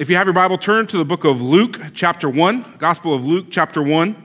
If 0.00 0.08
you 0.08 0.16
have 0.16 0.26
your 0.26 0.32
Bible, 0.32 0.56
turn 0.56 0.86
to 0.86 0.96
the 0.96 1.04
book 1.04 1.24
of 1.24 1.42
Luke, 1.42 1.78
chapter 1.92 2.26
1, 2.26 2.76
Gospel 2.78 3.12
of 3.12 3.26
Luke, 3.26 3.48
chapter 3.50 3.82
1. 3.82 4.16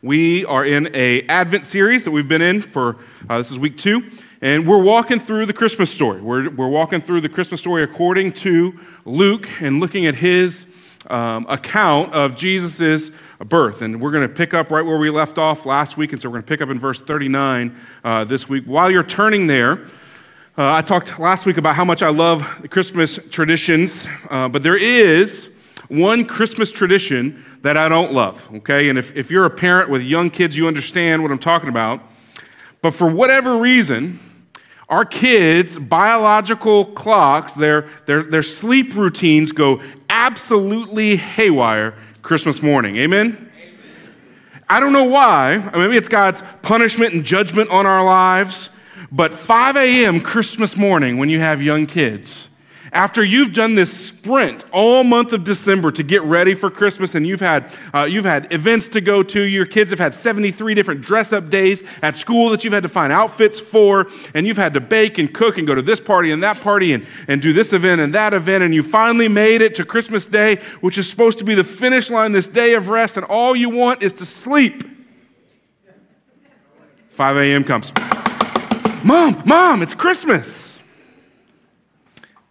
We 0.00 0.44
are 0.44 0.64
in 0.64 0.94
a 0.94 1.22
Advent 1.22 1.66
series 1.66 2.04
that 2.04 2.12
we've 2.12 2.28
been 2.28 2.40
in 2.40 2.62
for, 2.62 2.98
uh, 3.28 3.38
this 3.38 3.50
is 3.50 3.58
week 3.58 3.76
two, 3.76 4.12
and 4.40 4.64
we're 4.64 4.80
walking 4.80 5.18
through 5.18 5.46
the 5.46 5.52
Christmas 5.52 5.90
story. 5.90 6.20
We're, 6.20 6.50
we're 6.50 6.68
walking 6.68 7.00
through 7.00 7.20
the 7.20 7.28
Christmas 7.28 7.58
story 7.58 7.82
according 7.82 8.34
to 8.34 8.78
Luke 9.04 9.48
and 9.60 9.80
looking 9.80 10.06
at 10.06 10.14
his 10.14 10.66
um, 11.10 11.46
account 11.48 12.12
of 12.12 12.36
Jesus' 12.36 13.10
birth. 13.40 13.82
And 13.82 14.00
we're 14.00 14.12
going 14.12 14.28
to 14.28 14.32
pick 14.32 14.54
up 14.54 14.70
right 14.70 14.86
where 14.86 14.98
we 14.98 15.10
left 15.10 15.36
off 15.36 15.66
last 15.66 15.96
week, 15.96 16.12
and 16.12 16.22
so 16.22 16.28
we're 16.28 16.34
going 16.34 16.44
to 16.44 16.48
pick 16.48 16.60
up 16.60 16.68
in 16.68 16.78
verse 16.78 17.00
39 17.00 17.76
uh, 18.04 18.22
this 18.22 18.48
week. 18.48 18.66
While 18.66 18.88
you're 18.88 19.02
turning 19.02 19.48
there, 19.48 19.84
uh, 20.56 20.72
I 20.72 20.82
talked 20.82 21.18
last 21.18 21.46
week 21.46 21.56
about 21.56 21.74
how 21.74 21.84
much 21.84 22.00
I 22.00 22.10
love 22.10 22.46
Christmas 22.70 23.18
traditions, 23.28 24.06
uh, 24.30 24.48
but 24.48 24.62
there 24.62 24.76
is 24.76 25.48
one 25.88 26.24
Christmas 26.24 26.70
tradition 26.70 27.44
that 27.62 27.76
I 27.76 27.88
don't 27.88 28.12
love, 28.12 28.48
okay? 28.58 28.88
And 28.88 28.96
if, 28.96 29.16
if 29.16 29.32
you're 29.32 29.46
a 29.46 29.50
parent 29.50 29.90
with 29.90 30.04
young 30.04 30.30
kids, 30.30 30.56
you 30.56 30.68
understand 30.68 31.22
what 31.22 31.32
I'm 31.32 31.40
talking 31.40 31.68
about. 31.68 32.02
But 32.82 32.92
for 32.92 33.10
whatever 33.10 33.58
reason, 33.58 34.20
our 34.88 35.04
kids' 35.04 35.76
biological 35.76 36.84
clocks, 36.84 37.54
their, 37.54 37.88
their, 38.06 38.22
their 38.22 38.44
sleep 38.44 38.94
routines 38.94 39.50
go 39.50 39.82
absolutely 40.08 41.16
haywire 41.16 41.94
Christmas 42.22 42.62
morning. 42.62 42.96
Amen? 42.98 43.50
Amen? 43.60 44.14
I 44.68 44.78
don't 44.78 44.92
know 44.92 45.04
why. 45.04 45.56
Maybe 45.74 45.96
it's 45.96 46.06
God's 46.06 46.44
punishment 46.62 47.12
and 47.12 47.24
judgment 47.24 47.70
on 47.70 47.86
our 47.86 48.04
lives. 48.04 48.70
But 49.14 49.32
5 49.32 49.76
a.m. 49.76 50.20
Christmas 50.20 50.76
morning, 50.76 51.18
when 51.18 51.30
you 51.30 51.38
have 51.38 51.62
young 51.62 51.86
kids, 51.86 52.48
after 52.90 53.22
you've 53.22 53.52
done 53.52 53.76
this 53.76 53.92
sprint 54.08 54.64
all 54.72 55.04
month 55.04 55.32
of 55.32 55.44
December 55.44 55.92
to 55.92 56.02
get 56.02 56.24
ready 56.24 56.56
for 56.56 56.68
Christmas, 56.68 57.14
and 57.14 57.24
you've 57.24 57.38
had, 57.38 57.72
uh, 57.94 58.06
you've 58.06 58.24
had 58.24 58.52
events 58.52 58.88
to 58.88 59.00
go 59.00 59.22
to, 59.22 59.40
your 59.40 59.66
kids 59.66 59.92
have 59.92 60.00
had 60.00 60.14
73 60.14 60.74
different 60.74 61.00
dress 61.00 61.32
up 61.32 61.48
days 61.48 61.84
at 62.02 62.16
school 62.16 62.48
that 62.48 62.64
you've 62.64 62.72
had 62.72 62.82
to 62.82 62.88
find 62.88 63.12
outfits 63.12 63.60
for, 63.60 64.08
and 64.34 64.48
you've 64.48 64.56
had 64.56 64.74
to 64.74 64.80
bake 64.80 65.16
and 65.16 65.32
cook 65.32 65.58
and 65.58 65.66
go 65.68 65.76
to 65.76 65.82
this 65.82 66.00
party 66.00 66.32
and 66.32 66.42
that 66.42 66.60
party 66.60 66.92
and, 66.92 67.06
and 67.28 67.40
do 67.40 67.52
this 67.52 67.72
event 67.72 68.00
and 68.00 68.12
that 68.14 68.34
event, 68.34 68.64
and 68.64 68.74
you 68.74 68.82
finally 68.82 69.28
made 69.28 69.60
it 69.60 69.76
to 69.76 69.84
Christmas 69.84 70.26
Day, 70.26 70.56
which 70.80 70.98
is 70.98 71.08
supposed 71.08 71.38
to 71.38 71.44
be 71.44 71.54
the 71.54 71.62
finish 71.62 72.10
line, 72.10 72.32
this 72.32 72.48
day 72.48 72.74
of 72.74 72.88
rest, 72.88 73.16
and 73.16 73.24
all 73.26 73.54
you 73.54 73.70
want 73.70 74.02
is 74.02 74.12
to 74.14 74.26
sleep. 74.26 74.82
5 77.10 77.36
a.m. 77.36 77.62
comes. 77.62 77.92
Mom, 79.04 79.42
Mom, 79.44 79.82
it's 79.82 79.94
Christmas. 79.94 80.78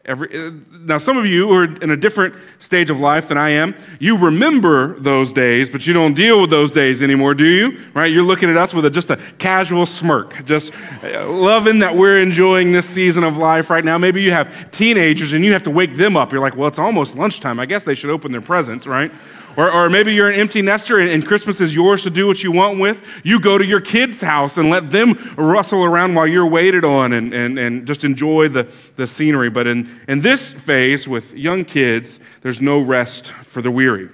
Every, 0.06 0.48
uh, 0.48 0.52
now, 0.82 0.98
some 0.98 1.18
of 1.18 1.26
you 1.26 1.50
are 1.54 1.64
in 1.64 1.90
a 1.90 1.96
different 1.96 2.36
stage 2.60 2.90
of 2.90 3.00
life 3.00 3.30
than 3.30 3.38
I 3.38 3.52
am. 3.52 3.74
You 4.00 4.18
remember 4.18 5.00
those 5.00 5.32
days, 5.32 5.70
but 5.70 5.88
you 5.88 5.94
don't 5.94 6.14
deal 6.14 6.42
with 6.42 6.50
those 6.50 6.74
days 6.74 7.02
anymore, 7.02 7.34
do 7.34 7.46
you? 7.46 7.80
Right? 7.94 8.12
You're 8.12 8.24
looking 8.24 8.50
at 8.50 8.58
us 8.58 8.74
with 8.74 8.84
a, 8.84 8.90
just 8.90 9.10
a 9.10 9.16
casual 9.38 9.86
smirk, 9.86 10.46
just 10.46 10.74
uh, 11.04 11.26
loving 11.28 11.80
that 11.80 11.96
we're 11.96 12.20
enjoying 12.20 12.74
this 12.74 12.88
season 12.88 13.24
of 13.24 13.38
life 13.38 13.70
right 13.70 13.84
now. 13.84 13.98
Maybe 13.98 14.22
you 14.22 14.32
have 14.32 14.72
teenagers 14.72 15.32
and 15.32 15.44
you 15.44 15.54
have 15.54 15.64
to 15.64 15.72
wake 15.72 15.96
them 15.96 16.18
up. 16.18 16.34
You're 16.34 16.42
like, 16.42 16.58
well, 16.58 16.68
it's 16.68 16.80
almost 16.80 17.16
lunchtime. 17.16 17.60
I 17.60 17.66
guess 17.66 17.84
they 17.84 17.96
should 17.96 18.10
open 18.10 18.34
their 18.34 18.42
presents, 18.42 18.86
right? 18.86 19.12
Or, 19.56 19.72
or 19.72 19.90
maybe 19.90 20.14
you're 20.14 20.30
an 20.30 20.40
empty 20.40 20.62
nester 20.62 21.00
and, 21.00 21.10
and, 21.10 21.26
Christmas 21.26 21.62
is 21.62 21.76
yours 21.76 22.04
to 22.04 22.10
do 22.10 22.28
what 22.28 22.44
you 22.44 22.52
want 22.52 22.80
with. 22.80 23.04
You 23.24 23.40
go 23.40 23.58
to 23.58 23.66
your 23.66 23.82
kid's 23.82 24.20
house 24.22 24.58
and 24.58 24.70
let 24.70 24.92
them 24.92 25.34
rustle 25.38 25.84
around 25.84 26.16
while 26.16 26.28
you're 26.28 26.48
waited 26.48 26.84
on 26.84 27.14
and, 27.14 27.34
and, 27.34 27.60
and 27.60 27.86
just 27.86 28.04
enjoy 28.04 28.50
the, 28.50 28.68
the 28.96 29.06
scenery. 29.06 29.50
But 29.50 29.68
in, 29.68 30.00
in 30.08 30.22
this 30.22 30.50
phase 30.50 31.08
with 31.08 31.34
young 31.34 31.66
kids, 31.66 32.20
there's 32.42 32.62
no 32.62 32.82
rest 32.82 33.28
for 33.44 33.62
the 33.62 33.72
weary. 33.72 34.10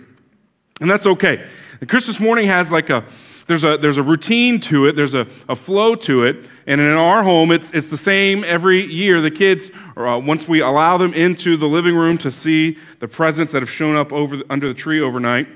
And 0.81 0.89
that's 0.89 1.05
okay. 1.05 1.45
The 1.79 1.85
Christmas 1.85 2.19
morning 2.19 2.47
has 2.47 2.71
like 2.71 2.89
a, 2.89 3.05
there's 3.47 3.63
a, 3.63 3.77
there's 3.77 3.97
a 3.97 4.03
routine 4.03 4.59
to 4.61 4.85
it, 4.85 4.95
there's 4.95 5.13
a, 5.13 5.25
a 5.47 5.55
flow 5.55 5.95
to 5.95 6.23
it. 6.23 6.45
And 6.69 6.79
in 6.79 6.87
our 6.87 7.23
home, 7.23 7.51
it's, 7.51 7.71
it's 7.71 7.87
the 7.87 7.97
same 7.97 8.43
every 8.43 8.85
year. 8.85 9.21
The 9.21 9.31
kids, 9.31 9.71
uh, 9.97 10.21
once 10.23 10.47
we 10.47 10.61
allow 10.61 10.99
them 10.99 11.15
into 11.15 11.57
the 11.57 11.65
living 11.65 11.95
room 11.95 12.19
to 12.19 12.29
see 12.29 12.77
the 12.99 13.07
presents 13.07 13.51
that 13.53 13.63
have 13.63 13.71
shown 13.71 13.95
up 13.95 14.13
over 14.13 14.43
under 14.51 14.67
the 14.67 14.75
tree 14.75 15.01
overnight, 15.01 15.47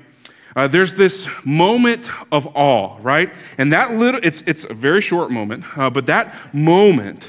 uh, 0.56 0.66
there's 0.66 0.94
this 0.94 1.28
moment 1.44 2.10
of 2.32 2.48
awe, 2.56 2.98
right? 3.00 3.32
And 3.58 3.72
that 3.72 3.92
little, 3.92 4.20
it's, 4.24 4.42
it's 4.44 4.64
a 4.64 4.74
very 4.74 5.00
short 5.00 5.30
moment, 5.30 5.64
uh, 5.78 5.88
but 5.88 6.06
that 6.06 6.52
moment 6.52 7.24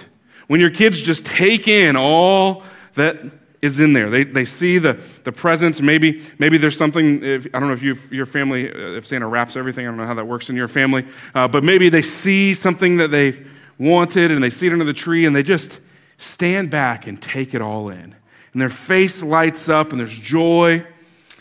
when 0.48 0.60
your 0.60 0.72
kids 0.72 1.00
just 1.00 1.24
take 1.24 1.68
in 1.68 1.96
all 1.96 2.64
that 2.96 3.20
is 3.62 3.80
in 3.80 3.94
there. 3.94 4.10
They, 4.10 4.24
they 4.24 4.46
see 4.46 4.80
the, 4.80 5.00
the 5.24 5.32
presents. 5.32 5.80
Maybe, 5.80 6.24
maybe 6.40 6.58
there's 6.58 6.78
something, 6.78 7.24
if, 7.24 7.48
I 7.54 7.60
don't 7.60 7.70
know 7.70 7.74
if 7.76 7.84
you, 7.84 7.98
your 8.10 8.26
family, 8.26 8.68
uh, 8.68 8.98
if 8.98 9.06
Santa 9.06 9.28
wraps 9.28 9.56
everything, 9.56 9.86
I 9.86 9.90
don't 9.90 9.98
know 9.98 10.08
how 10.08 10.16
that 10.16 10.26
works 10.26 10.50
in 10.50 10.56
your 10.56 10.68
family, 10.68 11.06
uh, 11.36 11.48
but 11.48 11.64
maybe 11.64 11.90
they 11.90 12.02
see 12.02 12.56
something 12.56 12.98
that 12.98 13.12
they've 13.12 13.48
wanted 13.78 14.32
and 14.32 14.44
they 14.44 14.50
see 14.50 14.68
it 14.68 14.74
under 14.74 14.86
the 14.86 14.94
tree 14.94 15.26
and 15.26 15.36
they 15.36 15.44
just 15.44 15.80
stand 16.18 16.70
back 16.70 17.08
and 17.08 17.22
take 17.22 17.54
it 17.54 17.62
all 17.62 17.90
in. 17.90 18.16
And 18.54 18.62
their 18.62 18.70
face 18.70 19.22
lights 19.22 19.68
up 19.68 19.92
and 19.92 20.00
there's 20.00 20.18
joy. 20.18 20.86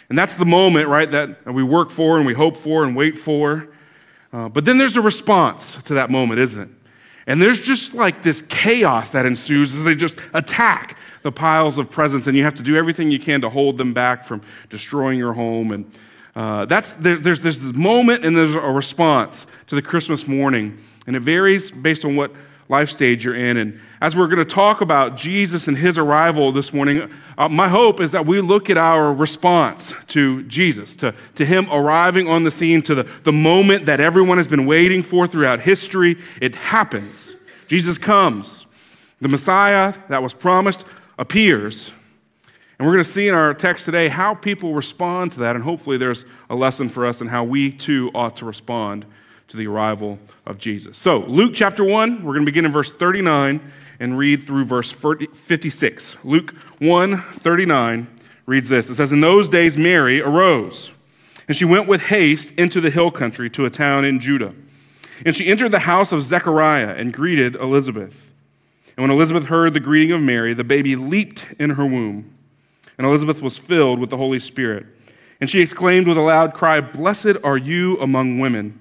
And 0.09 0.19
that's 0.19 0.35
the 0.35 0.45
moment, 0.45 0.89
right, 0.89 1.11
that 1.11 1.53
we 1.53 1.63
work 1.63 1.91
for 1.91 2.19
and 2.19 2.27
we 2.27 2.35
hope 2.35 2.57
for 2.57 2.85
and 2.85 2.97
wait 2.97 3.17
for. 3.17 3.69
Uh, 4.33 4.49
but 4.49 4.65
then 4.65 4.79
there's 4.79 4.97
a 4.97 5.01
response 5.01 5.77
to 5.85 5.95
that 5.95 6.11
moment, 6.11 6.41
isn't 6.41 6.61
it? 6.61 6.69
And 7.27 7.41
there's 7.41 7.61
just 7.61 7.95
like 7.95 8.23
this 8.23 8.43
chaos 8.43 9.11
that 9.11 9.25
ensues 9.27 9.75
as 9.75 9.85
they 9.85 9.95
just 9.95 10.15
attack 10.35 10.99
the 11.23 11.33
piles 11.33 11.79
of 11.79 11.91
presents, 11.91 12.27
and 12.27 12.37
you 12.37 12.45
have 12.45 12.55
to 12.55 12.63
do 12.63 12.77
everything 12.77 13.11
you 13.11 13.19
can 13.19 13.41
to 13.41 13.49
hold 13.49 13.79
them 13.79 13.95
back 13.95 14.25
from 14.25 14.43
destroying 14.69 15.19
your 15.19 15.33
home. 15.33 15.73
And 15.73 15.91
uh, 16.37 16.67
that's 16.67 16.93
there, 16.95 17.17
there's, 17.19 17.41
there's 17.41 17.61
this 17.61 17.73
moment 17.75 18.25
and 18.25 18.37
there's 18.37 18.55
a 18.55 18.61
response 18.61 19.47
to 19.69 19.75
the 19.75 19.83
Christmas 19.83 20.27
morning, 20.27 20.79
and 21.07 21.17
it 21.17 21.21
varies 21.21 21.71
based 21.71 22.05
on 22.05 22.17
what 22.17 22.33
life 22.69 22.91
stage 22.91 23.25
you're 23.25 23.35
in. 23.35 23.57
And 23.57 23.81
as 24.01 24.17
we're 24.17 24.27
going 24.27 24.39
to 24.39 24.45
talk 24.45 24.81
about 24.81 25.17
Jesus 25.17 25.69
and 25.69 25.77
his 25.77 25.99
arrival 25.99 26.53
this 26.53 26.73
morning, 26.73 27.11
uh, 27.37 27.49
my 27.49 27.69
hope 27.69 28.01
is 28.01 28.13
that 28.13 28.27
we 28.27 28.41
look 28.41 28.71
at 28.71 28.79
our 28.79 29.13
response 29.13 29.93
to 30.09 30.43
Jesus, 30.45 30.97
to, 30.97 31.15
to 31.35 31.45
him 31.45 31.69
arriving 31.71 32.29
on 32.29 32.45
the 32.45 32.51
scene, 32.51 32.83
to 32.83 32.95
the, 32.95 33.09
the 33.25 33.33
moment 33.33 33.87
that 33.87 34.01
everyone 34.01 34.39
has 34.39 34.49
been 34.49 34.67
waiting 34.67 35.03
for 35.03 35.27
throughout 35.27 35.61
history. 35.61 36.19
It 36.41 36.55
happens. 36.55 37.35
Jesus 37.67 37.99
comes. 37.99 38.67
The 39.21 39.29
Messiah 39.29 39.95
that 40.09 40.23
was 40.23 40.35
promised 40.35 40.85
appears. 41.19 41.91
And 42.79 42.87
we're 42.87 42.95
going 42.95 43.05
to 43.05 43.11
see 43.11 43.29
in 43.29 43.35
our 43.35 43.55
text 43.55 43.85
today 43.85 44.09
how 44.09 44.35
people 44.35 44.75
respond 44.75 45.33
to 45.33 45.41
that, 45.41 45.55
and 45.55 45.65
hopefully 45.65 45.97
there's 45.97 46.25
a 46.51 46.55
lesson 46.55 46.89
for 46.89 47.07
us 47.07 47.21
in 47.21 47.29
how 47.29 47.45
we 47.45 47.71
too 47.71 48.11
ought 48.15 48.37
to 48.37 48.45
respond 48.45 49.07
to 49.49 49.57
the 49.57 49.67
arrival 49.67 50.19
of 50.47 50.59
Jesus. 50.59 50.99
So, 50.99 51.19
Luke 51.21 51.53
chapter 51.55 51.85
1, 51.85 52.23
we're 52.23 52.35
going 52.35 52.45
to 52.45 52.51
begin 52.51 52.65
in 52.65 52.73
verse 52.73 52.93
39 52.93 53.61
and 54.01 54.19
read 54.19 54.47
through 54.47 54.65
verse 54.65 54.91
56. 54.91 56.17
Luke 56.25 56.55
1 56.79 57.23
39 57.23 58.09
reads 58.47 58.69
this 58.69 58.91
It 58.91 58.97
says, 58.97 59.13
In 59.13 59.21
those 59.21 59.49
days 59.49 59.77
Mary 59.77 60.21
arose, 60.21 60.91
and 61.47 61.57
she 61.57 61.65
went 61.65 61.89
with 61.89 62.03
haste 62.03 62.51
into 62.53 62.81
the 62.81 62.91
hill 62.91 63.11
country 63.11 63.51
to 63.51 63.67
a 63.67 63.71
town 63.71 64.05
in 64.05 64.21
Judah. 64.21 64.55
And 65.25 65.35
she 65.35 65.47
entered 65.47 65.71
the 65.71 65.81
house 65.81 66.13
of 66.13 66.23
Zechariah 66.23 66.95
and 66.97 67.13
greeted 67.13 67.55
Elizabeth. 67.55 68.33
And 68.97 69.03
when 69.03 69.11
Elizabeth 69.11 69.47
heard 69.47 69.75
the 69.75 69.81
greeting 69.81 70.13
of 70.13 70.21
Mary, 70.21 70.55
the 70.55 70.65
baby 70.65 70.97
leaped 70.97 71.47
in 71.59 71.71
her 71.71 71.87
womb. 71.87 72.35
And 72.97 73.07
Elizabeth 73.07 73.43
was 73.43 73.59
filled 73.59 73.99
with 73.99 74.11
the 74.11 74.17
Holy 74.17 74.41
Spirit. 74.41 74.87
And 75.41 75.51
she 75.51 75.61
exclaimed 75.61 76.07
with 76.07 76.17
a 76.17 76.23
loud 76.23 76.55
cry, 76.55 76.81
Blessed 76.81 77.37
are 77.43 77.57
you 77.57 77.99
among 77.99 78.39
women, 78.39 78.81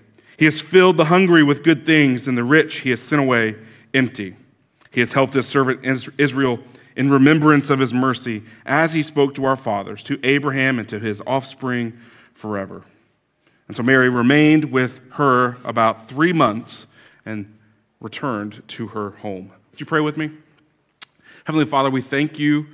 He 0.41 0.45
has 0.45 0.59
filled 0.59 0.97
the 0.97 1.05
hungry 1.05 1.43
with 1.43 1.61
good 1.61 1.85
things, 1.85 2.27
and 2.27 2.35
the 2.35 2.43
rich 2.43 2.77
he 2.77 2.89
has 2.89 2.99
sent 2.99 3.21
away 3.21 3.57
empty. 3.93 4.35
He 4.89 4.99
has 4.99 5.11
helped 5.11 5.35
his 5.35 5.45
servant 5.45 5.85
Israel 6.17 6.59
in 6.95 7.11
remembrance 7.11 7.69
of 7.69 7.77
his 7.77 7.93
mercy, 7.93 8.41
as 8.65 8.91
he 8.91 9.03
spoke 9.03 9.35
to 9.35 9.45
our 9.45 9.55
fathers, 9.55 10.01
to 10.05 10.19
Abraham, 10.23 10.79
and 10.79 10.89
to 10.89 10.97
his 10.97 11.21
offspring 11.27 11.95
forever. 12.33 12.81
And 13.67 13.77
so 13.77 13.83
Mary 13.83 14.09
remained 14.09 14.71
with 14.71 14.99
her 15.11 15.57
about 15.63 16.09
three 16.09 16.33
months 16.33 16.87
and 17.23 17.55
returned 17.99 18.63
to 18.69 18.87
her 18.87 19.11
home. 19.11 19.51
Would 19.69 19.79
you 19.79 19.85
pray 19.85 20.01
with 20.01 20.17
me? 20.17 20.31
Heavenly 21.43 21.65
Father, 21.65 21.91
we 21.91 22.01
thank 22.01 22.39
you 22.39 22.65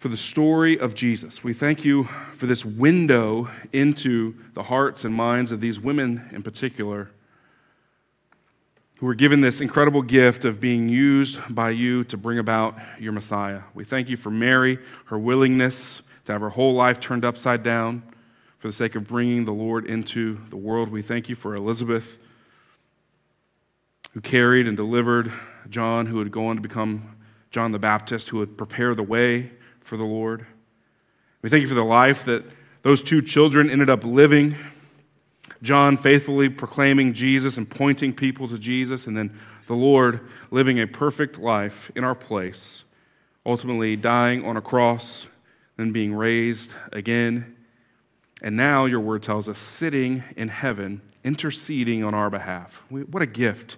for 0.00 0.08
the 0.08 0.16
story 0.16 0.80
of 0.80 0.94
Jesus. 0.94 1.44
We 1.44 1.52
thank 1.52 1.84
you 1.84 2.04
for 2.32 2.46
this 2.46 2.64
window 2.64 3.50
into 3.70 4.34
the 4.54 4.62
hearts 4.62 5.04
and 5.04 5.14
minds 5.14 5.52
of 5.52 5.60
these 5.60 5.78
women 5.78 6.26
in 6.32 6.42
particular 6.42 7.10
who 8.96 9.04
were 9.04 9.14
given 9.14 9.42
this 9.42 9.60
incredible 9.60 10.00
gift 10.00 10.46
of 10.46 10.58
being 10.58 10.88
used 10.88 11.38
by 11.54 11.68
you 11.68 12.02
to 12.04 12.16
bring 12.16 12.38
about 12.38 12.78
your 12.98 13.12
Messiah. 13.12 13.60
We 13.74 13.84
thank 13.84 14.08
you 14.08 14.16
for 14.16 14.30
Mary, 14.30 14.78
her 15.04 15.18
willingness 15.18 16.00
to 16.24 16.32
have 16.32 16.40
her 16.40 16.48
whole 16.48 16.72
life 16.72 16.98
turned 16.98 17.26
upside 17.26 17.62
down 17.62 18.02
for 18.58 18.68
the 18.68 18.72
sake 18.72 18.94
of 18.94 19.06
bringing 19.06 19.44
the 19.44 19.52
Lord 19.52 19.84
into 19.84 20.40
the 20.48 20.56
world. 20.56 20.88
We 20.88 21.02
thank 21.02 21.28
you 21.28 21.36
for 21.36 21.54
Elizabeth, 21.54 22.16
who 24.12 24.22
carried 24.22 24.66
and 24.66 24.78
delivered 24.78 25.30
John, 25.68 26.06
who 26.06 26.16
would 26.16 26.32
go 26.32 26.46
on 26.46 26.56
to 26.56 26.62
become 26.62 27.18
John 27.50 27.72
the 27.72 27.78
Baptist, 27.78 28.30
who 28.30 28.38
would 28.38 28.56
prepare 28.56 28.94
the 28.94 29.02
way 29.02 29.50
for 29.80 29.96
the 29.96 30.04
Lord. 30.04 30.46
We 31.42 31.50
thank 31.50 31.62
you 31.62 31.68
for 31.68 31.74
the 31.74 31.82
life 31.82 32.24
that 32.26 32.44
those 32.82 33.02
two 33.02 33.22
children 33.22 33.70
ended 33.70 33.90
up 33.90 34.04
living. 34.04 34.56
John 35.62 35.96
faithfully 35.96 36.48
proclaiming 36.48 37.12
Jesus 37.12 37.56
and 37.56 37.68
pointing 37.68 38.14
people 38.14 38.48
to 38.48 38.58
Jesus, 38.58 39.06
and 39.06 39.16
then 39.16 39.38
the 39.66 39.74
Lord 39.74 40.20
living 40.50 40.80
a 40.80 40.86
perfect 40.86 41.38
life 41.38 41.90
in 41.94 42.04
our 42.04 42.14
place, 42.14 42.84
ultimately 43.44 43.96
dying 43.96 44.44
on 44.44 44.56
a 44.56 44.62
cross, 44.62 45.26
then 45.76 45.92
being 45.92 46.14
raised 46.14 46.72
again. 46.92 47.56
And 48.42 48.56
now 48.56 48.86
your 48.86 49.00
word 49.00 49.22
tells 49.22 49.48
us 49.48 49.58
sitting 49.58 50.24
in 50.36 50.48
heaven, 50.48 51.02
interceding 51.24 52.04
on 52.04 52.14
our 52.14 52.30
behalf. 52.30 52.82
What 52.88 53.22
a 53.22 53.26
gift 53.26 53.76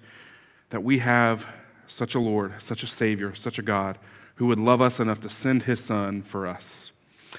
that 0.71 0.83
we 0.83 0.99
have 0.99 1.47
such 1.89 2.15
a 2.15 2.21
Lord, 2.21 2.55
such 2.63 2.83
a 2.83 2.87
Savior, 2.87 3.35
such 3.35 3.59
a 3.59 3.63
God 3.63 3.99
who 4.43 4.49
would 4.49 4.59
love 4.59 4.81
us 4.81 4.99
enough 4.99 5.21
to 5.21 5.31
send 5.31 5.63
his 5.63 5.79
Son 5.85 6.21
for 6.21 6.49
us. 6.49 6.91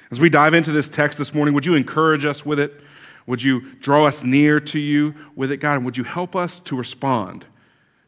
As 0.09 0.21
we 0.21 0.29
dive 0.29 0.53
into 0.53 0.71
this 0.71 0.88
text 0.88 1.17
this 1.17 1.33
morning, 1.33 1.53
would 1.53 1.65
you 1.65 1.75
encourage 1.75 2.23
us 2.23 2.45
with 2.45 2.59
it? 2.59 2.79
Would 3.27 3.44
you 3.44 3.73
draw 3.81 4.05
us 4.05 4.23
near 4.23 4.61
to 4.61 4.79
you 4.79 5.13
with 5.35 5.51
it, 5.51 5.57
God? 5.57 5.75
And 5.75 5.83
would 5.83 5.97
you 5.97 6.05
help 6.05 6.33
us 6.33 6.59
to 6.59 6.77
respond 6.77 7.44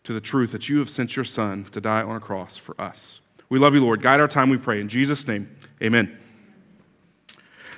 to 0.05 0.13
the 0.13 0.21
truth 0.21 0.53
that 0.53 0.69
you 0.69 0.79
have 0.79 0.89
sent 0.89 1.17
your 1.17 1.25
Son 1.25 1.65
to 1.73 1.81
die 1.81 2.03
on 2.03 2.15
a 2.15 2.21
cross 2.21 2.55
for 2.55 2.79
us? 2.79 3.19
We 3.49 3.59
love 3.59 3.73
you, 3.73 3.81
Lord. 3.81 4.01
Guide 4.01 4.21
our 4.21 4.29
time, 4.29 4.49
we 4.49 4.55
pray. 4.55 4.79
In 4.79 4.87
Jesus' 4.87 5.27
name, 5.27 5.53
amen. 5.83 6.17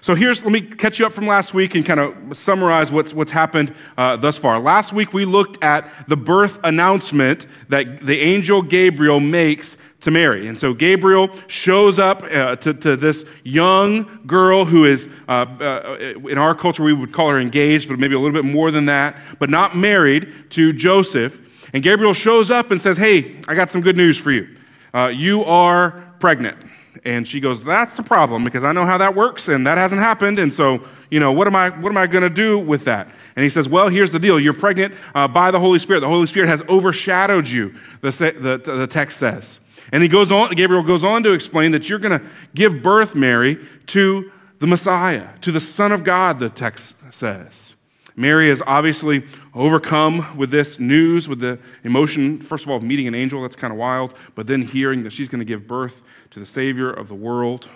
So 0.02 0.14
here's, 0.14 0.44
let 0.44 0.52
me 0.52 0.62
catch 0.62 1.00
you 1.00 1.08
up 1.08 1.14
from 1.14 1.26
last 1.26 1.56
week 1.56 1.74
and 1.74 1.84
kind 1.84 2.00
of 2.00 2.38
summarize 2.38 2.92
what's, 2.92 3.12
what's 3.12 3.32
happened 3.32 3.74
uh, 3.98 4.18
thus 4.18 4.38
far. 4.38 4.60
Last 4.60 4.94
week 4.94 5.14
we 5.14 5.26
looked 5.26 5.64
at 5.64 6.08
the 6.08 6.16
birth 6.16 6.60
announcement 6.64 7.48
that 7.70 8.06
the 8.06 8.20
angel 8.20 8.62
Gabriel 8.62 9.20
makes 9.20 9.78
to 10.02 10.12
Mary. 10.12 10.48
And 10.48 10.58
so 10.58 10.74
Gabriel 10.74 11.30
shows 11.48 11.98
up 11.98 12.24
uh, 12.24 12.56
to, 12.58 12.74
to, 12.74 12.96
this 12.96 13.26
young 13.44 14.22
girl 14.28 14.64
who 14.64 14.86
is, 14.86 15.10
uh, 15.28 15.32
uh, 15.32 15.98
in 16.30 16.38
our 16.38 16.54
culture, 16.54 16.84
we 16.84 16.94
would 16.94 17.12
call 17.12 17.30
her 17.30 17.40
engaged, 17.40 17.90
but 17.90 17.98
maybe 17.98 18.14
a 18.14 18.20
little 18.20 18.34
bit 18.34 18.46
more 18.50 18.70
than 18.70 18.86
that, 18.86 19.18
but 19.40 19.50
not 19.50 19.76
married 19.76 20.52
to 20.52 20.72
Joseph. 20.72 21.40
And 21.74 21.84
Gabriel 21.84 22.14
shows 22.14 22.52
up 22.52 22.72
and 22.72 22.80
says, 22.80 22.98
Hey, 22.98 23.38
I 23.48 23.56
got 23.56 23.72
some 23.72 23.82
good 23.82 23.98
news 23.98 24.18
for 24.18 24.32
you. 24.32 24.56
Uh, 24.94 25.08
you 25.08 25.44
are 25.44 26.14
pregnant. 26.20 26.58
And 27.04 27.28
she 27.28 27.40
goes, 27.40 27.64
That's 27.64 27.98
the 27.98 28.04
problem 28.04 28.44
because 28.44 28.64
I 28.64 28.72
know 28.72 28.86
how 28.86 29.00
that 29.00 29.16
works 29.16 29.48
and 29.48 29.66
that 29.66 29.78
hasn't 29.78 30.02
happened. 30.02 30.40
And 30.40 30.54
so, 30.54 30.88
you 31.10 31.20
know, 31.20 31.32
what 31.32 31.48
am 31.48 31.56
I, 31.56 31.70
what 31.70 31.90
am 31.90 31.98
I 31.98 32.08
going 32.08 32.24
to 32.24 32.30
do 32.30 32.60
with 32.60 32.86
that? 32.86 33.10
And 33.36 33.44
he 33.44 33.50
says, 33.50 33.68
Well, 33.68 33.90
here's 33.90 34.12
the 34.12 34.20
deal. 34.20 34.40
You're 34.40 34.54
pregnant 34.54 34.94
uh, 35.16 35.28
by 35.28 35.52
the 35.52 35.60
Holy 35.60 35.80
Spirit. 35.80 36.02
The 36.02 36.08
Holy 36.08 36.28
Spirit 36.28 36.50
has 36.50 36.62
overshadowed 36.70 37.48
you, 37.48 37.76
the, 38.02 38.12
the, 38.12 38.72
the 38.72 38.88
text 38.88 39.18
says. 39.18 39.60
And 39.92 40.04
he 40.04 40.10
goes 40.10 40.32
on, 40.32 40.52
Gabriel 40.52 40.84
goes 40.84 41.04
on 41.04 41.24
to 41.24 41.32
explain 41.32 41.72
that 41.72 41.90
you're 41.90 42.00
going 42.00 42.20
to 42.20 42.26
give 42.54 42.82
birth, 42.82 43.16
Mary, 43.16 43.58
to 43.88 44.32
the 44.60 44.68
Messiah, 44.68 45.28
to 45.42 45.52
the 45.52 45.62
Son 45.62 45.92
of 45.92 46.04
God, 46.04 46.40
the 46.40 46.50
text 46.50 46.94
says. 47.12 47.74
Mary 48.16 48.50
is 48.50 48.64
obviously 48.66 49.24
overcome 49.54 50.36
with 50.36 50.50
this 50.50 50.80
news, 50.80 51.30
with 51.30 51.40
the 51.40 51.60
emotion, 51.84 52.42
first 52.42 52.64
of 52.64 52.72
all, 52.72 52.78
of 52.78 52.84
meeting 52.84 53.08
an 53.08 53.14
angel, 53.14 53.44
that's 53.44 53.56
kind 53.56 53.72
of 53.72 53.78
wild, 53.78 54.14
but 54.34 54.48
then 54.48 54.64
hearing 54.64 55.04
that 55.04 55.14
she's 55.14 55.30
going 55.30 55.40
to 55.40 55.46
give 55.46 55.68
birth 55.68 56.02
to 56.32 56.40
the 56.40 56.46
Savior 56.46 56.90
of 56.90 57.10
the 57.10 57.16
world. 57.16 57.68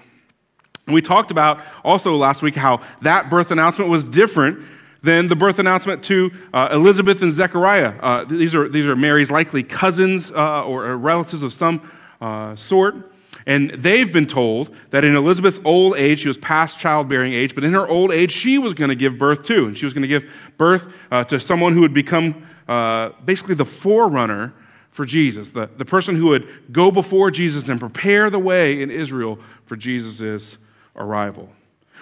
And 0.88 0.96
we 0.96 1.02
talked 1.02 1.30
about 1.30 1.62
also 1.86 2.16
last 2.16 2.42
week 2.42 2.56
how 2.56 2.82
that 3.04 3.30
birth 3.30 3.52
announcement 3.52 3.92
was 3.92 4.04
different 4.04 4.66
than 5.04 5.28
the 5.28 5.36
birth 5.36 5.60
announcement 5.60 6.04
to 6.06 6.32
uh, 6.54 6.70
Elizabeth 6.72 7.22
and 7.22 7.32
Zechariah. 7.32 7.94
Uh, 8.00 8.24
these, 8.26 8.56
are, 8.56 8.68
these 8.68 8.88
are 8.88 8.96
Mary's 8.96 9.30
likely 9.30 9.62
cousins 9.62 10.32
uh, 10.32 10.64
or 10.64 10.98
relatives 10.98 11.44
of 11.44 11.54
some 11.54 11.90
uh, 12.22 12.56
sort. 12.56 13.12
And 13.48 13.72
they've 13.72 14.12
been 14.12 14.28
told 14.28 14.76
that 14.92 15.04
in 15.04 15.16
Elizabeth's 15.16 15.60
old 15.66 15.98
age, 15.98 16.20
she 16.20 16.28
was 16.28 16.38
past 16.38 16.78
childbearing 16.78 17.34
age, 17.34 17.56
but 17.56 17.64
in 17.64 17.74
her 17.74 17.88
old 17.88 18.12
age, 18.12 18.32
she 18.32 18.60
was 18.60 18.74
going 18.74 18.90
to 18.90 18.96
give 18.96 19.18
birth 19.18 19.44
too. 19.44 19.66
And 19.66 19.78
she 19.78 19.86
was 19.86 19.94
going 19.94 20.04
to 20.04 20.08
give 20.08 20.30
birth 20.58 20.94
uh, 21.10 21.24
to 21.26 21.40
someone 21.40 21.74
who 21.74 21.82
would 21.82 21.94
become 21.94 22.48
uh, 22.68 23.10
basically 23.26 23.56
the 23.56 23.66
forerunner 23.66 24.54
for 24.92 25.06
Jesus, 25.06 25.52
the, 25.52 25.70
the 25.78 25.86
person 25.86 26.16
who 26.16 26.28
would 26.28 26.72
go 26.72 26.92
before 26.92 27.32
Jesus 27.32 27.70
and 27.70 27.80
prepare 27.80 28.30
the 28.30 28.40
way 28.40 28.82
in 28.82 28.92
Israel 28.92 29.40
for 29.66 29.76
Jesus' 29.76 30.58
arrival. 30.96 31.50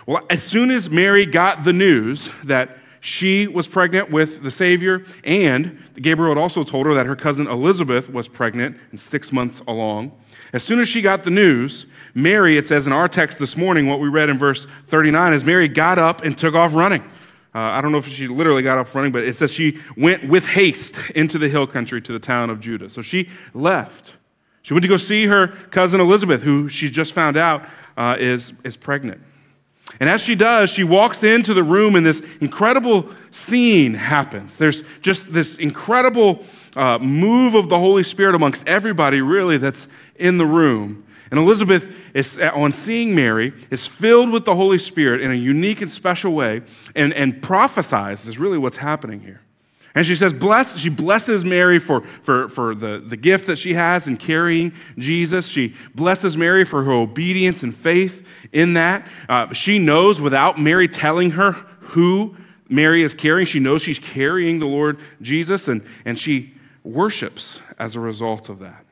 Well, 0.06 0.26
as 0.30 0.42
soon 0.44 0.72
as 0.72 0.90
Mary 0.90 1.26
got 1.26 1.64
the 1.64 1.74
news 1.74 2.30
that 2.44 2.79
she 3.02 3.48
was 3.48 3.68
pregnant 3.68 4.12
with 4.12 4.44
the 4.44 4.52
Savior, 4.52 5.06
and 5.24 5.82
Gabriel 5.96 6.34
had 6.34 6.42
also 6.42 6.64
told 6.64 6.86
her 6.86 6.94
that 6.94 7.06
her 7.06 7.16
cousin 7.16 7.48
Elizabeth 7.48 8.10
was 8.10 8.28
pregnant 8.28 8.78
and 8.92 9.00
six 9.00 9.32
months 9.32 9.62
along. 9.68 10.12
As 10.52 10.64
soon 10.64 10.80
as 10.80 10.90
she 10.90 11.02
got 11.02 11.24
the 11.24 11.30
news, 11.30 11.86
Mary, 12.14 12.58
it 12.58 12.66
says 12.68 12.88
in 12.88 12.94
our 12.94 13.08
text 13.08 13.40
this 13.40 13.56
morning, 13.56 13.88
what 13.88 14.00
we 14.00 14.10
read 14.10 14.30
in 14.30 14.38
verse 14.38 14.68
39, 14.88 15.34
is 15.34 15.46
Mary 15.46 15.68
got 15.68 16.00
up 16.00 16.24
and 16.24 16.38
took 16.38 16.56
off 16.56 16.74
running. 16.74 17.04
Uh, 17.54 17.60
I 17.60 17.82
don't 17.82 17.92
know 17.92 17.98
if 18.00 18.08
she 18.08 18.28
literally 18.28 18.62
got 18.62 18.78
up 18.78 18.94
running, 18.94 19.12
but 19.12 19.24
it 19.24 19.36
says 19.36 19.52
she 19.52 19.80
went 19.96 20.28
with 20.28 20.46
haste 20.46 20.96
into 21.16 21.38
the 21.38 21.50
hill 21.50 21.68
country 21.68 22.02
to 22.02 22.14
the 22.14 22.20
town 22.20 22.50
of 22.50 22.60
Judah. 22.60 22.90
So 22.90 23.02
she 23.02 23.30
left. 23.54 24.14
She 24.62 24.74
went 24.74 24.84
to 24.84 24.88
go 24.88 24.98
see 24.98 25.26
her 25.26 25.48
cousin 25.48 26.00
Elizabeth, 26.02 26.44
who 26.44 26.70
she 26.70 26.90
just 26.90 27.14
found 27.14 27.38
out 27.38 27.66
uh, 27.98 28.18
is, 28.20 28.54
is 28.64 28.76
pregnant. 28.76 29.22
And 30.00 30.10
as 30.10 30.22
she 30.22 30.36
does, 30.36 30.70
she 30.70 30.84
walks 30.84 31.24
into 31.24 31.54
the 31.54 31.64
room, 31.64 31.96
and 31.96 32.06
this 32.06 32.22
incredible 32.40 33.10
scene 33.32 33.94
happens. 33.94 34.56
There's 34.56 34.84
just 35.02 35.34
this 35.34 35.56
incredible 35.56 36.46
uh, 36.76 37.00
move 37.00 37.56
of 37.56 37.70
the 37.70 37.80
Holy 37.80 38.04
Spirit 38.04 38.36
amongst 38.36 38.68
everybody, 38.68 39.22
really, 39.22 39.58
that's 39.58 39.88
in 40.16 40.38
the 40.38 40.46
room. 40.46 41.06
And 41.32 41.40
Elizabeth, 41.40 41.92
is, 42.14 42.40
on 42.40 42.72
seeing 42.72 43.14
Mary, 43.14 43.54
is 43.70 43.86
filled 43.86 44.32
with 44.32 44.46
the 44.46 44.56
Holy 44.56 44.80
Spirit 44.80 45.22
in 45.22 45.32
a 45.32 45.36
unique 45.36 45.82
and 45.82 45.92
special 45.92 46.34
way 46.34 46.62
and, 46.96 47.14
and 47.14 47.42
prophesies 47.42 48.28
is 48.28 48.40
really 48.40 48.58
what's 48.58 48.78
happening 48.78 49.20
here. 49.20 49.42
And 49.96 50.06
she 50.06 50.16
says, 50.16 50.34
bless, 50.34 50.78
she 50.78 50.90
blesses 50.90 51.44
Mary 51.44 51.80
for, 51.80 52.02
for, 52.22 52.48
for 52.50 52.76
the, 52.76 53.04
the 53.06 53.18
gift 53.18 53.48
that 53.48 53.58
she 53.58 53.74
has 53.74 54.06
in 54.06 54.18
carrying 54.18 54.74
Jesus. 54.98 55.48
She 55.48 55.76
blesses 55.96 56.38
Mary 56.38 56.64
for 56.64 56.84
her 56.84 56.92
obedience 56.92 57.64
and 57.64 57.76
faith 57.76 58.28
in 58.54 58.74
that. 58.74 59.08
Uh, 59.28 59.52
she 59.54 59.80
knows 59.80 60.22
without 60.22 60.60
Mary 60.60 60.88
telling 60.88 61.32
her 61.32 61.54
who 61.80 62.38
Mary 62.68 63.02
is 63.02 63.16
carrying, 63.16 63.48
she 63.48 63.60
knows 63.60 63.82
she's 63.82 64.00
carrying 64.00 64.60
the 64.60 64.68
Lord 64.68 65.00
Jesus, 65.22 65.68
and, 65.68 65.84
and 66.06 66.20
she 66.20 66.54
worships 66.84 67.60
as 67.80 67.96
a 67.96 68.00
result 68.00 68.48
of 68.48 68.60
that. 68.60 68.86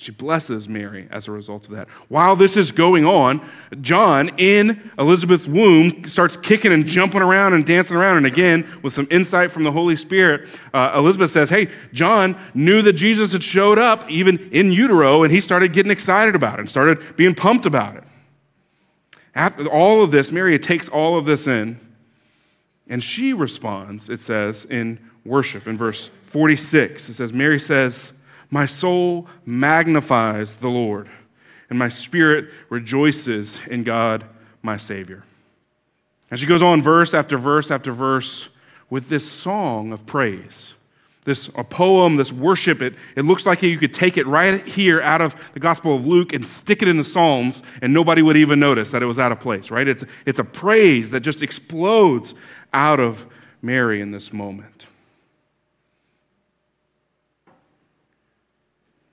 She 0.00 0.12
blesses 0.12 0.68
Mary 0.68 1.08
as 1.10 1.26
a 1.26 1.32
result 1.32 1.64
of 1.64 1.72
that. 1.72 1.88
While 2.06 2.36
this 2.36 2.56
is 2.56 2.70
going 2.70 3.04
on, 3.04 3.44
John 3.80 4.30
in 4.36 4.92
Elizabeth's 4.96 5.48
womb 5.48 6.04
starts 6.04 6.36
kicking 6.36 6.72
and 6.72 6.86
jumping 6.86 7.20
around 7.20 7.54
and 7.54 7.66
dancing 7.66 7.96
around. 7.96 8.18
And 8.18 8.26
again, 8.26 8.78
with 8.80 8.92
some 8.92 9.08
insight 9.10 9.50
from 9.50 9.64
the 9.64 9.72
Holy 9.72 9.96
Spirit, 9.96 10.48
uh, 10.72 10.92
Elizabeth 10.94 11.32
says, 11.32 11.50
Hey, 11.50 11.68
John 11.92 12.40
knew 12.54 12.80
that 12.82 12.92
Jesus 12.92 13.32
had 13.32 13.42
showed 13.42 13.80
up 13.80 14.08
even 14.08 14.38
in 14.52 14.70
utero, 14.70 15.24
and 15.24 15.32
he 15.32 15.40
started 15.40 15.72
getting 15.72 15.90
excited 15.90 16.36
about 16.36 16.54
it 16.54 16.60
and 16.60 16.70
started 16.70 17.16
being 17.16 17.34
pumped 17.34 17.66
about 17.66 17.96
it. 17.96 18.04
After 19.34 19.68
all 19.68 20.04
of 20.04 20.12
this, 20.12 20.30
Mary 20.30 20.56
takes 20.60 20.88
all 20.88 21.18
of 21.18 21.24
this 21.24 21.48
in, 21.48 21.80
and 22.86 23.02
she 23.02 23.32
responds, 23.32 24.08
it 24.08 24.20
says, 24.20 24.64
in 24.64 25.00
worship 25.24 25.66
in 25.66 25.76
verse 25.76 26.08
46. 26.26 27.08
It 27.08 27.14
says, 27.14 27.32
Mary 27.32 27.58
says, 27.58 28.12
my 28.50 28.66
soul 28.66 29.26
magnifies 29.44 30.56
the 30.56 30.68
Lord, 30.68 31.08
and 31.70 31.78
my 31.78 31.88
spirit 31.88 32.50
rejoices 32.70 33.58
in 33.66 33.84
God, 33.84 34.24
my 34.62 34.76
Savior. 34.76 35.24
And 36.30 36.38
she 36.38 36.46
goes 36.46 36.62
on 36.62 36.82
verse 36.82 37.14
after 37.14 37.38
verse 37.38 37.70
after 37.70 37.92
verse 37.92 38.48
with 38.90 39.08
this 39.08 39.30
song 39.30 39.92
of 39.92 40.06
praise. 40.06 40.74
This 41.24 41.50
a 41.56 41.64
poem, 41.64 42.16
this 42.16 42.32
worship, 42.32 42.80
it, 42.80 42.94
it 43.14 43.22
looks 43.22 43.44
like 43.44 43.62
you 43.62 43.76
could 43.76 43.92
take 43.92 44.16
it 44.16 44.26
right 44.26 44.66
here 44.66 45.02
out 45.02 45.20
of 45.20 45.36
the 45.52 45.60
Gospel 45.60 45.94
of 45.94 46.06
Luke 46.06 46.32
and 46.32 46.46
stick 46.46 46.80
it 46.80 46.88
in 46.88 46.96
the 46.96 47.04
Psalms, 47.04 47.62
and 47.82 47.92
nobody 47.92 48.22
would 48.22 48.38
even 48.38 48.58
notice 48.58 48.90
that 48.92 49.02
it 49.02 49.06
was 49.06 49.18
out 49.18 49.30
of 49.30 49.38
place, 49.38 49.70
right? 49.70 49.86
It's, 49.86 50.04
it's 50.24 50.38
a 50.38 50.44
praise 50.44 51.10
that 51.10 51.20
just 51.20 51.42
explodes 51.42 52.32
out 52.72 52.98
of 52.98 53.26
Mary 53.60 54.00
in 54.00 54.10
this 54.10 54.32
moment. 54.32 54.87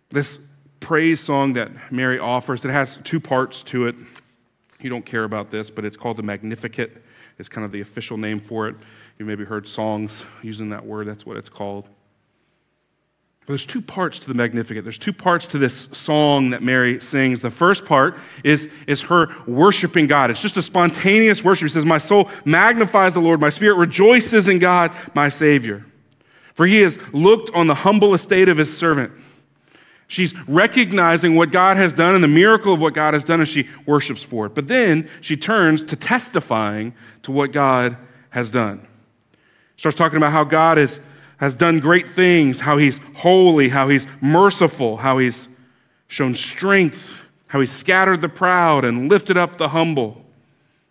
This 0.10 0.40
praise 0.80 1.20
song 1.20 1.54
that 1.54 1.92
Mary 1.92 2.20
offers, 2.20 2.64
it 2.64 2.72
has 2.72 3.00
two 3.04 3.20
parts 3.20 3.64
to 3.64 3.88
it. 3.88 3.96
You 4.80 4.90
don't 4.90 5.06
care 5.06 5.24
about 5.24 5.52
this, 5.52 5.70
but 5.70 5.84
it's 5.84 5.98
called 5.98 6.18
the 6.18 6.24
Magnificat. 6.24 7.04
It's 7.40 7.50
kind 7.50 7.66
of 7.66 7.72
the 7.72 7.82
official 7.82 8.18
name 8.18 8.40
for 8.40 8.68
it. 8.68 8.76
You 9.18 9.26
maybe 9.26 9.44
heard 9.46 9.68
songs 9.68 10.24
using 10.42 10.70
that 10.70 10.86
word, 10.86 11.08
that's 11.08 11.26
what 11.26 11.38
it's 11.38 11.50
called. 11.50 11.90
But 13.42 13.48
There's 13.54 13.66
two 13.66 13.82
parts 13.82 14.20
to 14.20 14.28
the 14.28 14.34
Magnificat. 14.34 14.84
There's 14.84 14.98
two 14.98 15.14
parts 15.14 15.46
to 15.48 15.60
this 15.60 15.88
song 15.92 16.50
that 16.50 16.64
Mary 16.64 17.00
sings. 17.00 17.42
The 17.42 17.52
first 17.52 17.86
part 17.86 18.18
is, 18.44 18.72
is 18.88 19.04
her 19.04 19.36
worshiping 19.46 20.08
God. 20.08 20.32
It's 20.32 20.42
just 20.42 20.58
a 20.58 20.64
spontaneous 20.64 21.44
worship. 21.44 21.68
She 21.68 21.74
says, 21.74 21.86
My 21.86 22.00
soul 22.00 22.30
magnifies 22.44 23.14
the 23.14 23.20
Lord, 23.20 23.40
my 23.40 23.52
spirit 23.52 23.76
rejoices 23.76 24.48
in 24.48 24.58
God, 24.58 24.92
my 25.14 25.30
Savior. 25.30 25.86
For 26.56 26.66
he 26.66 26.78
has 26.82 26.98
looked 27.14 27.52
on 27.54 27.68
the 27.68 27.76
humble 27.76 28.14
estate 28.14 28.50
of 28.50 28.58
his 28.58 28.76
servant. 28.76 29.12
She's 30.08 30.34
recognizing 30.48 31.36
what 31.36 31.52
God 31.52 31.78
has 31.78 31.94
done 31.94 32.14
and 32.16 32.24
the 32.24 32.28
miracle 32.28 32.74
of 32.74 32.80
what 32.80 32.94
God 32.94 33.14
has 33.14 33.24
done, 33.24 33.40
and 33.40 33.50
she 33.50 33.68
worships 33.86 34.22
for 34.22 34.46
it. 34.46 34.56
But 34.56 34.68
then 34.68 35.10
she 35.22 35.36
turns 35.36 35.84
to 35.86 35.96
testifying 35.96 36.94
to 37.24 37.32
what 37.32 37.52
God 37.52 37.98
has 38.30 38.52
done. 38.52 38.88
Starts 39.78 39.98
talking 39.98 40.18
about 40.18 40.32
how 40.32 40.44
God 40.44 40.78
is 40.78 41.00
has 41.38 41.54
done 41.54 41.80
great 41.80 42.08
things, 42.10 42.62
how 42.62 42.78
he's 42.78 43.00
holy, 43.16 43.70
how 43.70 43.90
he's 43.90 44.08
merciful, 44.22 44.98
how 44.98 45.18
he's 45.18 45.48
shown 46.08 46.34
strength, 46.34 47.20
how 47.48 47.60
he's 47.60 47.72
scattered 47.72 48.22
the 48.22 48.30
proud 48.30 48.86
and 48.86 49.10
lifted 49.10 49.38
up 49.38 49.58
the 49.58 49.70
humble, 49.70 50.24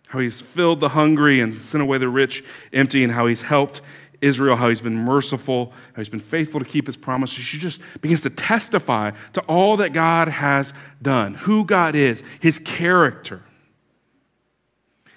how 0.07 0.19
he's 0.19 0.39
filled 0.39 0.79
the 0.79 0.89
hungry 0.89 1.39
and 1.39 1.59
sent 1.59 1.81
away 1.81 1.97
the 1.97 2.09
rich 2.09 2.43
empty, 2.71 3.03
and 3.03 3.11
how 3.11 3.25
he's 3.25 3.41
helped 3.41 3.81
Israel, 4.25 4.55
how 4.55 4.69
he's 4.69 4.81
been 4.81 4.97
merciful, 4.97 5.71
how 5.93 6.01
he's 6.01 6.09
been 6.09 6.19
faithful 6.19 6.59
to 6.59 6.65
keep 6.65 6.87
his 6.87 6.97
promises. 6.97 7.37
She 7.37 7.59
just 7.59 7.79
begins 8.01 8.23
to 8.23 8.29
testify 8.29 9.11
to 9.33 9.41
all 9.41 9.77
that 9.77 9.93
God 9.93 10.27
has 10.27 10.73
done, 11.01 11.35
who 11.35 11.65
God 11.65 11.95
is, 11.95 12.23
his 12.39 12.59
character. 12.59 13.41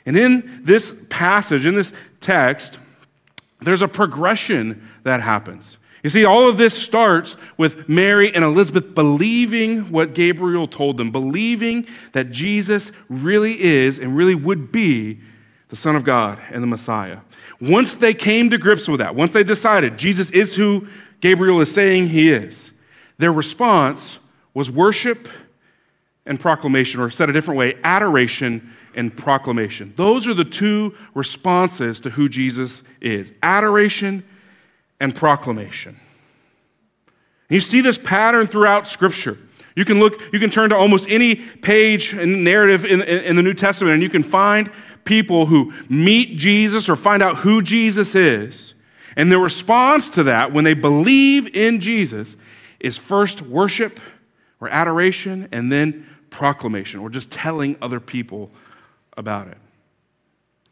And 0.05 0.17
in 0.17 0.63
this 0.65 1.05
passage, 1.09 1.67
in 1.67 1.75
this 1.75 1.93
text, 2.21 2.79
there's 3.61 3.83
a 3.83 3.89
progression 3.89 4.89
that 5.03 5.21
happens. 5.21 5.79
You 6.03 6.11
see, 6.11 6.25
all 6.25 6.49
of 6.49 6.57
this 6.57 6.75
starts 6.75 7.37
with 7.57 7.89
Mary 7.89 8.33
and 8.33 8.45
Elizabeth 8.45 8.95
believing 8.95 9.91
what 9.91 10.15
Gabriel 10.15 10.69
told 10.69 10.97
them, 10.97 11.11
believing 11.11 11.87
that 12.13 12.31
Jesus 12.31 12.93
really 13.09 13.61
is 13.61 13.99
and 13.99 14.17
really 14.17 14.37
would 14.37 14.71
be 14.71 15.21
the 15.69 15.77
Son 15.77 15.97
of 15.97 16.05
God 16.05 16.39
and 16.51 16.63
the 16.63 16.67
Messiah. 16.67 17.19
Once 17.61 17.95
they 17.95 18.15
came 18.15 18.51
to 18.51 18.59
grips 18.59 18.89
with 18.89 19.01
that, 19.01 19.15
once 19.15 19.33
they 19.33 19.45
decided 19.45 19.99
Jesus 19.99 20.31
is 20.31 20.55
who 20.55 20.89
Gabriel 21.21 21.61
is 21.61 21.73
saying 21.73 22.09
he 22.09 22.31
is, 22.31 22.71
their 23.19 23.33
response 23.33 24.19
was 24.55 24.71
worship 24.71 25.29
and 26.25 26.39
proclamation, 26.39 27.01
or 27.01 27.11
said 27.11 27.31
a 27.31 27.33
different 27.33 27.59
way, 27.59 27.77
adoration 27.83 28.75
and 28.95 29.17
proclamation. 29.17 29.95
Those 29.97 30.27
are 30.29 30.35
the 30.35 30.45
two 30.45 30.95
responses 31.15 32.01
to 32.01 32.11
who 32.11 32.29
Jesus 32.29 32.83
is 33.01 33.33
adoration 33.43 34.25
and 35.01 35.15
proclamation. 35.15 35.99
You 37.49 37.61
see 37.61 37.81
this 37.81 37.97
pattern 37.97 38.47
throughout 38.47 38.87
Scripture. 38.87 39.39
You 39.75 39.85
can 39.85 40.01
look, 40.01 40.21
you 40.33 40.41
can 40.41 40.51
turn 40.51 40.71
to 40.71 40.77
almost 40.77 41.09
any 41.09 41.37
page 41.37 42.13
and 42.13 42.43
narrative 42.43 42.85
in, 42.85 43.01
in, 43.01 43.25
in 43.25 43.37
the 43.37 43.43
New 43.43 43.55
Testament, 43.55 43.95
and 43.95 44.03
you 44.03 44.11
can 44.11 44.25
find 44.25 44.71
people 45.09 45.47
who 45.47 45.73
meet 45.89 46.37
Jesus 46.37 46.87
or 46.87 46.95
find 46.95 47.23
out 47.23 47.39
who 47.39 47.63
Jesus 47.63 48.15
is. 48.15 48.75
And 49.17 49.33
their 49.33 49.39
response 49.39 50.11
to 50.11 50.25
that, 50.25 50.53
when 50.53 50.65
they 50.65 50.75
believe 50.75 51.57
in 51.57 51.81
Jesus, 51.81 52.37
is 52.79 52.99
first 52.99 53.41
worship 53.41 53.99
or 54.61 54.69
adoration 54.69 55.49
and 55.51 55.73
then 55.73 56.07
proclamation 56.29 57.01
or 57.01 57.09
just 57.09 57.33
telling 57.33 57.77
other 57.81 58.01
people 58.01 58.51
about 59.17 59.49
it. 59.49 59.57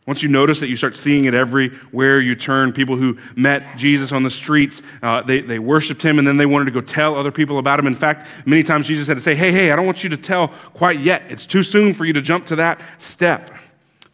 Once 0.07 0.23
you 0.23 0.29
notice 0.29 0.61
that 0.61 0.69
you 0.69 0.77
start 0.77 0.97
seeing 0.97 1.25
it 1.25 1.33
everywhere 1.35 2.21
you 2.21 2.37
turn, 2.37 2.73
people 2.73 2.95
who 2.95 3.19
met 3.37 3.65
Jesus 3.77 4.13
on 4.13 4.23
the 4.23 4.31
streets, 4.31 4.83
uh, 5.03 5.23
they, 5.23 5.41
they 5.41 5.59
worshiped 5.59 6.03
him 6.03 6.19
and 6.19 6.29
then 6.29 6.37
they 6.37 6.47
wanted 6.47 6.67
to 6.67 6.71
go 6.71 6.83
tell 6.83 7.17
other 7.17 7.33
people 7.33 7.59
about 7.59 7.81
him. 7.81 7.87
In 7.87 7.95
fact, 7.97 8.29
many 8.45 8.63
times 8.63 8.87
Jesus 8.87 9.09
had 9.09 9.17
to 9.17 9.21
say, 9.21 9.35
Hey, 9.35 9.51
hey, 9.51 9.73
I 9.73 9.77
don't 9.77 9.87
want 9.87 10.05
you 10.05 10.11
to 10.11 10.17
tell 10.17 10.49
quite 10.75 11.01
yet. 11.01 11.23
It's 11.31 11.47
too 11.47 11.63
soon 11.63 11.95
for 11.95 12.05
you 12.05 12.13
to 12.13 12.23
jump 12.23 12.47
to 12.47 12.57
that 12.57 12.81
step. 12.99 13.51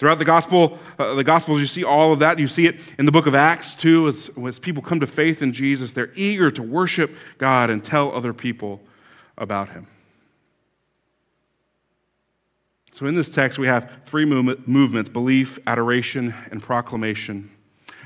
Throughout 0.03 0.19
the 0.19 0.25
gospel, 0.25 0.81
uh, 0.99 1.15
the 1.15 1.23
gospels, 1.23 1.61
you 1.61 1.67
see 1.69 1.85
all 1.85 2.13
of 2.13 2.19
that. 2.19 2.41
You 2.41 2.49
see 2.49 2.67
it 2.67 2.81
in 2.99 3.07
the 3.07 3.13
book 3.13 3.29
of 3.29 3.37
Acts 3.37 3.77
too, 3.77 4.09
as, 4.09 4.33
as 4.45 4.59
people 4.59 4.83
come 4.83 4.99
to 4.99 5.07
faith 5.07 5.43
in 5.43 5.53
Jesus, 5.53 5.93
they're 5.93 6.11
eager 6.17 6.51
to 6.51 6.61
worship 6.61 7.15
God 7.39 7.71
and 7.71 7.85
tell 7.85 8.11
other 8.11 8.33
people 8.33 8.81
about 9.39 9.69
him. 9.69 9.87
So, 12.91 13.07
in 13.07 13.15
this 13.15 13.31
text, 13.31 13.61
we 13.61 13.69
have 13.69 13.93
three 14.05 14.25
movements 14.25 15.09
belief, 15.09 15.61
adoration, 15.69 16.35
and 16.51 16.61
proclamation. 16.61 17.53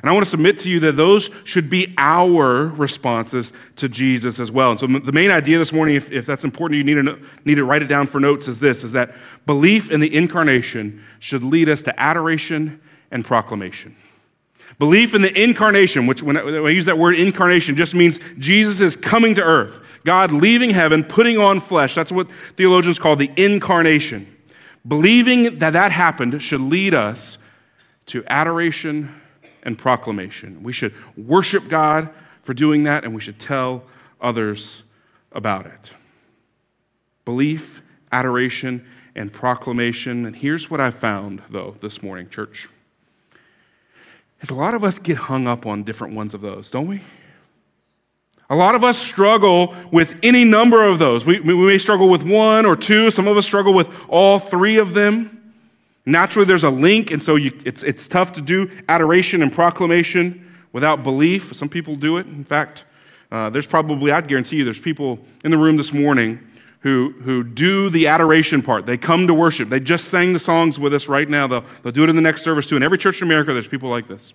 And 0.06 0.10
I 0.12 0.14
want 0.14 0.24
to 0.24 0.30
submit 0.30 0.58
to 0.58 0.70
you 0.70 0.78
that 0.78 0.96
those 0.96 1.30
should 1.42 1.68
be 1.68 1.92
our 1.98 2.66
responses 2.66 3.52
to 3.74 3.88
Jesus 3.88 4.38
as 4.38 4.52
well. 4.52 4.70
And 4.70 4.78
so, 4.78 4.86
the 4.86 5.10
main 5.10 5.32
idea 5.32 5.58
this 5.58 5.72
morning, 5.72 5.96
if, 5.96 6.12
if 6.12 6.24
that's 6.24 6.44
important, 6.44 6.78
you 6.78 6.84
need 6.84 7.04
to, 7.04 7.18
need 7.44 7.56
to 7.56 7.64
write 7.64 7.82
it 7.82 7.86
down 7.88 8.06
for 8.06 8.20
notes, 8.20 8.46
is 8.46 8.60
this 8.60 8.84
is 8.84 8.92
that 8.92 9.16
belief 9.46 9.90
in 9.90 9.98
the 9.98 10.14
incarnation 10.14 11.02
should 11.18 11.42
lead 11.42 11.68
us 11.68 11.82
to 11.82 12.00
adoration 12.00 12.80
and 13.10 13.24
proclamation. 13.24 13.96
Belief 14.78 15.12
in 15.12 15.22
the 15.22 15.42
incarnation, 15.42 16.06
which 16.06 16.22
when 16.22 16.36
I 16.36 16.68
use 16.68 16.84
that 16.84 16.98
word 16.98 17.18
incarnation, 17.18 17.74
just 17.74 17.92
means 17.92 18.20
Jesus 18.38 18.80
is 18.80 18.94
coming 18.94 19.34
to 19.34 19.42
earth. 19.42 19.80
God 20.04 20.30
leaving 20.30 20.70
heaven, 20.70 21.02
putting 21.02 21.36
on 21.36 21.58
flesh. 21.58 21.96
That's 21.96 22.12
what 22.12 22.28
theologians 22.56 23.00
call 23.00 23.16
the 23.16 23.32
incarnation. 23.36 24.32
Believing 24.86 25.58
that 25.58 25.72
that 25.72 25.90
happened 25.90 26.40
should 26.44 26.60
lead 26.60 26.94
us 26.94 27.38
to 28.06 28.22
adoration 28.28 29.12
and 29.66 29.76
proclamation. 29.76 30.62
We 30.62 30.72
should 30.72 30.94
worship 31.16 31.68
God 31.68 32.08
for 32.42 32.54
doing 32.54 32.84
that, 32.84 33.04
and 33.04 33.14
we 33.14 33.20
should 33.20 33.38
tell 33.38 33.82
others 34.20 34.84
about 35.32 35.66
it. 35.66 35.90
Belief, 37.24 37.82
adoration, 38.12 38.86
and 39.16 39.32
proclamation. 39.32 40.24
And 40.24 40.36
here's 40.36 40.70
what 40.70 40.80
I 40.80 40.90
found, 40.90 41.42
though, 41.50 41.74
this 41.80 42.02
morning, 42.02 42.30
church. 42.30 42.68
Is 44.40 44.50
a 44.50 44.54
lot 44.54 44.74
of 44.74 44.84
us 44.84 44.98
get 44.98 45.16
hung 45.16 45.48
up 45.48 45.66
on 45.66 45.82
different 45.82 46.14
ones 46.14 46.32
of 46.32 46.40
those, 46.40 46.70
don't 46.70 46.86
we? 46.86 47.02
A 48.48 48.54
lot 48.54 48.76
of 48.76 48.84
us 48.84 48.96
struggle 48.96 49.74
with 49.90 50.14
any 50.22 50.44
number 50.44 50.84
of 50.84 51.00
those. 51.00 51.26
We, 51.26 51.40
we 51.40 51.54
may 51.54 51.78
struggle 51.78 52.08
with 52.08 52.22
one 52.22 52.64
or 52.64 52.76
two. 52.76 53.10
Some 53.10 53.26
of 53.26 53.36
us 53.36 53.44
struggle 53.44 53.74
with 53.74 53.90
all 54.08 54.38
three 54.38 54.76
of 54.76 54.94
them. 54.94 55.45
Naturally, 56.06 56.46
there's 56.46 56.64
a 56.64 56.70
link, 56.70 57.10
and 57.10 57.20
so 57.20 57.34
you, 57.34 57.52
it's, 57.64 57.82
it's 57.82 58.06
tough 58.06 58.32
to 58.34 58.40
do 58.40 58.70
adoration 58.88 59.42
and 59.42 59.52
proclamation 59.52 60.54
without 60.72 61.02
belief. 61.02 61.54
Some 61.54 61.68
people 61.68 61.96
do 61.96 62.16
it. 62.18 62.26
In 62.26 62.44
fact, 62.44 62.84
uh, 63.32 63.50
there's 63.50 63.66
probably, 63.66 64.12
I'd 64.12 64.28
guarantee 64.28 64.56
you, 64.56 64.64
there's 64.64 64.78
people 64.78 65.18
in 65.42 65.50
the 65.50 65.58
room 65.58 65.76
this 65.76 65.92
morning 65.92 66.38
who, 66.80 67.12
who 67.22 67.42
do 67.42 67.90
the 67.90 68.06
adoration 68.06 68.62
part. 68.62 68.86
They 68.86 68.96
come 68.96 69.26
to 69.26 69.34
worship. 69.34 69.68
They 69.68 69.80
just 69.80 70.04
sang 70.04 70.32
the 70.32 70.38
songs 70.38 70.78
with 70.78 70.94
us 70.94 71.08
right 71.08 71.28
now. 71.28 71.48
They'll, 71.48 71.64
they'll 71.82 71.92
do 71.92 72.04
it 72.04 72.10
in 72.10 72.14
the 72.14 72.22
next 72.22 72.42
service 72.42 72.68
too. 72.68 72.76
In 72.76 72.84
every 72.84 72.98
church 72.98 73.20
in 73.20 73.26
America, 73.26 73.52
there's 73.52 73.66
people 73.66 73.90
like 73.90 74.06
this. 74.06 74.32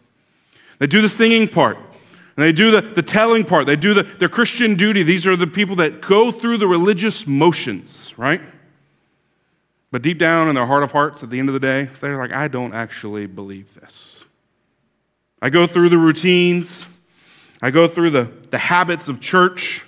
They 0.80 0.88
do 0.88 1.01
the 1.01 1.08
singing 1.08 1.48
part. 1.48 1.78
And 1.78 2.46
they 2.46 2.51
do 2.51 2.72
the, 2.72 2.82
the 2.82 3.01
telling 3.01 3.44
part, 3.44 3.66
they 3.66 3.75
do 3.75 3.94
the, 3.94 4.04
their 4.04 4.30
Christian 4.30 4.75
duty. 4.75 5.04
These 5.04 5.28
are 5.28 5.36
the 5.36 5.48
people 5.48 5.78
that 5.78 6.01
go 6.01 6.32
through 6.32 6.58
the 6.58 6.68
religious 6.68 7.28
motions, 7.28 8.13
right? 8.18 8.42
But 9.92 10.02
deep 10.02 10.18
down 10.18 10.48
in 10.48 10.56
their 10.56 10.66
heart 10.66 10.84
of 10.84 10.94
hearts, 10.94 11.22
at 11.22 11.30
the 11.30 11.40
end 11.40 11.50
of 11.50 11.54
the 11.54 11.60
day, 11.60 11.90
they're 12.00 12.18
like, 12.18 12.32
I 12.32 12.48
don't 12.48 12.74
actually 12.74 13.28
believe 13.28 13.76
this. 13.76 14.24
I 15.42 15.50
go 15.50 15.68
through 15.68 15.90
the 15.90 15.98
routines, 15.98 16.86
I 17.62 17.72
go 17.72 17.88
through 17.88 18.12
the, 18.12 18.32
the 18.50 18.58
habits 18.58 19.08
of 19.08 19.20
church. 19.20 19.84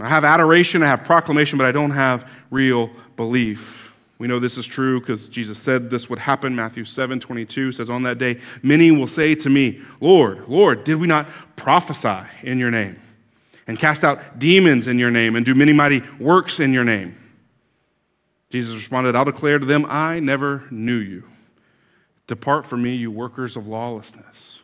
I 0.00 0.08
have 0.08 0.24
adoration, 0.24 0.82
I 0.82 0.86
have 0.86 1.04
proclamation, 1.04 1.56
but 1.56 1.66
I 1.66 1.72
don't 1.72 1.92
have 1.92 2.28
real 2.50 2.90
belief. 3.16 3.94
We 4.18 4.26
know 4.26 4.38
this 4.38 4.56
is 4.56 4.66
true 4.66 5.00
because 5.00 5.28
Jesus 5.28 5.58
said 5.58 5.90
this 5.90 6.08
would 6.08 6.18
happen. 6.18 6.54
Matthew 6.54 6.84
7 6.84 7.20
22 7.20 7.72
says, 7.72 7.90
On 7.90 8.02
that 8.04 8.18
day, 8.18 8.40
many 8.62 8.90
will 8.90 9.06
say 9.06 9.34
to 9.36 9.50
me, 9.50 9.82
Lord, 10.00 10.48
Lord, 10.48 10.82
did 10.84 10.96
we 10.96 11.06
not 11.06 11.28
prophesy 11.56 12.28
in 12.42 12.58
your 12.58 12.70
name? 12.70 13.00
And 13.66 13.78
cast 13.78 14.04
out 14.04 14.38
demons 14.38 14.88
in 14.88 14.98
your 14.98 15.10
name 15.10 15.36
and 15.36 15.44
do 15.44 15.54
many 15.54 15.72
mighty 15.72 16.02
works 16.18 16.58
in 16.58 16.72
your 16.72 16.84
name? 16.84 17.16
Jesus 18.54 18.76
responded, 18.76 19.16
I'll 19.16 19.24
declare 19.24 19.58
to 19.58 19.66
them, 19.66 19.84
I 19.88 20.20
never 20.20 20.62
knew 20.70 20.98
you. 20.98 21.24
Depart 22.28 22.66
from 22.66 22.84
me, 22.84 22.94
you 22.94 23.10
workers 23.10 23.56
of 23.56 23.66
lawlessness. 23.66 24.62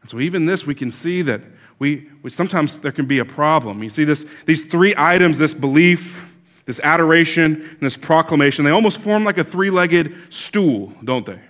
And 0.00 0.08
so, 0.08 0.20
even 0.20 0.46
this, 0.46 0.64
we 0.64 0.76
can 0.76 0.92
see 0.92 1.22
that 1.22 1.40
we, 1.80 2.08
we 2.22 2.30
sometimes 2.30 2.78
there 2.78 2.92
can 2.92 3.06
be 3.06 3.18
a 3.18 3.24
problem. 3.24 3.82
You 3.82 3.90
see, 3.90 4.04
this, 4.04 4.24
these 4.46 4.62
three 4.62 4.94
items 4.96 5.38
this 5.38 5.52
belief, 5.52 6.24
this 6.66 6.78
adoration, 6.84 7.56
and 7.56 7.80
this 7.80 7.96
proclamation 7.96 8.64
they 8.64 8.70
almost 8.70 9.00
form 9.00 9.24
like 9.24 9.38
a 9.38 9.44
three 9.44 9.70
legged 9.70 10.14
stool, 10.32 10.92
don't 11.02 11.26
they? 11.26 11.40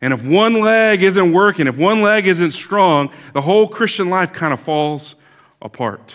And 0.00 0.12
if 0.12 0.24
one 0.24 0.54
leg 0.60 1.04
isn't 1.04 1.32
working, 1.32 1.68
if 1.68 1.78
one 1.78 2.02
leg 2.02 2.26
isn't 2.26 2.50
strong, 2.50 3.12
the 3.32 3.42
whole 3.42 3.68
Christian 3.68 4.10
life 4.10 4.32
kind 4.32 4.52
of 4.52 4.58
falls 4.58 5.14
apart. 5.62 6.14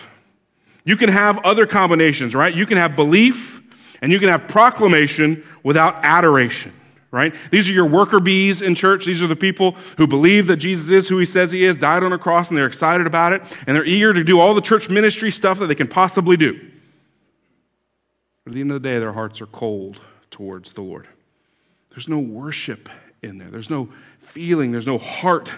You 0.84 0.98
can 0.98 1.08
have 1.08 1.38
other 1.46 1.64
combinations, 1.64 2.34
right? 2.34 2.54
You 2.54 2.66
can 2.66 2.76
have 2.76 2.94
belief 2.94 3.55
and 4.00 4.12
you 4.12 4.18
can 4.18 4.28
have 4.28 4.48
proclamation 4.48 5.44
without 5.62 5.96
adoration, 6.02 6.72
right? 7.10 7.34
These 7.50 7.68
are 7.68 7.72
your 7.72 7.86
worker 7.86 8.20
bees 8.20 8.62
in 8.62 8.74
church. 8.74 9.06
These 9.06 9.22
are 9.22 9.26
the 9.26 9.36
people 9.36 9.72
who 9.96 10.06
believe 10.06 10.46
that 10.48 10.56
Jesus 10.56 10.90
is 10.90 11.08
who 11.08 11.18
he 11.18 11.26
says 11.26 11.50
he 11.50 11.64
is, 11.64 11.76
died 11.76 12.02
on 12.02 12.12
a 12.12 12.18
cross, 12.18 12.48
and 12.48 12.58
they're 12.58 12.66
excited 12.66 13.06
about 13.06 13.32
it, 13.32 13.42
and 13.66 13.76
they're 13.76 13.84
eager 13.84 14.12
to 14.12 14.24
do 14.24 14.40
all 14.40 14.54
the 14.54 14.60
church 14.60 14.88
ministry 14.88 15.30
stuff 15.30 15.58
that 15.58 15.66
they 15.66 15.74
can 15.74 15.88
possibly 15.88 16.36
do. 16.36 16.52
But 18.44 18.50
at 18.50 18.54
the 18.54 18.60
end 18.60 18.70
of 18.70 18.82
the 18.82 18.88
day, 18.88 18.98
their 18.98 19.12
hearts 19.12 19.40
are 19.40 19.46
cold 19.46 20.00
towards 20.30 20.72
the 20.72 20.82
Lord. 20.82 21.08
There's 21.90 22.08
no 22.08 22.18
worship 22.18 22.88
in 23.22 23.38
there, 23.38 23.48
there's 23.48 23.70
no 23.70 23.88
feeling, 24.18 24.70
there's 24.70 24.86
no 24.86 24.98
heart 24.98 25.50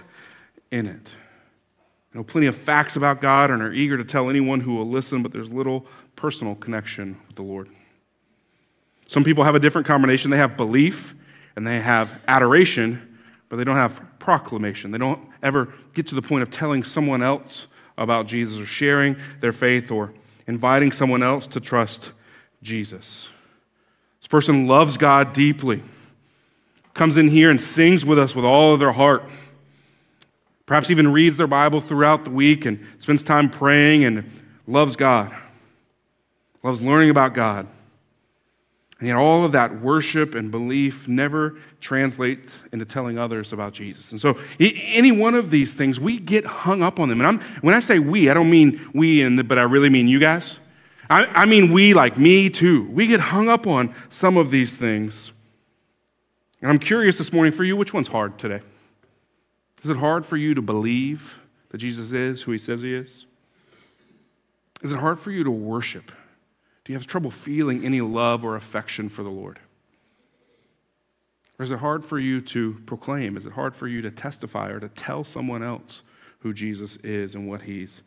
in 0.70 0.86
it. 0.86 1.14
You 2.12 2.20
know, 2.20 2.24
plenty 2.24 2.46
of 2.46 2.56
facts 2.56 2.96
about 2.96 3.20
God 3.20 3.50
and 3.50 3.60
are 3.60 3.72
eager 3.72 3.98
to 3.98 4.04
tell 4.04 4.30
anyone 4.30 4.60
who 4.60 4.74
will 4.74 4.88
listen, 4.88 5.22
but 5.22 5.32
there's 5.32 5.50
little 5.50 5.86
personal 6.16 6.54
connection 6.54 7.20
with 7.26 7.36
the 7.36 7.42
Lord. 7.42 7.68
Some 9.08 9.24
people 9.24 9.42
have 9.42 9.54
a 9.54 9.58
different 9.58 9.86
combination. 9.86 10.30
They 10.30 10.36
have 10.36 10.56
belief 10.56 11.14
and 11.56 11.66
they 11.66 11.80
have 11.80 12.14
adoration, 12.28 13.18
but 13.48 13.56
they 13.56 13.64
don't 13.64 13.74
have 13.74 14.00
proclamation. 14.20 14.90
They 14.92 14.98
don't 14.98 15.26
ever 15.42 15.72
get 15.94 16.06
to 16.08 16.14
the 16.14 16.22
point 16.22 16.42
of 16.42 16.50
telling 16.50 16.84
someone 16.84 17.22
else 17.22 17.66
about 17.96 18.26
Jesus 18.26 18.60
or 18.60 18.66
sharing 18.66 19.16
their 19.40 19.52
faith 19.52 19.90
or 19.90 20.12
inviting 20.46 20.92
someone 20.92 21.22
else 21.22 21.46
to 21.48 21.60
trust 21.60 22.12
Jesus. 22.62 23.28
This 24.20 24.28
person 24.28 24.66
loves 24.66 24.98
God 24.98 25.32
deeply, 25.32 25.82
comes 26.92 27.16
in 27.16 27.28
here 27.28 27.50
and 27.50 27.60
sings 27.60 28.04
with 28.04 28.18
us 28.18 28.36
with 28.36 28.44
all 28.44 28.74
of 28.74 28.78
their 28.78 28.92
heart. 28.92 29.24
Perhaps 30.66 30.90
even 30.90 31.12
reads 31.12 31.38
their 31.38 31.46
Bible 31.46 31.80
throughout 31.80 32.24
the 32.26 32.30
week 32.30 32.66
and 32.66 32.86
spends 32.98 33.22
time 33.22 33.48
praying 33.48 34.04
and 34.04 34.30
loves 34.66 34.96
God, 34.96 35.34
loves 36.62 36.82
learning 36.82 37.08
about 37.08 37.32
God. 37.32 37.66
And 38.98 39.06
yet, 39.06 39.16
all 39.16 39.44
of 39.44 39.52
that 39.52 39.80
worship 39.80 40.34
and 40.34 40.50
belief 40.50 41.06
never 41.06 41.56
translates 41.80 42.52
into 42.72 42.84
telling 42.84 43.16
others 43.16 43.52
about 43.52 43.72
Jesus. 43.72 44.10
And 44.10 44.20
so, 44.20 44.36
any 44.58 45.12
one 45.12 45.36
of 45.36 45.50
these 45.50 45.74
things, 45.74 46.00
we 46.00 46.18
get 46.18 46.44
hung 46.44 46.82
up 46.82 46.98
on 46.98 47.08
them. 47.08 47.20
And 47.20 47.26
I'm, 47.26 47.40
when 47.60 47.74
I 47.74 47.80
say 47.80 48.00
we, 48.00 48.28
I 48.28 48.34
don't 48.34 48.50
mean 48.50 48.90
we, 48.92 49.22
in 49.22 49.36
the, 49.36 49.44
but 49.44 49.58
I 49.58 49.62
really 49.62 49.88
mean 49.88 50.08
you 50.08 50.18
guys. 50.18 50.58
I, 51.08 51.26
I 51.26 51.46
mean 51.46 51.72
we, 51.72 51.94
like 51.94 52.18
me 52.18 52.50
too. 52.50 52.88
We 52.90 53.06
get 53.06 53.20
hung 53.20 53.48
up 53.48 53.66
on 53.66 53.94
some 54.10 54.36
of 54.36 54.50
these 54.50 54.76
things. 54.76 55.32
And 56.60 56.70
I'm 56.70 56.78
curious 56.78 57.18
this 57.18 57.32
morning 57.32 57.52
for 57.52 57.62
you, 57.62 57.76
which 57.76 57.94
one's 57.94 58.08
hard 58.08 58.38
today? 58.38 58.60
Is 59.84 59.90
it 59.90 59.96
hard 59.96 60.26
for 60.26 60.36
you 60.36 60.54
to 60.54 60.62
believe 60.62 61.38
that 61.70 61.78
Jesus 61.78 62.12
is 62.12 62.42
who 62.42 62.50
he 62.50 62.58
says 62.58 62.82
he 62.82 62.94
is? 62.94 63.26
Is 64.82 64.92
it 64.92 64.98
hard 64.98 65.18
for 65.18 65.30
you 65.30 65.44
to 65.44 65.50
worship? 65.50 66.10
Do 66.88 66.94
you 66.94 66.98
have 66.98 67.06
trouble 67.06 67.30
feeling 67.30 67.84
any 67.84 68.00
love 68.00 68.46
or 68.46 68.56
affection 68.56 69.10
for 69.10 69.22
the 69.22 69.28
Lord? 69.28 69.58
Or 71.58 71.62
is 71.62 71.70
it 71.70 71.80
hard 71.80 72.02
for 72.02 72.18
you 72.18 72.40
to 72.40 72.80
proclaim? 72.86 73.36
Is 73.36 73.44
it 73.44 73.52
hard 73.52 73.76
for 73.76 73.86
you 73.86 74.00
to 74.00 74.10
testify 74.10 74.70
or 74.70 74.80
to 74.80 74.88
tell 74.88 75.22
someone 75.22 75.62
else 75.62 76.00
who 76.38 76.54
Jesus 76.54 76.96
is 77.04 77.34
and 77.34 77.46
what 77.46 77.60
he's 77.60 78.00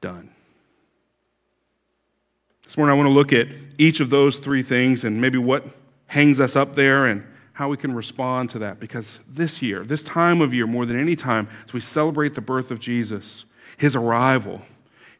done? 0.00 0.30
This 2.62 2.76
morning, 2.76 2.92
I 2.92 2.96
want 2.96 3.08
to 3.08 3.12
look 3.12 3.32
at 3.32 3.48
each 3.76 3.98
of 3.98 4.08
those 4.08 4.38
three 4.38 4.62
things 4.62 5.02
and 5.02 5.20
maybe 5.20 5.38
what 5.38 5.64
hangs 6.06 6.38
us 6.38 6.54
up 6.54 6.76
there 6.76 7.06
and 7.06 7.24
how 7.54 7.68
we 7.68 7.76
can 7.76 7.92
respond 7.92 8.50
to 8.50 8.60
that. 8.60 8.78
Because 8.78 9.18
this 9.26 9.62
year, 9.62 9.82
this 9.82 10.04
time 10.04 10.40
of 10.40 10.54
year, 10.54 10.68
more 10.68 10.86
than 10.86 10.96
any 10.96 11.16
time, 11.16 11.48
as 11.66 11.72
we 11.72 11.80
celebrate 11.80 12.36
the 12.36 12.40
birth 12.40 12.70
of 12.70 12.78
Jesus, 12.78 13.46
his 13.76 13.96
arrival, 13.96 14.62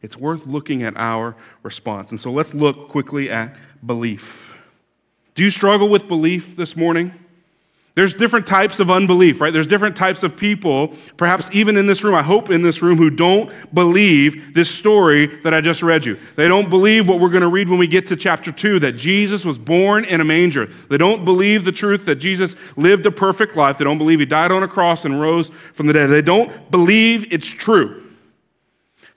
it's 0.01 0.17
worth 0.17 0.45
looking 0.45 0.83
at 0.83 0.95
our 0.97 1.35
response. 1.63 2.11
And 2.11 2.19
so 2.19 2.31
let's 2.31 2.53
look 2.53 2.87
quickly 2.87 3.29
at 3.29 3.55
belief. 3.85 4.55
Do 5.35 5.43
you 5.43 5.49
struggle 5.49 5.89
with 5.89 6.07
belief 6.07 6.55
this 6.55 6.75
morning? 6.75 7.13
There's 7.95 8.13
different 8.13 8.47
types 8.47 8.79
of 8.79 8.89
unbelief, 8.89 9.41
right? 9.41 9.51
There's 9.51 9.67
different 9.67 9.97
types 9.97 10.23
of 10.23 10.37
people, 10.37 10.93
perhaps 11.17 11.49
even 11.51 11.75
in 11.75 11.85
this 11.85 12.01
room, 12.01 12.15
I 12.15 12.21
hope 12.21 12.49
in 12.49 12.61
this 12.61 12.81
room, 12.81 12.97
who 12.97 13.09
don't 13.09 13.51
believe 13.73 14.53
this 14.53 14.73
story 14.73 15.25
that 15.43 15.53
I 15.53 15.59
just 15.59 15.83
read 15.83 16.05
you. 16.05 16.17
They 16.37 16.47
don't 16.47 16.69
believe 16.69 17.09
what 17.09 17.19
we're 17.19 17.29
going 17.29 17.41
to 17.41 17.49
read 17.49 17.67
when 17.67 17.77
we 17.77 17.87
get 17.87 18.07
to 18.07 18.15
chapter 18.15 18.53
2 18.53 18.79
that 18.79 18.93
Jesus 18.93 19.43
was 19.43 19.57
born 19.57 20.05
in 20.05 20.21
a 20.21 20.23
manger. 20.23 20.67
They 20.67 20.97
don't 20.97 21.25
believe 21.25 21.65
the 21.65 21.73
truth 21.73 22.05
that 22.05 22.15
Jesus 22.15 22.55
lived 22.77 23.05
a 23.05 23.11
perfect 23.11 23.57
life. 23.57 23.77
They 23.77 23.83
don't 23.83 23.97
believe 23.97 24.19
he 24.19 24.25
died 24.25 24.53
on 24.53 24.63
a 24.63 24.67
cross 24.69 25.03
and 25.03 25.19
rose 25.19 25.51
from 25.73 25.87
the 25.87 25.93
dead. 25.93 26.07
They 26.07 26.21
don't 26.21 26.71
believe 26.71 27.33
it's 27.33 27.47
true. 27.47 28.08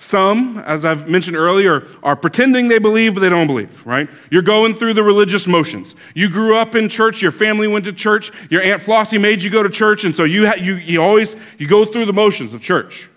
Some, 0.03 0.59
as 0.59 0.85
I've 0.85 1.09
mentioned 1.09 1.37
earlier, 1.37 1.87
are 2.03 2.17
pretending 2.17 2.67
they 2.67 2.81
believe, 2.81 3.15
but 3.15 3.21
they 3.21 3.29
don't 3.29 3.47
believe, 3.47 3.87
right? 3.87 4.11
You're 4.33 4.43
going 4.43 4.75
through 4.75 4.95
the 4.95 5.03
religious 5.05 5.47
motions. 5.47 5.95
You 6.13 6.29
grew 6.29 6.57
up 6.57 6.75
in 6.75 6.89
church, 6.89 7.23
your 7.23 7.31
family 7.31 7.69
went 7.69 7.85
to 7.85 7.93
church, 7.93 8.33
your 8.51 8.63
Aunt 8.63 8.83
Flossie 8.83 9.21
made 9.21 9.45
you 9.45 9.49
go 9.49 9.63
to 9.63 9.71
church, 9.71 10.03
and 10.03 10.15
so 10.15 10.25
you, 10.25 10.49
ha- 10.49 10.57
you, 10.59 10.75
you 10.75 11.01
always 11.01 11.37
you 11.57 11.69
go 11.69 11.85
through 11.85 12.07
the 12.07 12.13
motions 12.13 12.53
of 12.53 12.61
church. 12.61 13.09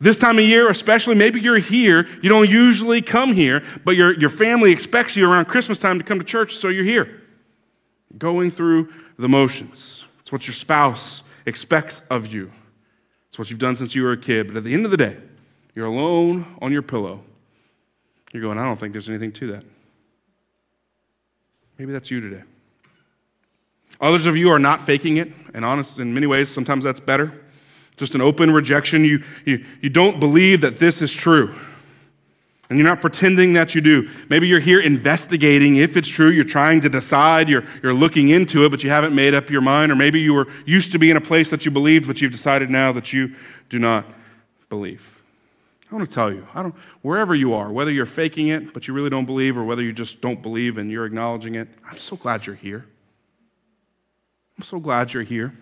This 0.00 0.16
time 0.16 0.38
of 0.38 0.44
year, 0.46 0.70
especially, 0.70 1.16
maybe 1.16 1.38
you're 1.38 1.58
here, 1.58 2.08
you 2.22 2.30
don't 2.30 2.48
usually 2.48 3.02
come 3.02 3.34
here, 3.34 3.62
but 3.84 3.92
your, 3.92 4.18
your 4.18 4.30
family 4.30 4.72
expects 4.72 5.16
you 5.16 5.30
around 5.30 5.44
Christmas 5.44 5.78
time 5.78 5.98
to 5.98 6.04
come 6.04 6.18
to 6.18 6.24
church, 6.24 6.56
so 6.56 6.68
you're 6.68 6.84
here. 6.84 7.20
Going 8.16 8.50
through 8.50 8.90
the 9.18 9.28
motions. 9.28 10.02
It's 10.20 10.32
what 10.32 10.46
your 10.46 10.54
spouse 10.54 11.22
expects 11.44 12.00
of 12.08 12.32
you. 12.32 12.50
It's 13.28 13.38
what 13.38 13.50
you've 13.50 13.58
done 13.58 13.76
since 13.76 13.94
you 13.94 14.02
were 14.02 14.12
a 14.12 14.16
kid, 14.16 14.46
but 14.46 14.56
at 14.56 14.64
the 14.64 14.72
end 14.72 14.86
of 14.86 14.90
the 14.90 14.96
day, 14.96 15.18
you're 15.74 15.86
alone 15.86 16.56
on 16.60 16.72
your 16.72 16.82
pillow. 16.82 17.22
You're 18.32 18.42
going, 18.42 18.58
I 18.58 18.64
don't 18.64 18.78
think 18.78 18.92
there's 18.92 19.08
anything 19.08 19.32
to 19.32 19.52
that. 19.52 19.64
Maybe 21.78 21.92
that's 21.92 22.10
you 22.10 22.20
today. 22.20 22.42
Others 24.00 24.26
of 24.26 24.36
you 24.36 24.50
are 24.50 24.58
not 24.58 24.82
faking 24.82 25.18
it, 25.18 25.32
and 25.54 25.64
honest, 25.64 25.98
in 25.98 26.14
many 26.14 26.26
ways, 26.26 26.50
sometimes 26.50 26.84
that's 26.84 27.00
better. 27.00 27.32
Just 27.96 28.14
an 28.14 28.20
open 28.20 28.50
rejection. 28.50 29.04
You, 29.04 29.22
you, 29.44 29.64
you 29.80 29.88
don't 29.88 30.18
believe 30.18 30.62
that 30.62 30.78
this 30.78 31.00
is 31.00 31.12
true. 31.12 31.54
And 32.68 32.78
you're 32.78 32.88
not 32.88 33.00
pretending 33.00 33.52
that 33.52 33.74
you 33.74 33.80
do. 33.80 34.10
Maybe 34.28 34.48
you're 34.48 34.58
here 34.58 34.80
investigating 34.80 35.76
if 35.76 35.96
it's 35.96 36.08
true. 36.08 36.30
You're 36.30 36.44
trying 36.44 36.80
to 36.80 36.88
decide. 36.88 37.48
You're, 37.48 37.64
you're 37.82 37.94
looking 37.94 38.30
into 38.30 38.64
it, 38.64 38.70
but 38.70 38.82
you 38.82 38.90
haven't 38.90 39.14
made 39.14 39.34
up 39.34 39.50
your 39.50 39.60
mind. 39.60 39.92
Or 39.92 39.96
maybe 39.96 40.20
you 40.20 40.34
were 40.34 40.48
used 40.64 40.90
to 40.92 40.98
be 40.98 41.10
in 41.10 41.16
a 41.16 41.20
place 41.20 41.50
that 41.50 41.64
you 41.64 41.70
believed, 41.70 42.08
but 42.08 42.20
you've 42.20 42.32
decided 42.32 42.70
now 42.70 42.90
that 42.92 43.12
you 43.12 43.36
do 43.68 43.78
not 43.78 44.06
believe. 44.70 45.13
I 45.90 45.94
want 45.94 46.08
to 46.08 46.14
tell 46.14 46.32
you, 46.32 46.46
I 46.54 46.62
don't, 46.62 46.74
wherever 47.02 47.34
you 47.34 47.54
are, 47.54 47.70
whether 47.70 47.90
you're 47.90 48.06
faking 48.06 48.48
it, 48.48 48.72
but 48.72 48.88
you 48.88 48.94
really 48.94 49.10
don't 49.10 49.26
believe, 49.26 49.56
or 49.56 49.64
whether 49.64 49.82
you 49.82 49.92
just 49.92 50.20
don't 50.20 50.42
believe 50.42 50.78
and 50.78 50.90
you're 50.90 51.06
acknowledging 51.06 51.54
it, 51.54 51.68
I'm 51.88 51.98
so 51.98 52.16
glad 52.16 52.46
you're 52.46 52.56
here. 52.56 52.86
I'm 54.56 54.64
so 54.64 54.78
glad 54.78 55.12
you're 55.12 55.22
here. 55.22 55.52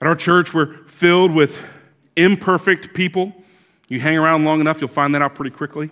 At 0.00 0.06
our 0.06 0.14
church, 0.14 0.54
we're 0.54 0.84
filled 0.86 1.34
with 1.34 1.60
imperfect 2.16 2.94
people. 2.94 3.32
You 3.88 3.98
hang 3.98 4.16
around 4.18 4.44
long 4.44 4.60
enough, 4.60 4.80
you'll 4.80 4.88
find 4.88 5.14
that 5.14 5.22
out 5.22 5.34
pretty 5.34 5.50
quickly. 5.50 5.90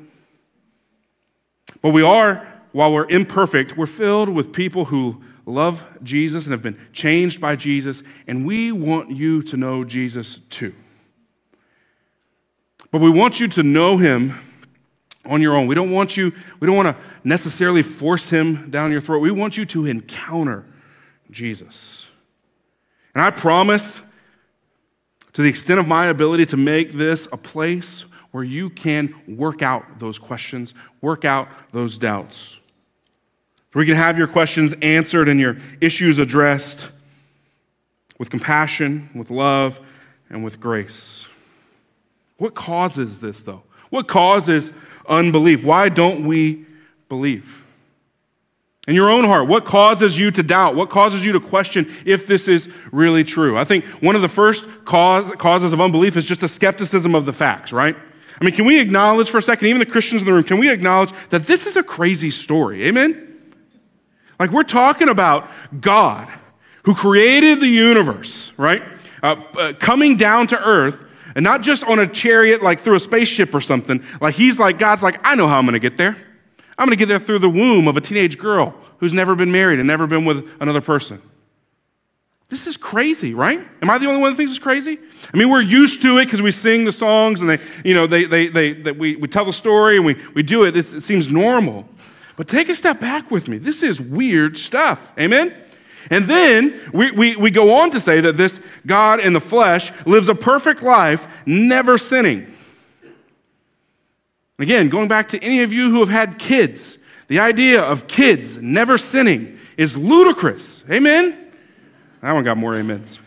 But 1.80 1.90
we 1.90 2.02
are, 2.02 2.46
while 2.72 2.92
we're 2.92 3.08
imperfect, 3.08 3.76
we're 3.76 3.86
filled 3.86 4.28
with 4.28 4.52
people 4.52 4.84
who 4.84 5.22
love 5.46 5.84
Jesus 6.02 6.44
and 6.44 6.52
have 6.52 6.62
been 6.62 6.78
changed 6.92 7.40
by 7.40 7.56
Jesus, 7.56 8.02
and 8.26 8.46
we 8.46 8.70
want 8.72 9.10
you 9.10 9.42
to 9.44 9.56
know 9.56 9.84
Jesus 9.84 10.40
too. 10.50 10.74
But 12.90 13.00
we 13.00 13.10
want 13.10 13.40
you 13.40 13.48
to 13.48 13.62
know 13.62 13.96
him 13.96 14.38
on 15.24 15.40
your 15.40 15.54
own. 15.54 15.66
We 15.66 15.74
don't 15.74 15.90
want 15.90 16.16
you, 16.16 16.32
we 16.60 16.66
don't 16.66 16.76
want 16.76 16.96
to 16.96 17.02
necessarily 17.24 17.82
force 17.82 18.30
him 18.30 18.70
down 18.70 18.92
your 18.92 19.00
throat. 19.00 19.18
We 19.18 19.30
want 19.30 19.56
you 19.56 19.66
to 19.66 19.86
encounter 19.86 20.64
Jesus. 21.30 22.06
And 23.14 23.22
I 23.22 23.30
promise, 23.30 24.00
to 25.32 25.42
the 25.42 25.48
extent 25.48 25.80
of 25.80 25.88
my 25.88 26.06
ability, 26.06 26.46
to 26.46 26.56
make 26.56 26.92
this 26.92 27.26
a 27.32 27.36
place 27.36 28.04
where 28.30 28.44
you 28.44 28.70
can 28.70 29.14
work 29.26 29.62
out 29.62 29.98
those 29.98 30.18
questions, 30.18 30.74
work 31.00 31.24
out 31.24 31.48
those 31.72 31.98
doubts. 31.98 32.56
Where 33.72 33.84
you 33.84 33.92
can 33.92 34.00
have 34.00 34.16
your 34.16 34.26
questions 34.26 34.74
answered 34.80 35.28
and 35.28 35.40
your 35.40 35.56
issues 35.80 36.18
addressed 36.18 36.88
with 38.18 38.30
compassion, 38.30 39.10
with 39.14 39.30
love, 39.30 39.80
and 40.30 40.42
with 40.44 40.60
grace. 40.60 41.26
What 42.38 42.54
causes 42.54 43.18
this, 43.18 43.42
though? 43.42 43.62
What 43.90 44.08
causes 44.08 44.72
unbelief? 45.08 45.64
Why 45.64 45.88
don't 45.88 46.26
we 46.26 46.66
believe? 47.08 47.64
In 48.86 48.94
your 48.94 49.10
own 49.10 49.24
heart, 49.24 49.48
what 49.48 49.64
causes 49.64 50.16
you 50.16 50.30
to 50.30 50.42
doubt? 50.44 50.76
What 50.76 50.90
causes 50.90 51.24
you 51.24 51.32
to 51.32 51.40
question 51.40 51.92
if 52.04 52.28
this 52.28 52.46
is 52.46 52.68
really 52.92 53.24
true? 53.24 53.58
I 53.58 53.64
think 53.64 53.84
one 54.00 54.14
of 54.14 54.22
the 54.22 54.28
first 54.28 54.64
cause, 54.84 55.28
causes 55.38 55.72
of 55.72 55.80
unbelief 55.80 56.16
is 56.16 56.24
just 56.24 56.44
a 56.44 56.48
skepticism 56.48 57.14
of 57.14 57.26
the 57.26 57.32
facts, 57.32 57.72
right? 57.72 57.96
I 58.40 58.44
mean, 58.44 58.54
can 58.54 58.64
we 58.64 58.78
acknowledge 58.78 59.28
for 59.28 59.38
a 59.38 59.42
second, 59.42 59.68
even 59.68 59.80
the 59.80 59.86
Christians 59.86 60.22
in 60.22 60.26
the 60.26 60.32
room, 60.32 60.44
can 60.44 60.58
we 60.58 60.70
acknowledge 60.70 61.10
that 61.30 61.46
this 61.46 61.66
is 61.66 61.76
a 61.76 61.82
crazy 61.82 62.30
story? 62.30 62.86
Amen? 62.86 63.36
Like, 64.38 64.50
we're 64.50 64.62
talking 64.62 65.08
about 65.08 65.50
God 65.80 66.28
who 66.84 66.94
created 66.94 67.60
the 67.60 67.66
universe, 67.66 68.52
right? 68.56 68.82
Uh, 69.22 69.36
uh, 69.58 69.72
coming 69.80 70.16
down 70.16 70.46
to 70.48 70.62
earth, 70.62 71.02
and 71.36 71.44
not 71.44 71.60
just 71.60 71.84
on 71.84 71.98
a 71.98 72.06
chariot, 72.06 72.62
like 72.62 72.80
through 72.80 72.96
a 72.96 73.00
spaceship 73.00 73.54
or 73.54 73.60
something. 73.60 74.02
Like, 74.22 74.34
he's 74.34 74.58
like, 74.58 74.78
God's 74.78 75.02
like, 75.02 75.20
I 75.22 75.34
know 75.34 75.46
how 75.46 75.58
I'm 75.58 75.66
going 75.66 75.74
to 75.74 75.78
get 75.78 75.98
there. 75.98 76.16
I'm 76.78 76.86
going 76.86 76.96
to 76.96 76.96
get 76.96 77.08
there 77.08 77.18
through 77.18 77.40
the 77.40 77.50
womb 77.50 77.86
of 77.88 77.96
a 77.98 78.00
teenage 78.00 78.38
girl 78.38 78.74
who's 78.98 79.12
never 79.12 79.34
been 79.34 79.52
married 79.52 79.78
and 79.78 79.86
never 79.86 80.06
been 80.06 80.24
with 80.24 80.50
another 80.60 80.80
person. 80.80 81.20
This 82.48 82.66
is 82.66 82.78
crazy, 82.78 83.34
right? 83.34 83.60
Am 83.82 83.90
I 83.90 83.98
the 83.98 84.06
only 84.06 84.20
one 84.22 84.30
that 84.32 84.36
thinks 84.38 84.52
it's 84.52 84.58
crazy? 84.58 84.98
I 85.32 85.36
mean, 85.36 85.50
we're 85.50 85.60
used 85.60 86.00
to 86.02 86.18
it 86.18 86.24
because 86.24 86.40
we 86.40 86.52
sing 86.52 86.86
the 86.86 86.92
songs 86.92 87.42
and 87.42 87.50
they, 87.50 87.58
you 87.84 87.92
know, 87.92 88.06
they, 88.06 88.24
they, 88.24 88.48
they, 88.48 88.72
they 88.72 88.92
we, 88.92 89.16
we 89.16 89.28
tell 89.28 89.44
the 89.44 89.52
story 89.52 89.96
and 89.96 90.06
we, 90.06 90.16
we 90.34 90.42
do 90.42 90.64
it. 90.64 90.74
It's, 90.74 90.94
it 90.94 91.02
seems 91.02 91.30
normal. 91.30 91.86
But 92.36 92.48
take 92.48 92.70
a 92.70 92.74
step 92.74 92.98
back 92.98 93.30
with 93.30 93.46
me. 93.46 93.58
This 93.58 93.82
is 93.82 94.00
weird 94.00 94.56
stuff. 94.56 95.12
Amen? 95.18 95.54
And 96.10 96.26
then 96.26 96.90
we, 96.92 97.10
we, 97.10 97.36
we 97.36 97.50
go 97.50 97.78
on 97.78 97.90
to 97.90 98.00
say 98.00 98.20
that 98.20 98.36
this 98.36 98.60
God 98.86 99.20
in 99.20 99.32
the 99.32 99.40
flesh 99.40 99.92
lives 100.06 100.28
a 100.28 100.34
perfect 100.34 100.82
life, 100.82 101.26
never 101.44 101.98
sinning. 101.98 102.52
Again, 104.58 104.88
going 104.88 105.08
back 105.08 105.28
to 105.30 105.42
any 105.42 105.62
of 105.62 105.72
you 105.72 105.90
who 105.90 106.00
have 106.00 106.08
had 106.08 106.38
kids, 106.38 106.96
the 107.28 107.40
idea 107.40 107.82
of 107.82 108.06
kids 108.06 108.56
never 108.56 108.96
sinning 108.96 109.58
is 109.76 109.96
ludicrous. 109.96 110.82
Amen? 110.90 111.50
That 112.22 112.32
one 112.32 112.44
got 112.44 112.56
more 112.56 112.74
amens. 112.74 113.18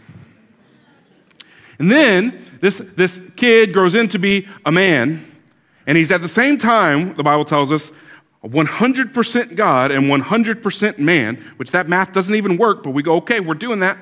And 1.77 1.91
then 1.91 2.45
this, 2.61 2.77
this 2.77 3.19
kid 3.35 3.73
grows 3.73 3.95
into 3.95 4.19
be 4.19 4.47
a 4.65 4.71
man, 4.71 5.25
and 5.87 5.97
he's 5.97 6.11
at 6.11 6.21
the 6.21 6.27
same 6.27 6.57
time, 6.57 7.13
the 7.15 7.23
Bible 7.23 7.45
tells 7.45 7.71
us, 7.71 7.91
100% 8.47 9.55
God 9.55 9.91
and 9.91 10.05
100% 10.05 10.97
man, 10.99 11.35
which 11.57 11.71
that 11.71 11.89
math 11.89 12.13
doesn't 12.13 12.35
even 12.35 12.57
work, 12.57 12.83
but 12.83 12.91
we 12.91 13.03
go, 13.03 13.17
okay, 13.17 13.39
we're 13.39 13.53
doing 13.53 13.81
that, 13.81 13.97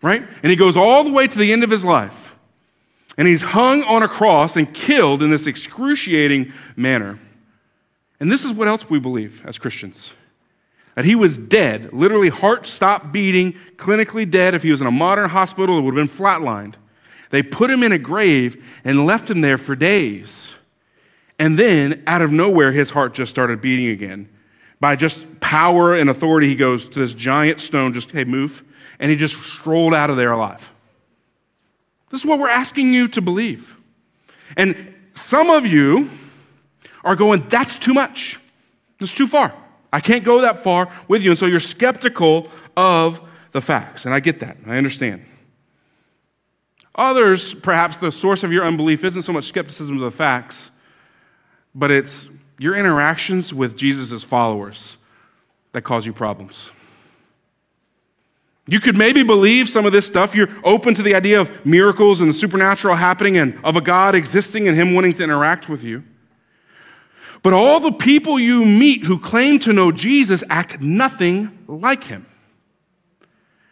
right? 0.00 0.22
And 0.42 0.50
he 0.50 0.56
goes 0.56 0.76
all 0.76 1.02
the 1.02 1.12
way 1.12 1.26
to 1.26 1.38
the 1.38 1.52
end 1.52 1.64
of 1.64 1.70
his 1.70 1.84
life. 1.84 2.34
And 3.18 3.26
he's 3.26 3.42
hung 3.42 3.82
on 3.82 4.02
a 4.02 4.08
cross 4.08 4.56
and 4.56 4.72
killed 4.72 5.22
in 5.22 5.30
this 5.30 5.46
excruciating 5.46 6.52
manner. 6.76 7.18
And 8.20 8.30
this 8.30 8.44
is 8.44 8.52
what 8.52 8.68
else 8.68 8.88
we 8.88 9.00
believe 9.00 9.44
as 9.44 9.58
Christians 9.58 10.12
that 10.94 11.04
he 11.04 11.14
was 11.14 11.38
dead, 11.38 11.92
literally 11.92 12.28
heart 12.28 12.66
stopped 12.66 13.12
beating, 13.12 13.54
clinically 13.76 14.30
dead. 14.30 14.54
If 14.54 14.62
he 14.62 14.70
was 14.70 14.80
in 14.80 14.86
a 14.86 14.90
modern 14.90 15.30
hospital, 15.30 15.78
it 15.78 15.82
would 15.82 15.96
have 15.96 16.08
been 16.08 16.14
flatlined. 16.14 16.74
They 17.30 17.42
put 17.42 17.70
him 17.70 17.82
in 17.82 17.92
a 17.92 17.98
grave 17.98 18.62
and 18.84 19.06
left 19.06 19.30
him 19.30 19.40
there 19.40 19.56
for 19.56 19.74
days. 19.74 20.48
And 21.40 21.58
then, 21.58 22.02
out 22.06 22.20
of 22.20 22.30
nowhere, 22.30 22.70
his 22.70 22.90
heart 22.90 23.14
just 23.14 23.30
started 23.30 23.62
beating 23.62 23.88
again. 23.88 24.28
By 24.78 24.94
just 24.94 25.40
power 25.40 25.94
and 25.94 26.10
authority, 26.10 26.48
he 26.48 26.54
goes 26.54 26.86
to 26.90 26.98
this 26.98 27.14
giant 27.14 27.62
stone, 27.62 27.94
just, 27.94 28.10
hey, 28.10 28.24
move. 28.24 28.62
And 28.98 29.10
he 29.10 29.16
just 29.16 29.42
strolled 29.42 29.94
out 29.94 30.10
of 30.10 30.18
there 30.18 30.32
alive. 30.32 30.70
This 32.10 32.20
is 32.20 32.26
what 32.26 32.40
we're 32.40 32.50
asking 32.50 32.92
you 32.92 33.08
to 33.08 33.22
believe. 33.22 33.74
And 34.54 34.94
some 35.14 35.48
of 35.48 35.64
you 35.64 36.10
are 37.04 37.16
going, 37.16 37.48
that's 37.48 37.76
too 37.76 37.94
much. 37.94 38.38
That's 38.98 39.14
too 39.14 39.26
far. 39.26 39.54
I 39.90 40.00
can't 40.00 40.24
go 40.24 40.42
that 40.42 40.62
far 40.62 40.92
with 41.08 41.24
you. 41.24 41.30
And 41.30 41.38
so 41.38 41.46
you're 41.46 41.58
skeptical 41.58 42.48
of 42.76 43.18
the 43.52 43.62
facts. 43.62 44.04
And 44.04 44.12
I 44.12 44.20
get 44.20 44.40
that. 44.40 44.58
I 44.66 44.76
understand. 44.76 45.24
Others, 46.96 47.54
perhaps 47.54 47.96
the 47.96 48.12
source 48.12 48.42
of 48.42 48.52
your 48.52 48.66
unbelief 48.66 49.04
isn't 49.04 49.22
so 49.22 49.32
much 49.32 49.44
skepticism 49.44 49.94
of 49.94 50.02
the 50.02 50.10
facts 50.10 50.70
but 51.74 51.90
it's 51.90 52.26
your 52.58 52.74
interactions 52.74 53.54
with 53.54 53.76
Jesus' 53.76 54.22
followers 54.22 54.96
that 55.72 55.82
cause 55.82 56.04
you 56.04 56.12
problems. 56.12 56.70
You 58.66 58.80
could 58.80 58.96
maybe 58.96 59.22
believe 59.22 59.68
some 59.68 59.86
of 59.86 59.92
this 59.92 60.06
stuff. 60.06 60.34
You're 60.34 60.50
open 60.62 60.94
to 60.94 61.02
the 61.02 61.14
idea 61.14 61.40
of 61.40 61.64
miracles 61.64 62.20
and 62.20 62.30
the 62.30 62.34
supernatural 62.34 62.96
happening 62.96 63.36
and 63.36 63.58
of 63.64 63.76
a 63.76 63.80
God 63.80 64.14
existing 64.14 64.68
and 64.68 64.76
Him 64.76 64.92
wanting 64.94 65.14
to 65.14 65.24
interact 65.24 65.68
with 65.68 65.82
you. 65.82 66.04
But 67.42 67.52
all 67.52 67.80
the 67.80 67.92
people 67.92 68.38
you 68.38 68.64
meet 68.64 69.04
who 69.04 69.18
claim 69.18 69.58
to 69.60 69.72
know 69.72 69.90
Jesus 69.90 70.44
act 70.50 70.80
nothing 70.80 71.64
like 71.66 72.04
Him. 72.04 72.26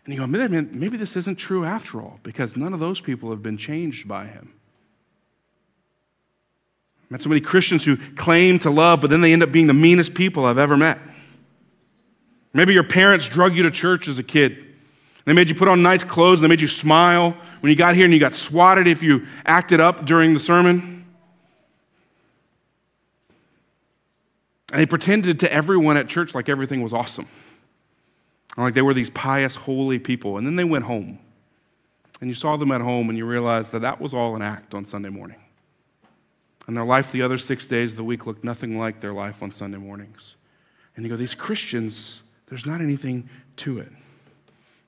And 0.05 0.15
you 0.15 0.21
go, 0.21 0.27
maybe 0.27 0.97
this 0.97 1.15
isn't 1.17 1.37
true 1.37 1.67
after 1.67 2.01
all, 2.01 2.19
because 2.23 2.57
none 2.57 2.73
of 2.73 2.81
those 2.81 3.01
people 3.03 3.31
have 3.31 3.43
been 3.43 3.59
changed 3.59 4.09
by 4.09 4.27
Him 4.27 4.55
met 7.11 7.23
so 7.23 7.29
many 7.29 7.41
Christians 7.41 7.85
who 7.85 7.97
claim 8.15 8.59
to 8.61 8.71
love, 8.71 9.01
but 9.01 9.11
then 9.11 9.21
they 9.21 9.33
end 9.33 9.43
up 9.43 9.51
being 9.51 9.67
the 9.67 9.75
meanest 9.75 10.15
people 10.15 10.45
I've 10.45 10.59
ever 10.59 10.77
met. 10.77 10.99
Maybe 12.53 12.75
your 12.75 12.85
parents 12.85 13.29
drug 13.29 13.57
you 13.57 13.63
to 13.63 13.71
church 13.71 14.09
as 14.09 14.19
a 14.19 14.23
kid. 14.23 14.65
They 15.25 15.33
made 15.33 15.49
you 15.49 15.55
put 15.55 15.69
on 15.69 15.83
nice 15.83 16.03
clothes 16.05 16.41
and 16.41 16.45
they 16.45 16.49
made 16.49 16.61
you 16.61 16.69
smile 16.69 17.37
when 17.61 17.71
you 17.71 17.77
got 17.77 17.95
here 17.95 18.05
and 18.05 18.15
you 18.15 18.21
got 18.21 18.35
swatted 18.35 18.87
if 18.87 19.03
you 19.03 19.27
acted 19.45 19.81
up 19.81 20.07
during 20.07 20.33
the 20.33 20.41
sermon. 20.41 21.05
And 24.73 24.81
they 24.81 24.87
pretended 24.87 25.41
to 25.41 25.53
everyone 25.53 25.97
at 25.97 26.09
church 26.09 26.35
like 26.35 26.49
everything 26.49 26.83
was 26.83 26.93
awesome. 26.93 27.27
Like 28.57 28.75
they 28.75 28.83
were 28.83 28.95
these 28.95 29.11
pious, 29.11 29.55
holy 29.55 29.99
people. 29.99 30.37
And 30.37 30.47
then 30.47 30.57
they 30.57 30.65
went 30.65 30.85
home. 30.85 31.19
And 32.21 32.29
you 32.29 32.35
saw 32.35 32.57
them 32.57 32.73
at 32.73 32.81
home 32.81 33.09
and 33.09 33.17
you 33.17 33.25
realized 33.25 33.73
that 33.73 33.83
that 33.83 34.01
was 34.01 34.13
all 34.13 34.35
an 34.35 34.43
act 34.43 34.75
on 34.75 34.85
Sunday 34.85 35.11
morning. 35.11 35.37
And 36.69 36.77
their 36.77 36.85
life 36.85 37.11
the 37.11 37.23
other 37.23 37.39
six 37.39 37.67
days 37.67 37.93
of 37.93 37.97
the 37.97 38.05
week 38.05 38.27
looked 38.27 38.45
nothing 38.45 38.79
like 38.79 39.01
their 39.01 39.15
life 39.15 39.43
on 39.43 39.51
Sunday 39.51 39.79
mornings. 39.79 40.37
And 40.95 41.05
you 41.05 41.11
go, 41.11 41.17
these 41.17 41.35
Christians, 41.35 42.23
there's 42.47 42.67
not 42.67 42.83
anything 42.83 43.29
to 43.57 43.79
it. 43.79 43.91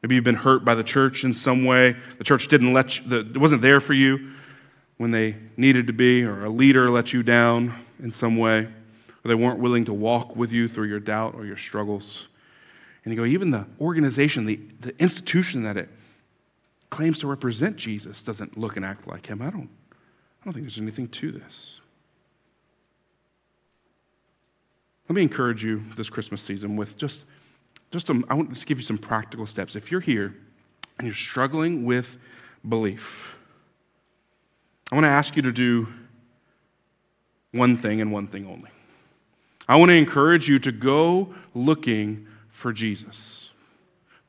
Maybe 0.02 0.14
you've 0.14 0.24
been 0.24 0.34
hurt 0.34 0.62
by 0.62 0.74
the 0.74 0.84
church 0.84 1.24
in 1.24 1.32
some 1.32 1.64
way. 1.64 1.96
The 2.18 2.24
church 2.24 2.48
didn't 2.48 2.74
let 2.74 2.98
you, 2.98 3.08
the, 3.08 3.18
it 3.20 3.38
wasn't 3.38 3.62
there 3.62 3.80
for 3.80 3.94
you 3.94 4.32
when 4.98 5.10
they 5.10 5.36
needed 5.56 5.86
to 5.86 5.94
be, 5.94 6.22
or 6.22 6.44
a 6.44 6.50
leader 6.50 6.90
let 6.90 7.14
you 7.14 7.22
down 7.22 7.74
in 7.98 8.10
some 8.10 8.36
way, 8.36 8.58
or 8.64 9.28
they 9.28 9.34
weren't 9.34 9.58
willing 9.58 9.86
to 9.86 9.94
walk 9.94 10.36
with 10.36 10.52
you 10.52 10.68
through 10.68 10.88
your 10.88 11.00
doubt 11.00 11.34
or 11.34 11.46
your 11.46 11.56
struggles. 11.56 12.28
And 13.04 13.14
you 13.14 13.18
go, 13.18 13.24
even 13.24 13.50
the 13.50 13.64
organization, 13.80 14.44
the, 14.44 14.60
the 14.80 14.94
institution 15.00 15.62
that 15.62 15.78
it 15.78 15.88
claims 16.90 17.20
to 17.20 17.26
represent 17.26 17.76
Jesus 17.76 18.22
doesn't 18.22 18.58
look 18.58 18.76
and 18.76 18.84
act 18.84 19.06
like 19.08 19.26
him. 19.26 19.40
I 19.40 19.48
don't, 19.48 19.70
I 20.40 20.44
don't 20.44 20.54
think 20.54 20.64
there's 20.64 20.78
anything 20.78 21.08
to 21.08 21.32
this. 21.32 21.80
Let 25.08 25.16
me 25.16 25.22
encourage 25.22 25.64
you 25.64 25.82
this 25.96 26.08
Christmas 26.08 26.40
season 26.40 26.76
with 26.76 26.96
just, 26.96 27.24
just 27.90 28.10
a, 28.10 28.22
I 28.28 28.34
want 28.34 28.56
to 28.56 28.66
give 28.66 28.78
you 28.78 28.84
some 28.84 28.96
practical 28.96 29.46
steps. 29.46 29.74
If 29.74 29.90
you're 29.90 30.00
here 30.00 30.36
and 30.98 31.06
you're 31.06 31.16
struggling 31.16 31.84
with 31.84 32.16
belief, 32.68 33.34
I 34.92 34.94
want 34.94 35.04
to 35.04 35.10
ask 35.10 35.36
you 35.36 35.42
to 35.42 35.52
do 35.52 35.88
one 37.52 37.76
thing 37.76 38.00
and 38.00 38.12
one 38.12 38.28
thing 38.28 38.46
only. 38.46 38.70
I 39.68 39.76
want 39.76 39.90
to 39.90 39.94
encourage 39.94 40.48
you 40.48 40.58
to 40.60 40.72
go 40.72 41.34
looking 41.54 42.26
for 42.48 42.72
Jesus. 42.72 43.39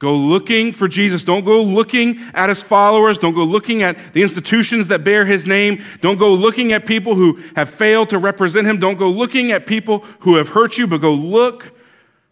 Go 0.02 0.16
looking 0.16 0.74
for 0.74 0.88
Jesus. 0.88 1.24
Don't 1.24 1.46
go 1.46 1.62
looking 1.62 2.20
at 2.34 2.50
his 2.50 2.60
followers. 2.60 3.20
Don't 3.20 3.36
go 3.36 3.44
looking 3.44 3.84
at 3.84 4.14
the 4.14 4.24
institutions 4.24 4.88
that 4.88 5.04
bear 5.04 5.28
his 5.28 5.46
name. 5.46 5.84
Don't 6.02 6.18
go 6.18 6.34
looking 6.34 6.74
at 6.74 6.88
people 6.88 7.14
who 7.14 7.40
have 7.56 7.70
failed 7.70 8.10
to 8.10 8.18
represent 8.18 8.66
him. 8.66 8.80
Don't 8.80 8.98
go 8.98 9.12
looking 9.12 9.52
at 9.52 9.68
people 9.68 10.00
who 10.22 10.38
have 10.38 10.50
hurt 10.50 10.76
you, 10.76 10.88
but 10.88 11.02
go 11.02 11.14
look 11.14 11.78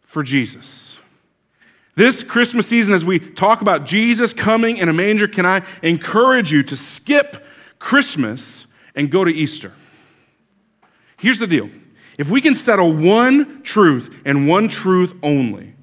for 0.01 0.23
Jesus. 0.23 0.97
This 1.93 2.23
Christmas 2.23 2.65
season, 2.65 2.95
as 2.95 3.05
we 3.05 3.19
talk 3.19 3.62
about 3.62 3.86
Jesus 3.86 4.34
coming 4.34 4.77
in 4.77 4.89
a 4.89 4.93
manger, 4.93 5.27
can 5.27 5.45
I 5.45 5.63
encourage 5.84 6.51
you 6.51 6.63
to 6.63 6.75
skip 6.75 7.45
Christmas 7.77 8.65
and 8.95 9.12
go 9.12 9.23
to 9.23 9.32
Easter? 9.32 9.75
Here's 11.19 11.38
the 11.38 11.45
deal 11.45 11.69
if 12.17 12.32
we 12.32 12.41
can 12.41 12.55
settle 12.55 12.91
one 12.91 13.62
truth 13.62 14.12
and 14.25 14.47
one 14.47 14.69
truth 14.69 15.13
only, 15.21 15.75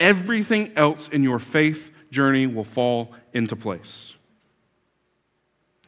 everything 0.00 0.72
else 0.76 1.08
in 1.08 1.22
your 1.22 1.38
faith 1.38 1.92
journey 2.10 2.46
will 2.46 2.64
fall 2.64 3.14
into 3.32 3.54
place. 3.54 4.14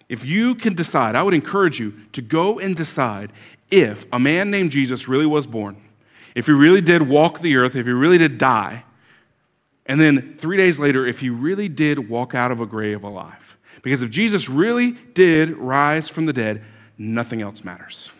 If 0.09 0.25
you 0.25 0.55
can 0.55 0.75
decide, 0.75 1.17
I 1.17 1.23
would 1.23 1.35
encourage 1.35 1.81
you 1.81 1.95
to 2.13 2.21
go 2.21 2.59
and 2.59 2.77
decide 2.77 3.33
if 3.71 4.05
a 4.13 4.19
man 4.19 4.51
named 4.51 4.71
Jesus 4.71 5.09
really 5.09 5.27
was 5.27 5.47
born, 5.47 5.77
if 6.35 6.47
he 6.47 6.53
really 6.53 6.83
did 6.83 7.03
walk 7.03 7.41
the 7.41 7.57
earth, 7.57 7.75
if 7.75 7.87
he 7.87 7.93
really 7.93 8.19
did 8.19 8.37
die, 8.37 8.85
and 9.87 10.01
then 10.01 10.37
three 10.39 10.57
days 10.57 10.79
later, 10.79 11.07
if 11.07 11.21
he 11.21 11.31
really 11.31 11.69
did 11.69 12.09
walk 12.09 12.35
out 12.35 12.53
of 12.53 12.61
a 12.61 12.67
grave 12.67 13.03
alive. 13.03 13.57
Because 13.83 14.03
if 14.03 14.11
Jesus 14.11 14.49
really 14.49 14.93
did 14.93 15.57
rise 15.57 16.09
from 16.09 16.27
the 16.27 16.33
dead, 16.33 16.63
nothing 16.99 17.43
else 17.43 17.65
matters. 17.65 18.11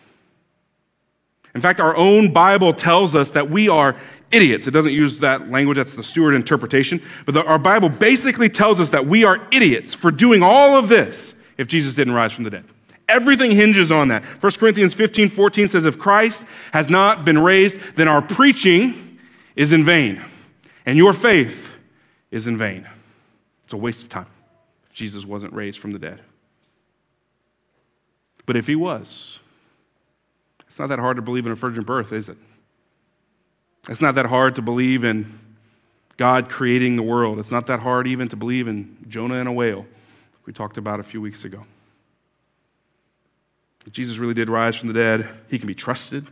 In 1.55 1.61
fact, 1.61 1.79
our 1.79 1.95
own 1.95 2.33
Bible 2.33 2.73
tells 2.73 3.15
us 3.15 3.31
that 3.31 3.49
we 3.49 3.69
are 3.69 3.95
idiots. 4.31 4.67
It 4.67 4.71
doesn't 4.71 4.93
use 4.93 5.19
that 5.19 5.49
language, 5.49 5.77
that's 5.77 5.95
the 5.95 6.03
Stewart 6.03 6.33
interpretation. 6.33 7.01
But 7.25 7.33
the, 7.35 7.45
our 7.45 7.59
Bible 7.59 7.89
basically 7.89 8.49
tells 8.49 8.79
us 8.79 8.89
that 8.89 9.05
we 9.05 9.23
are 9.23 9.47
idiots 9.51 9.93
for 9.93 10.11
doing 10.11 10.41
all 10.41 10.77
of 10.77 10.89
this 10.89 11.33
if 11.57 11.67
Jesus 11.67 11.93
didn't 11.93 12.13
rise 12.13 12.33
from 12.33 12.43
the 12.43 12.49
dead. 12.49 12.65
Everything 13.07 13.51
hinges 13.51 13.91
on 13.91 14.07
that. 14.07 14.23
1 14.23 14.51
Corinthians 14.53 14.93
15 14.93 15.29
14 15.29 15.67
says, 15.67 15.85
If 15.85 15.99
Christ 15.99 16.43
has 16.71 16.89
not 16.89 17.25
been 17.25 17.37
raised, 17.37 17.77
then 17.95 18.07
our 18.07 18.21
preaching 18.21 19.19
is 19.55 19.73
in 19.73 19.85
vain, 19.85 20.23
and 20.85 20.97
your 20.97 21.13
faith 21.13 21.71
is 22.31 22.47
in 22.47 22.57
vain. 22.57 22.87
It's 23.65 23.73
a 23.73 23.77
waste 23.77 24.03
of 24.03 24.09
time 24.09 24.25
if 24.87 24.93
Jesus 24.93 25.25
wasn't 25.25 25.53
raised 25.53 25.79
from 25.79 25.91
the 25.91 25.99
dead. 25.99 26.21
But 28.45 28.55
if 28.55 28.67
he 28.67 28.75
was, 28.75 29.39
it's 30.73 30.79
not 30.79 30.89
that 30.89 30.97
hard 30.97 31.17
to 31.17 31.21
believe 31.21 31.45
in 31.45 31.51
a 31.51 31.55
virgin 31.55 31.83
birth, 31.83 32.11
is 32.11 32.29
it? 32.29 32.37
It's 33.87 34.01
not 34.01 34.15
that 34.15 34.25
hard 34.25 34.55
to 34.55 34.63
believe 34.63 35.03
in 35.03 35.39
God 36.17 36.49
creating 36.49 36.95
the 36.95 37.03
world. 37.03 37.37
It's 37.37 37.51
not 37.51 37.67
that 37.67 37.79
hard 37.79 38.07
even 38.07 38.27
to 38.29 38.35
believe 38.35 38.67
in 38.67 38.97
Jonah 39.07 39.35
and 39.35 39.47
a 39.47 39.51
whale, 39.51 39.85
we 40.47 40.51
talked 40.51 40.79
about 40.79 40.99
a 40.99 41.03
few 41.03 41.21
weeks 41.21 41.45
ago. 41.45 41.63
If 43.85 43.93
Jesus 43.93 44.17
really 44.17 44.33
did 44.33 44.49
rise 44.49 44.75
from 44.75 44.87
the 44.87 44.95
dead, 44.95 45.29
he 45.47 45.59
can 45.59 45.67
be 45.67 45.75
trusted. 45.75 46.25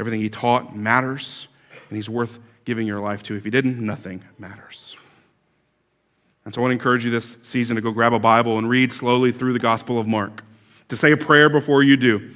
Everything 0.00 0.22
he 0.22 0.30
taught 0.30 0.74
matters, 0.74 1.46
and 1.90 1.96
he's 1.96 2.08
worth 2.08 2.38
giving 2.64 2.86
your 2.86 3.00
life 3.00 3.22
to. 3.24 3.36
If 3.36 3.44
he 3.44 3.50
didn't, 3.50 3.78
nothing 3.78 4.24
matters. 4.38 4.96
And 6.46 6.54
so 6.54 6.62
I 6.62 6.62
want 6.62 6.70
to 6.70 6.76
encourage 6.76 7.04
you 7.04 7.10
this 7.10 7.36
season 7.42 7.76
to 7.76 7.82
go 7.82 7.90
grab 7.90 8.14
a 8.14 8.18
Bible 8.18 8.56
and 8.56 8.70
read 8.70 8.90
slowly 8.90 9.32
through 9.32 9.52
the 9.52 9.58
Gospel 9.58 9.98
of 9.98 10.06
Mark, 10.06 10.42
to 10.88 10.96
say 10.96 11.12
a 11.12 11.16
prayer 11.18 11.50
before 11.50 11.82
you 11.82 11.98
do. 11.98 12.30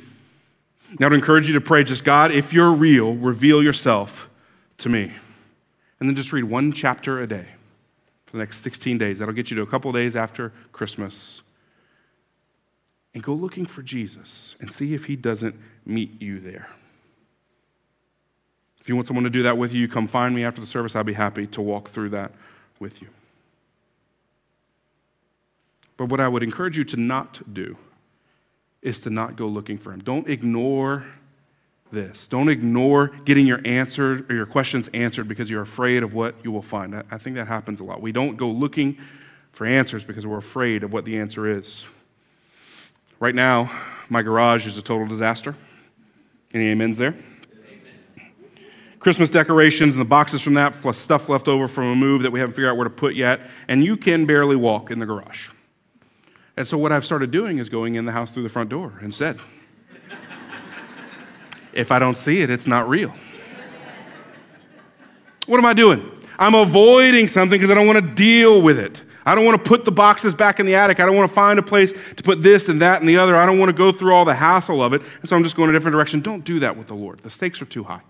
Now, 0.98 1.08
to 1.08 1.14
encourage 1.14 1.48
you 1.48 1.54
to 1.54 1.60
pray, 1.60 1.84
just 1.84 2.04
God, 2.04 2.32
if 2.32 2.52
you're 2.52 2.72
real, 2.72 3.14
reveal 3.14 3.62
yourself 3.62 4.28
to 4.78 4.88
me. 4.88 5.12
And 5.98 6.08
then 6.08 6.14
just 6.14 6.32
read 6.32 6.44
one 6.44 6.72
chapter 6.72 7.20
a 7.20 7.26
day 7.26 7.46
for 8.26 8.32
the 8.32 8.38
next 8.38 8.60
16 8.60 8.98
days. 8.98 9.18
That'll 9.18 9.34
get 9.34 9.50
you 9.50 9.56
to 9.56 9.62
a 9.62 9.66
couple 9.66 9.90
days 9.92 10.14
after 10.14 10.52
Christmas. 10.72 11.42
And 13.14 13.22
go 13.22 13.32
looking 13.32 13.66
for 13.66 13.82
Jesus 13.82 14.54
and 14.60 14.70
see 14.70 14.94
if 14.94 15.06
he 15.06 15.16
doesn't 15.16 15.56
meet 15.84 16.20
you 16.20 16.38
there. 16.38 16.68
If 18.80 18.88
you 18.88 18.94
want 18.94 19.08
someone 19.08 19.24
to 19.24 19.30
do 19.30 19.42
that 19.44 19.58
with 19.58 19.72
you, 19.72 19.88
come 19.88 20.06
find 20.06 20.34
me 20.34 20.44
after 20.44 20.60
the 20.60 20.66
service. 20.66 20.94
I'll 20.94 21.02
be 21.02 21.14
happy 21.14 21.46
to 21.48 21.62
walk 21.62 21.88
through 21.88 22.10
that 22.10 22.32
with 22.78 23.02
you. 23.02 23.08
But 25.96 26.08
what 26.08 26.20
I 26.20 26.28
would 26.28 26.42
encourage 26.42 26.76
you 26.76 26.84
to 26.84 26.96
not 26.96 27.52
do 27.52 27.76
is 28.86 29.00
to 29.00 29.10
not 29.10 29.36
go 29.36 29.48
looking 29.48 29.76
for 29.76 29.92
him. 29.92 30.00
Don't 30.00 30.28
ignore 30.28 31.04
this. 31.90 32.26
Don't 32.26 32.48
ignore 32.48 33.08
getting 33.24 33.46
your 33.46 33.60
answer 33.64 34.24
or 34.28 34.34
your 34.34 34.46
questions 34.46 34.88
answered 34.94 35.28
because 35.28 35.50
you're 35.50 35.62
afraid 35.62 36.02
of 36.02 36.14
what 36.14 36.36
you 36.44 36.52
will 36.52 36.62
find. 36.62 36.94
I 37.10 37.18
think 37.18 37.36
that 37.36 37.48
happens 37.48 37.80
a 37.80 37.84
lot. 37.84 38.00
We 38.00 38.12
don't 38.12 38.36
go 38.36 38.48
looking 38.48 38.98
for 39.52 39.66
answers 39.66 40.04
because 40.04 40.26
we're 40.26 40.38
afraid 40.38 40.84
of 40.84 40.92
what 40.92 41.04
the 41.04 41.18
answer 41.18 41.50
is. 41.58 41.84
Right 43.18 43.34
now, 43.34 43.70
my 44.08 44.22
garage 44.22 44.66
is 44.66 44.78
a 44.78 44.82
total 44.82 45.06
disaster. 45.06 45.56
Any 46.54 46.70
amens 46.70 46.98
there? 46.98 47.14
Christmas 49.00 49.30
decorations 49.30 49.94
and 49.94 50.00
the 50.00 50.08
boxes 50.08 50.42
from 50.42 50.54
that, 50.54 50.80
plus 50.80 50.98
stuff 50.98 51.28
left 51.28 51.48
over 51.48 51.68
from 51.68 51.84
a 51.84 51.96
move 51.96 52.22
that 52.22 52.32
we 52.32 52.40
haven't 52.40 52.54
figured 52.54 52.70
out 52.70 52.76
where 52.76 52.84
to 52.84 52.90
put 52.90 53.14
yet, 53.14 53.40
and 53.68 53.84
you 53.84 53.96
can 53.96 54.26
barely 54.26 54.56
walk 54.56 54.90
in 54.90 54.98
the 54.98 55.06
garage. 55.06 55.48
And 56.56 56.66
so, 56.66 56.78
what 56.78 56.92
I've 56.92 57.04
started 57.04 57.30
doing 57.30 57.58
is 57.58 57.68
going 57.68 57.96
in 57.96 58.06
the 58.06 58.12
house 58.12 58.32
through 58.32 58.44
the 58.44 58.48
front 58.48 58.70
door 58.70 58.98
instead. 59.02 59.38
if 61.72 61.92
I 61.92 61.98
don't 61.98 62.16
see 62.16 62.40
it, 62.40 62.50
it's 62.50 62.66
not 62.66 62.88
real. 62.88 63.14
What 65.46 65.58
am 65.58 65.66
I 65.66 65.74
doing? 65.74 66.10
I'm 66.38 66.54
avoiding 66.54 67.28
something 67.28 67.58
because 67.58 67.70
I 67.70 67.74
don't 67.74 67.86
want 67.86 68.04
to 68.04 68.14
deal 68.14 68.60
with 68.60 68.78
it. 68.78 69.02
I 69.24 69.34
don't 69.34 69.44
want 69.44 69.62
to 69.62 69.68
put 69.68 69.84
the 69.84 69.92
boxes 69.92 70.34
back 70.34 70.60
in 70.60 70.66
the 70.66 70.76
attic. 70.76 71.00
I 71.00 71.06
don't 71.06 71.16
want 71.16 71.28
to 71.28 71.34
find 71.34 71.58
a 71.58 71.62
place 71.62 71.92
to 71.92 72.22
put 72.22 72.42
this 72.42 72.68
and 72.68 72.80
that 72.80 73.00
and 73.00 73.08
the 73.08 73.16
other. 73.16 73.34
I 73.34 73.44
don't 73.44 73.58
want 73.58 73.70
to 73.70 73.76
go 73.76 73.90
through 73.90 74.14
all 74.14 74.24
the 74.24 74.34
hassle 74.34 74.82
of 74.82 74.92
it. 74.92 75.02
And 75.20 75.28
so 75.28 75.34
I'm 75.34 75.42
just 75.42 75.56
going 75.56 75.68
a 75.68 75.72
different 75.72 75.94
direction. 75.94 76.20
Don't 76.20 76.44
do 76.44 76.60
that 76.60 76.76
with 76.76 76.86
the 76.86 76.94
Lord. 76.94 77.20
The 77.20 77.30
stakes 77.30 77.60
are 77.60 77.66
too 77.66 77.84
high. 77.84 78.02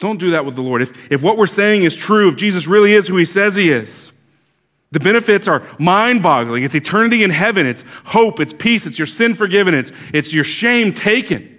Don't 0.00 0.18
do 0.18 0.30
that 0.30 0.44
with 0.44 0.56
the 0.56 0.62
Lord. 0.62 0.82
If, 0.82 1.12
if 1.12 1.22
what 1.22 1.36
we're 1.36 1.46
saying 1.46 1.84
is 1.84 1.94
true, 1.94 2.28
if 2.28 2.36
Jesus 2.36 2.66
really 2.66 2.92
is 2.92 3.06
who 3.06 3.16
he 3.16 3.24
says 3.24 3.54
he 3.54 3.70
is, 3.70 4.10
the 4.90 5.00
benefits 5.00 5.46
are 5.46 5.62
mind 5.78 6.22
boggling. 6.22 6.64
It's 6.64 6.74
eternity 6.74 7.22
in 7.22 7.30
heaven, 7.30 7.66
it's 7.66 7.84
hope, 8.04 8.40
it's 8.40 8.52
peace, 8.52 8.86
it's 8.86 8.98
your 8.98 9.06
sin 9.06 9.34
forgiven, 9.34 9.74
it's, 9.74 9.92
it's 10.12 10.32
your 10.32 10.44
shame 10.44 10.92
taken. 10.92 11.56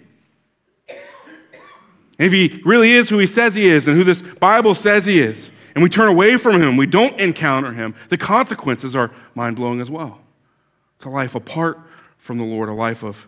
And 0.88 2.26
if 2.26 2.34
he 2.34 2.62
really 2.66 2.92
is 2.92 3.08
who 3.08 3.18
he 3.18 3.28
says 3.28 3.56
he 3.56 3.68
is 3.68 3.88
and 3.88 3.96
who 3.96 4.04
this 4.04 4.22
Bible 4.22 4.76
says 4.76 5.06
he 5.06 5.20
is, 5.20 5.50
and 5.76 5.84
we 5.84 5.90
turn 5.90 6.10
away 6.10 6.38
from 6.38 6.62
him, 6.62 6.76
we 6.76 6.88
don't 6.88 7.18
encounter 7.20 7.72
him, 7.72 7.96
the 8.10 8.18
consequences 8.18 8.96
are 8.96 9.12
mind 9.36 9.56
blowing 9.56 9.80
as 9.80 9.90
well. 9.90 10.20
It's 10.98 11.06
a 11.06 11.10
life 11.10 11.36
apart 11.36 11.80
from 12.18 12.38
the 12.38 12.44
Lord, 12.44 12.68
a 12.68 12.74
life 12.74 13.04
of 13.04 13.28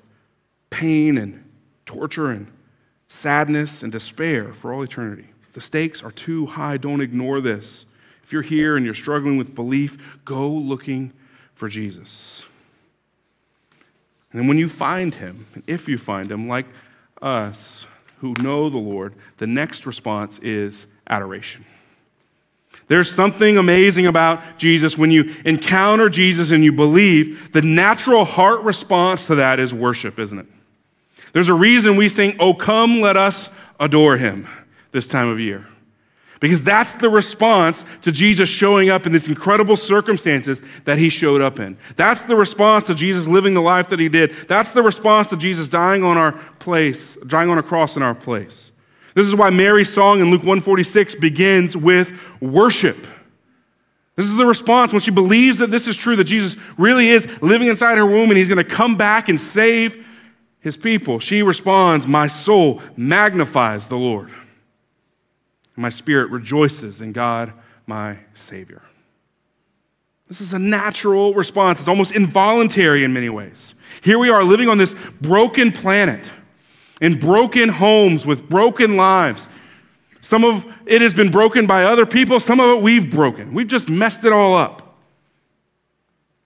pain 0.70 1.18
and 1.18 1.50
torture 1.86 2.30
and 2.30 2.52
sadness 3.08 3.84
and 3.84 3.92
despair 3.92 4.54
for 4.54 4.74
all 4.74 4.82
eternity. 4.82 5.28
The 5.54 5.62
stakes 5.62 6.04
are 6.04 6.12
too 6.12 6.46
high. 6.48 6.78
Don't 6.78 7.02
ignore 7.02 7.40
this. 7.40 7.86
If 8.24 8.34
you're 8.34 8.42
here 8.42 8.78
and 8.78 8.86
you're 8.86 8.96
struggling 8.96 9.38
with 9.38 9.56
belief, 9.56 9.98
go 10.26 10.48
looking 10.48 11.12
for 11.54 11.68
Jesus. 11.68 12.44
And 14.32 14.40
then 14.40 14.48
when 14.48 14.58
you 14.58 14.70
find 14.70 15.14
him, 15.14 15.48
and 15.54 15.64
if 15.68 15.88
you 15.90 15.98
find 15.98 16.32
him, 16.32 16.48
like 16.48 16.66
us 17.22 17.86
who 18.20 18.34
know 18.42 18.70
the 18.70 18.78
Lord, 18.78 19.14
the 19.38 19.48
next 19.48 19.86
response 19.86 20.40
is 20.40 20.86
adoration. 21.08 21.66
There's 22.88 23.14
something 23.14 23.58
amazing 23.58 24.08
about 24.08 24.58
Jesus. 24.58 24.98
When 24.98 25.12
you 25.12 25.34
encounter 25.46 26.10
Jesus 26.10 26.52
and 26.52 26.64
you 26.64 26.72
believe, 26.72 27.52
the 27.52 27.62
natural 27.62 28.26
heart 28.26 28.62
response 28.62 29.28
to 29.28 29.36
that 29.36 29.60
is 29.60 29.74
worship, 29.74 30.20
isn't 30.20 30.40
it? 30.40 30.46
There's 31.34 31.48
a 31.48 31.54
reason 31.54 31.96
we 31.96 32.10
sing, 32.10 32.36
Oh, 32.40 32.54
come, 32.54 33.02
let 33.02 33.18
us 33.18 33.50
adore 33.80 34.18
him 34.18 34.48
this 34.92 35.08
time 35.08 35.30
of 35.30 35.40
year. 35.40 35.66
Because 36.41 36.63
that's 36.63 36.95
the 36.95 37.10
response 37.10 37.86
to 38.01 38.12
Jesus 38.12 38.49
showing 38.49 38.89
up 38.89 39.06
in 39.06 39.12
these 39.12 39.27
incredible 39.27 39.75
circumstances 39.75 40.63
that 40.86 40.97
he 40.97 41.10
showed 41.10 41.39
up 41.39 41.60
in. 41.60 41.77
That's 41.97 42.21
the 42.21 42.36
response 42.36 42.88
to 42.88 42.95
Jesus 42.95 43.27
living 43.27 43.54
the 43.54 43.62
life 43.62 43.89
that 43.89 43.99
he 43.99 44.10
did. 44.10 44.34
That's 44.47 44.71
the 44.71 44.82
response 44.82 45.30
to 45.30 45.38
Jesus 45.38 45.69
dying 45.69 46.04
on 46.04 46.17
our 46.17 46.32
place, 46.58 47.15
dying 47.27 47.51
on 47.51 47.60
a 47.60 47.63
cross 47.63 47.95
in 47.95 48.01
our 48.01 48.15
place. 48.15 48.71
This 49.13 49.27
is 49.27 49.36
why 49.36 49.51
Mary's 49.51 49.93
song 49.93 50.19
in 50.19 50.32
Luke 50.32 50.41
146 50.41 51.13
begins 51.15 51.77
with 51.77 52.12
worship. 52.41 52.97
This 54.15 54.25
is 54.25 54.36
the 54.36 54.47
response 54.47 54.93
when 54.93 55.01
she 55.01 55.12
believes 55.12 55.60
that 55.60 55.69
this 55.69 55.86
is 55.86 55.95
true, 55.95 56.15
that 56.15 56.23
Jesus 56.23 56.60
really 56.75 57.10
is 57.10 57.27
living 57.43 57.67
inside 57.67 57.99
her 57.99 58.06
womb 58.06 58.32
and 58.32 58.38
he's 58.38 58.49
going 58.49 58.58
to 58.58 58.63
come 58.63 58.97
back 58.97 59.30
and 59.30 59.39
save 59.39 60.04
his 60.60 60.75
people. 60.75 61.19
She 61.19 61.43
responds, 61.43 62.08
My 62.08 62.25
soul 62.25 62.82
magnifies 62.97 63.88
the 63.88 63.97
Lord 63.97 64.32
my 65.82 65.89
spirit 65.89 66.30
rejoices 66.30 67.02
in 67.02 67.12
God, 67.12 67.54
my 67.88 68.17
Savior. 68.34 68.82
This 70.28 70.39
is 70.39 70.54
a 70.54 70.60
natural 70.60 71.34
response. 71.34 71.80
It's 71.80 71.89
almost 71.89 72.13
involuntary 72.13 73.04
in 73.04 73.12
many 73.12 73.28
ways. 73.28 73.74
Here 74.02 74.17
we 74.17 74.30
are 74.30 74.46
living 74.46 74.70
on 74.70 74.78
this 74.78 74.96
broken 75.20 75.74
planet, 75.74 76.24
in 77.02 77.20
broken 77.20 77.67
homes 77.67 78.26
with 78.26 78.48
broken 78.48 78.96
lives. 78.96 79.50
Some 80.22 80.46
of 80.46 80.65
it 80.86 81.02
has 81.02 81.13
been 81.13 81.32
broken 81.32 81.67
by 81.67 81.84
other 81.84 82.06
people, 82.06 82.39
some 82.39 82.62
of 82.62 82.78
it 82.78 82.82
we've 82.82 83.12
broken. 83.12 83.54
We've 83.54 83.67
just 83.67 83.89
messed 83.89 84.24
it 84.24 84.32
all 84.32 84.56
up. 84.56 84.96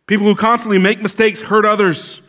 People 0.08 0.26
who 0.26 0.36
constantly 0.36 0.80
make 0.80 1.02
mistakes 1.02 1.42
hurt 1.42 1.66
others, 1.66 2.22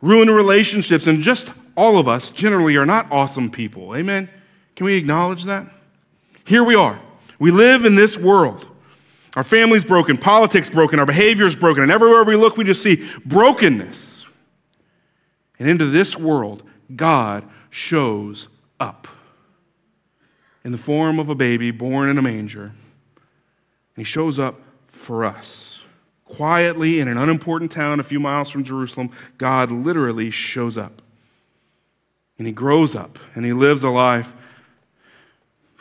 ruin 0.00 0.28
relationships, 0.30 1.06
and 1.06 1.22
just 1.22 1.48
all 1.76 1.98
of 1.98 2.08
us 2.08 2.30
generally 2.30 2.76
are 2.76 2.86
not 2.86 3.10
awesome 3.12 3.50
people. 3.50 3.94
Amen? 3.94 4.28
Can 4.74 4.86
we 4.86 4.96
acknowledge 4.96 5.44
that? 5.44 5.66
Here 6.48 6.64
we 6.64 6.74
are. 6.74 6.98
We 7.38 7.50
live 7.50 7.84
in 7.84 7.94
this 7.94 8.16
world. 8.16 8.66
Our 9.36 9.44
family's 9.44 9.84
broken, 9.84 10.16
politics 10.16 10.70
broken, 10.70 10.98
our 10.98 11.04
behavior's 11.04 11.54
broken, 11.54 11.82
and 11.82 11.92
everywhere 11.92 12.24
we 12.24 12.36
look, 12.36 12.56
we 12.56 12.64
just 12.64 12.82
see 12.82 13.06
brokenness. 13.26 14.24
And 15.58 15.68
into 15.68 15.90
this 15.90 16.16
world, 16.16 16.62
God 16.96 17.46
shows 17.68 18.48
up 18.80 19.08
in 20.64 20.72
the 20.72 20.78
form 20.78 21.18
of 21.18 21.28
a 21.28 21.34
baby 21.34 21.70
born 21.70 22.08
in 22.08 22.16
a 22.16 22.22
manger. 22.22 22.62
And 22.62 22.74
he 23.96 24.04
shows 24.04 24.38
up 24.38 24.58
for 24.86 25.26
us. 25.26 25.82
Quietly 26.24 26.98
in 27.00 27.08
an 27.08 27.18
unimportant 27.18 27.72
town 27.72 28.00
a 28.00 28.02
few 28.02 28.20
miles 28.20 28.48
from 28.48 28.64
Jerusalem, 28.64 29.10
God 29.36 29.70
literally 29.70 30.30
shows 30.30 30.78
up. 30.78 31.02
And 32.38 32.46
he 32.46 32.54
grows 32.54 32.96
up 32.96 33.18
and 33.34 33.44
he 33.44 33.52
lives 33.52 33.84
a 33.84 33.90
life 33.90 34.32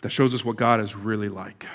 that 0.02 0.10
shows 0.10 0.34
us 0.34 0.46
what 0.46 0.56
God 0.56 0.80
is 0.80 0.96
really 0.96 1.30
like. 1.30 1.66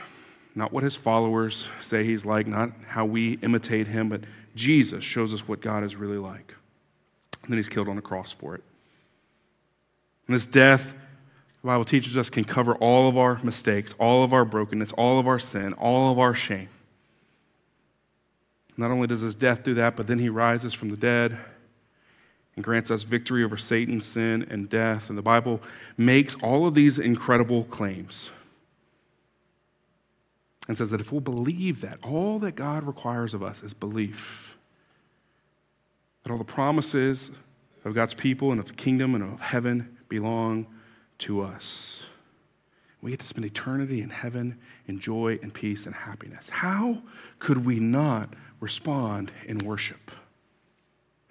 Not 0.54 0.72
what 0.72 0.84
his 0.84 0.96
followers 0.96 1.68
say 1.80 2.04
he's 2.04 2.24
like, 2.24 2.46
not 2.46 2.70
how 2.86 3.04
we 3.04 3.34
imitate 3.42 3.86
him, 3.86 4.08
but 4.08 4.22
Jesus 4.54 5.02
shows 5.02 5.32
us 5.32 5.48
what 5.48 5.60
God 5.60 5.82
is 5.82 5.96
really 5.96 6.18
like. 6.18 6.54
And 7.42 7.50
then 7.50 7.58
he's 7.58 7.68
killed 7.68 7.88
on 7.88 7.98
a 7.98 8.02
cross 8.02 8.32
for 8.32 8.54
it. 8.54 8.62
And 10.26 10.34
this 10.34 10.46
death 10.46 10.94
the 11.62 11.68
Bible 11.68 11.84
teaches 11.84 12.18
us, 12.18 12.28
can 12.28 12.42
cover 12.42 12.74
all 12.74 13.08
of 13.08 13.16
our 13.16 13.38
mistakes, 13.44 13.94
all 14.00 14.24
of 14.24 14.32
our 14.32 14.44
brokenness, 14.44 14.90
all 14.92 15.20
of 15.20 15.28
our 15.28 15.38
sin, 15.38 15.72
all 15.74 16.10
of 16.10 16.18
our 16.18 16.34
shame. 16.34 16.68
Not 18.76 18.90
only 18.90 19.06
does 19.06 19.20
his 19.20 19.36
death 19.36 19.62
do 19.62 19.74
that, 19.74 19.94
but 19.94 20.08
then 20.08 20.18
he 20.18 20.28
rises 20.28 20.74
from 20.74 20.88
the 20.88 20.96
dead 20.96 21.38
and 22.54 22.64
grants 22.64 22.90
us 22.90 23.02
victory 23.02 23.42
over 23.44 23.56
Satan, 23.56 24.00
sin, 24.00 24.46
and 24.50 24.68
death. 24.68 25.08
And 25.08 25.16
the 25.16 25.22
Bible 25.22 25.60
makes 25.96 26.34
all 26.36 26.66
of 26.66 26.74
these 26.74 26.98
incredible 26.98 27.64
claims 27.64 28.30
and 30.68 30.76
says 30.76 30.90
that 30.90 31.00
if 31.00 31.10
we'll 31.10 31.20
believe 31.20 31.80
that, 31.80 31.98
all 32.02 32.38
that 32.40 32.54
God 32.54 32.84
requires 32.84 33.34
of 33.34 33.42
us 33.42 33.62
is 33.62 33.74
belief. 33.74 34.56
That 36.22 36.32
all 36.32 36.38
the 36.38 36.44
promises 36.44 37.30
of 37.84 37.94
God's 37.94 38.14
people 38.14 38.52
and 38.52 38.60
of 38.60 38.68
the 38.68 38.74
kingdom 38.74 39.14
and 39.14 39.24
of 39.24 39.40
heaven 39.40 39.96
belong 40.08 40.66
to 41.18 41.42
us. 41.42 42.02
We 43.00 43.10
get 43.10 43.20
to 43.20 43.26
spend 43.26 43.44
eternity 43.44 44.00
in 44.00 44.10
heaven 44.10 44.58
in 44.86 45.00
joy 45.00 45.40
and 45.42 45.52
peace 45.52 45.86
and 45.86 45.94
happiness. 45.94 46.48
How 46.48 47.02
could 47.40 47.64
we 47.64 47.80
not 47.80 48.32
respond 48.60 49.32
in 49.46 49.58
worship? 49.58 50.12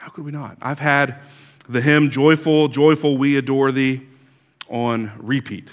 How 0.02 0.10
could 0.10 0.26
we 0.26 0.32
not? 0.32 0.58
I've 0.62 0.80
had 0.80 1.20
the 1.70 1.80
hymn 1.80 2.10
Joyful, 2.10 2.70
Joyful, 2.70 3.20
We 3.20 3.38
Adore 3.38 3.72
Thee 3.72 4.02
on 4.68 5.12
repeat 5.18 5.68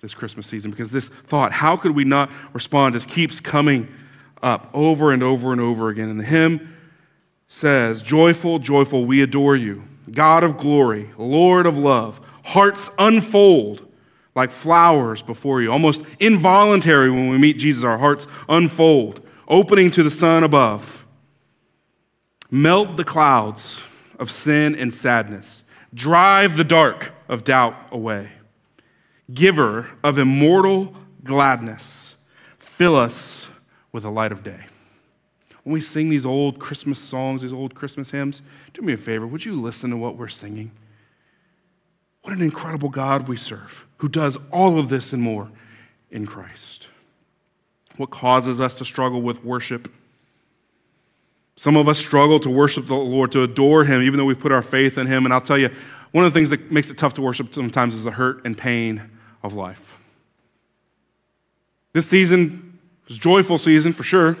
this 0.00 0.14
Christmas 0.14 0.46
season 0.46 0.70
because 0.70 0.92
this 0.92 1.08
thought, 1.08 1.50
how 1.50 1.76
could 1.76 1.90
we 1.92 2.04
not 2.04 2.30
respond, 2.52 2.94
just 2.94 3.08
keeps 3.08 3.40
coming 3.40 3.88
up 4.40 4.70
over 4.72 5.10
and 5.10 5.22
over 5.22 5.50
and 5.50 5.60
over 5.60 5.88
again. 5.88 6.08
And 6.08 6.20
the 6.20 6.24
hymn 6.24 6.76
says, 7.48 8.02
Joyful, 8.02 8.60
joyful, 8.60 9.04
we 9.04 9.20
adore 9.20 9.56
you, 9.56 9.82
God 10.10 10.44
of 10.44 10.58
glory, 10.58 11.10
Lord 11.18 11.66
of 11.66 11.76
love. 11.76 12.20
Hearts 12.44 12.88
unfold 12.98 13.86
like 14.34 14.52
flowers 14.52 15.22
before 15.22 15.60
you. 15.60 15.70
Almost 15.70 16.02
involuntary 16.18 17.10
when 17.10 17.30
we 17.30 17.38
meet 17.38 17.58
Jesus, 17.58 17.84
our 17.84 17.98
hearts 17.98 18.26
unfold, 18.48 19.26
opening 19.46 19.90
to 19.92 20.02
the 20.02 20.10
sun 20.10 20.44
above. 20.44 21.01
Melt 22.52 22.96
the 22.96 23.04
clouds 23.04 23.80
of 24.20 24.30
sin 24.30 24.76
and 24.76 24.94
sadness, 24.94 25.64
drive 25.92 26.56
the 26.56 26.62
dark 26.62 27.10
of 27.28 27.42
doubt 27.42 27.74
away 27.90 28.30
giver 29.32 29.88
of 30.02 30.18
immortal 30.18 30.94
gladness, 31.24 32.14
fill 32.58 32.96
us 32.96 33.46
with 33.92 34.02
the 34.02 34.10
light 34.10 34.32
of 34.32 34.42
day. 34.42 34.66
When 35.62 35.74
we 35.74 35.80
sing 35.80 36.08
these 36.08 36.26
old 36.26 36.58
Christmas 36.58 36.98
songs, 36.98 37.42
these 37.42 37.52
old 37.52 37.74
Christmas 37.74 38.10
hymns, 38.10 38.42
do 38.74 38.82
me 38.82 38.94
a 38.94 38.96
favor. 38.96 39.26
Would 39.26 39.44
you 39.44 39.60
listen 39.60 39.90
to 39.90 39.96
what 39.96 40.16
we're 40.16 40.28
singing? 40.28 40.72
What 42.22 42.34
an 42.34 42.42
incredible 42.42 42.88
God 42.88 43.28
we 43.28 43.36
serve, 43.36 43.86
who 43.98 44.08
does 44.08 44.38
all 44.50 44.78
of 44.78 44.88
this 44.88 45.12
and 45.12 45.22
more 45.22 45.50
in 46.10 46.26
Christ. 46.26 46.88
What 47.96 48.10
causes 48.10 48.60
us 48.60 48.74
to 48.76 48.84
struggle 48.84 49.22
with 49.22 49.44
worship? 49.44 49.92
Some 51.62 51.76
of 51.76 51.88
us 51.88 51.96
struggle 51.96 52.40
to 52.40 52.50
worship 52.50 52.88
the 52.88 52.96
Lord, 52.96 53.30
to 53.30 53.44
adore 53.44 53.84
Him, 53.84 54.02
even 54.02 54.18
though 54.18 54.24
we've 54.24 54.40
put 54.40 54.50
our 54.50 54.62
faith 54.62 54.98
in 54.98 55.06
Him. 55.06 55.24
And 55.24 55.32
I'll 55.32 55.40
tell 55.40 55.56
you, 55.56 55.70
one 56.10 56.24
of 56.24 56.32
the 56.32 56.36
things 56.36 56.50
that 56.50 56.72
makes 56.72 56.90
it 56.90 56.98
tough 56.98 57.14
to 57.14 57.22
worship 57.22 57.54
sometimes 57.54 57.94
is 57.94 58.02
the 58.02 58.10
hurt 58.10 58.44
and 58.44 58.58
pain 58.58 59.08
of 59.44 59.54
life. 59.54 59.94
This 61.92 62.08
season 62.08 62.80
is 63.06 63.16
a 63.16 63.20
joyful 63.20 63.58
season 63.58 63.92
for 63.92 64.02
sure, 64.02 64.36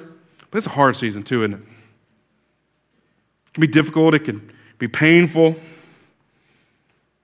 but 0.50 0.58
it's 0.58 0.66
a 0.66 0.70
hard 0.70 0.96
season 0.96 1.22
too, 1.22 1.44
isn't 1.44 1.54
it? 1.54 1.60
It 1.60 3.54
can 3.54 3.60
be 3.60 3.68
difficult, 3.68 4.14
it 4.14 4.24
can 4.24 4.52
be 4.78 4.88
painful. 4.88 5.54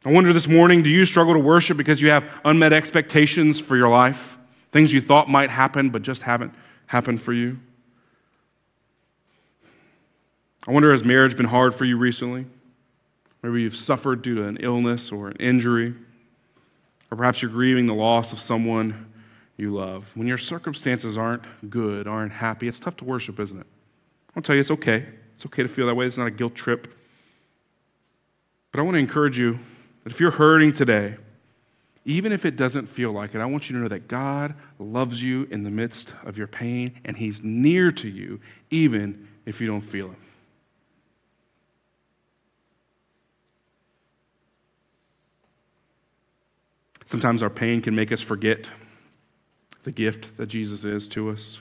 I 0.04 0.12
wonder 0.12 0.32
this 0.32 0.46
morning 0.46 0.84
do 0.84 0.90
you 0.90 1.06
struggle 1.06 1.34
to 1.34 1.40
worship 1.40 1.76
because 1.76 2.00
you 2.00 2.10
have 2.10 2.22
unmet 2.44 2.72
expectations 2.72 3.58
for 3.58 3.76
your 3.76 3.88
life? 3.88 4.38
Things 4.70 4.92
you 4.92 5.00
thought 5.00 5.28
might 5.28 5.50
happen 5.50 5.90
but 5.90 6.02
just 6.02 6.22
haven't 6.22 6.54
happened 6.86 7.20
for 7.20 7.32
you? 7.32 7.58
I 10.66 10.72
wonder 10.72 10.90
has 10.90 11.04
marriage 11.04 11.36
been 11.36 11.46
hard 11.46 11.74
for 11.74 11.84
you 11.84 11.96
recently? 11.96 12.46
Maybe 13.42 13.62
you've 13.62 13.76
suffered 13.76 14.22
due 14.22 14.34
to 14.36 14.48
an 14.48 14.58
illness 14.58 15.12
or 15.12 15.28
an 15.28 15.36
injury. 15.36 15.94
Or 17.10 17.16
perhaps 17.16 17.40
you're 17.40 17.50
grieving 17.50 17.86
the 17.86 17.94
loss 17.94 18.32
of 18.32 18.40
someone 18.40 19.06
you 19.56 19.70
love. 19.70 20.10
When 20.14 20.26
your 20.26 20.38
circumstances 20.38 21.16
aren't 21.16 21.42
good, 21.70 22.06
aren't 22.06 22.32
happy, 22.32 22.68
it's 22.68 22.78
tough 22.78 22.96
to 22.98 23.04
worship, 23.04 23.40
isn't 23.40 23.58
it? 23.58 23.66
I'll 24.36 24.42
tell 24.42 24.54
you, 24.54 24.60
it's 24.60 24.70
okay. 24.70 25.06
It's 25.34 25.46
okay 25.46 25.62
to 25.62 25.68
feel 25.68 25.86
that 25.86 25.94
way. 25.94 26.06
It's 26.06 26.18
not 26.18 26.26
a 26.26 26.32
guilt 26.32 26.54
trip. 26.54 26.94
But 28.72 28.80
I 28.80 28.82
want 28.82 28.96
to 28.96 28.98
encourage 28.98 29.38
you 29.38 29.58
that 30.04 30.12
if 30.12 30.20
you're 30.20 30.30
hurting 30.30 30.72
today, 30.72 31.16
even 32.04 32.32
if 32.32 32.44
it 32.44 32.56
doesn't 32.56 32.86
feel 32.86 33.12
like 33.12 33.34
it, 33.34 33.40
I 33.40 33.46
want 33.46 33.68
you 33.68 33.76
to 33.76 33.82
know 33.82 33.88
that 33.88 34.08
God 34.08 34.54
loves 34.78 35.22
you 35.22 35.46
in 35.50 35.62
the 35.62 35.70
midst 35.70 36.12
of 36.24 36.38
your 36.38 36.46
pain 36.46 36.98
and 37.04 37.16
He's 37.16 37.42
near 37.42 37.90
to 37.92 38.08
you, 38.08 38.40
even 38.70 39.28
if 39.46 39.60
you 39.60 39.66
don't 39.66 39.80
feel 39.80 40.08
Him. 40.08 40.16
Sometimes 47.08 47.42
our 47.42 47.48
pain 47.48 47.80
can 47.80 47.94
make 47.94 48.12
us 48.12 48.20
forget 48.20 48.66
the 49.84 49.90
gift 49.90 50.36
that 50.36 50.46
Jesus 50.46 50.84
is 50.84 51.08
to 51.08 51.30
us. 51.30 51.58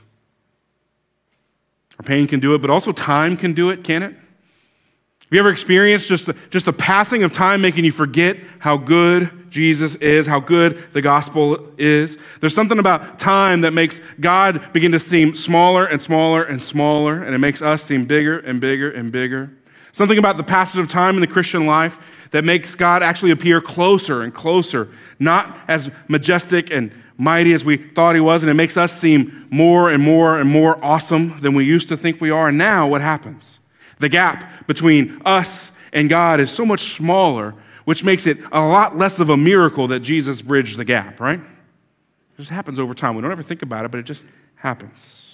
Our 1.98 2.04
pain 2.04 2.28
can 2.28 2.42
do 2.42 2.54
it, 2.54 2.58
but 2.58 2.70
also 2.70 2.92
time 2.92 3.38
can 3.38 3.54
do 3.54 3.70
it, 3.70 3.86
can 3.86 4.04
it? 4.04 4.12
Have 4.12 5.32
you 5.32 5.40
ever 5.40 5.50
experienced 5.50 6.10
just 6.10 6.26
the, 6.26 6.36
just 6.50 6.66
the 6.66 6.74
passing 6.74 7.24
of 7.24 7.32
time 7.32 7.62
making 7.62 7.86
you 7.86 7.94
forget 7.94 8.36
how 8.60 8.76
good 8.76 9.50
Jesus 9.50 9.96
is, 9.96 10.26
how 10.26 10.42
good 10.42 10.84
the 10.92 11.02
gospel 11.02 11.72
is? 11.78 12.18
There's 12.42 12.54
something 12.54 12.78
about 12.78 13.18
time 13.18 13.62
that 13.62 13.72
makes 13.72 14.02
God 14.20 14.74
begin 14.74 14.92
to 14.92 15.00
seem 15.00 15.34
smaller 15.34 15.86
and 15.86 16.02
smaller 16.02 16.44
and 16.44 16.62
smaller, 16.62 17.24
and 17.24 17.34
it 17.34 17.40
makes 17.40 17.62
us 17.62 17.84
seem 17.84 18.04
bigger 18.04 18.38
and 18.40 18.60
bigger 18.60 18.92
and 18.92 19.14
bigger. 19.14 19.50
Something 19.98 20.20
about 20.20 20.38
the 20.38 20.44
passage 20.44 20.80
of 20.80 20.88
time 20.88 21.16
in 21.16 21.22
the 21.22 21.28
Christian 21.28 21.66
life 21.66 21.98
that 22.30 22.46
makes 22.46 22.76
God 22.76 23.02
actually 23.02 23.32
appear 23.32 23.60
closer 23.60 24.22
and 24.22 24.32
closer, 24.32 24.90
not 25.18 25.58
as 25.68 25.90
majestic 26.08 26.70
and 26.70 26.92
mighty 27.18 27.52
as 27.52 27.66
we 27.66 27.78
thought 27.78 28.14
he 28.14 28.22
was, 28.22 28.44
and 28.44 28.50
it 28.52 28.54
makes 28.54 28.78
us 28.78 28.96
seem 28.96 29.48
more 29.50 29.90
and 29.90 30.04
more 30.04 30.38
and 30.38 30.48
more 30.48 30.78
awesome 30.86 31.40
than 31.42 31.56
we 31.56 31.66
used 31.66 31.90
to 31.90 31.98
think 31.98 32.22
we 32.22 32.30
are. 32.30 32.50
And 32.50 32.60
now 32.60 32.88
what 32.88 33.02
happens? 33.02 33.60
The 33.98 34.08
gap 34.08 34.68
between 34.68 35.20
us 35.26 35.72
and 35.92 36.08
God 36.08 36.40
is 36.40 36.52
so 36.52 36.64
much 36.64 36.94
smaller, 36.94 37.56
which 37.86 38.04
makes 38.04 38.28
it 38.28 38.38
a 38.52 38.60
lot 38.60 38.96
less 38.96 39.18
of 39.18 39.32
a 39.32 39.38
miracle 39.38 39.88
that 39.88 40.02
Jesus 40.02 40.44
bridged 40.44 40.78
the 40.78 40.86
gap, 40.86 41.20
right? 41.20 41.40
It 41.40 42.38
just 42.38 42.52
happens 42.52 42.80
over 42.80 42.94
time. 42.94 43.16
We 43.16 43.24
don't 43.24 43.32
ever 43.32 43.42
think 43.42 43.64
about 43.64 43.84
it, 43.84 43.90
but 43.90 44.00
it 44.00 44.06
just 44.06 44.26
happens. 44.58 45.27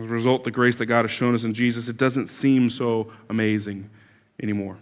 As 0.00 0.06
a 0.06 0.08
result, 0.08 0.44
the 0.44 0.50
grace 0.50 0.76
that 0.76 0.86
God 0.86 1.04
has 1.04 1.10
shown 1.10 1.34
us 1.34 1.44
in 1.44 1.52
Jesus, 1.52 1.86
it 1.88 1.98
doesn't 1.98 2.28
seem 2.28 2.70
so 2.70 3.12
amazing 3.28 3.90
anymore. 4.42 4.78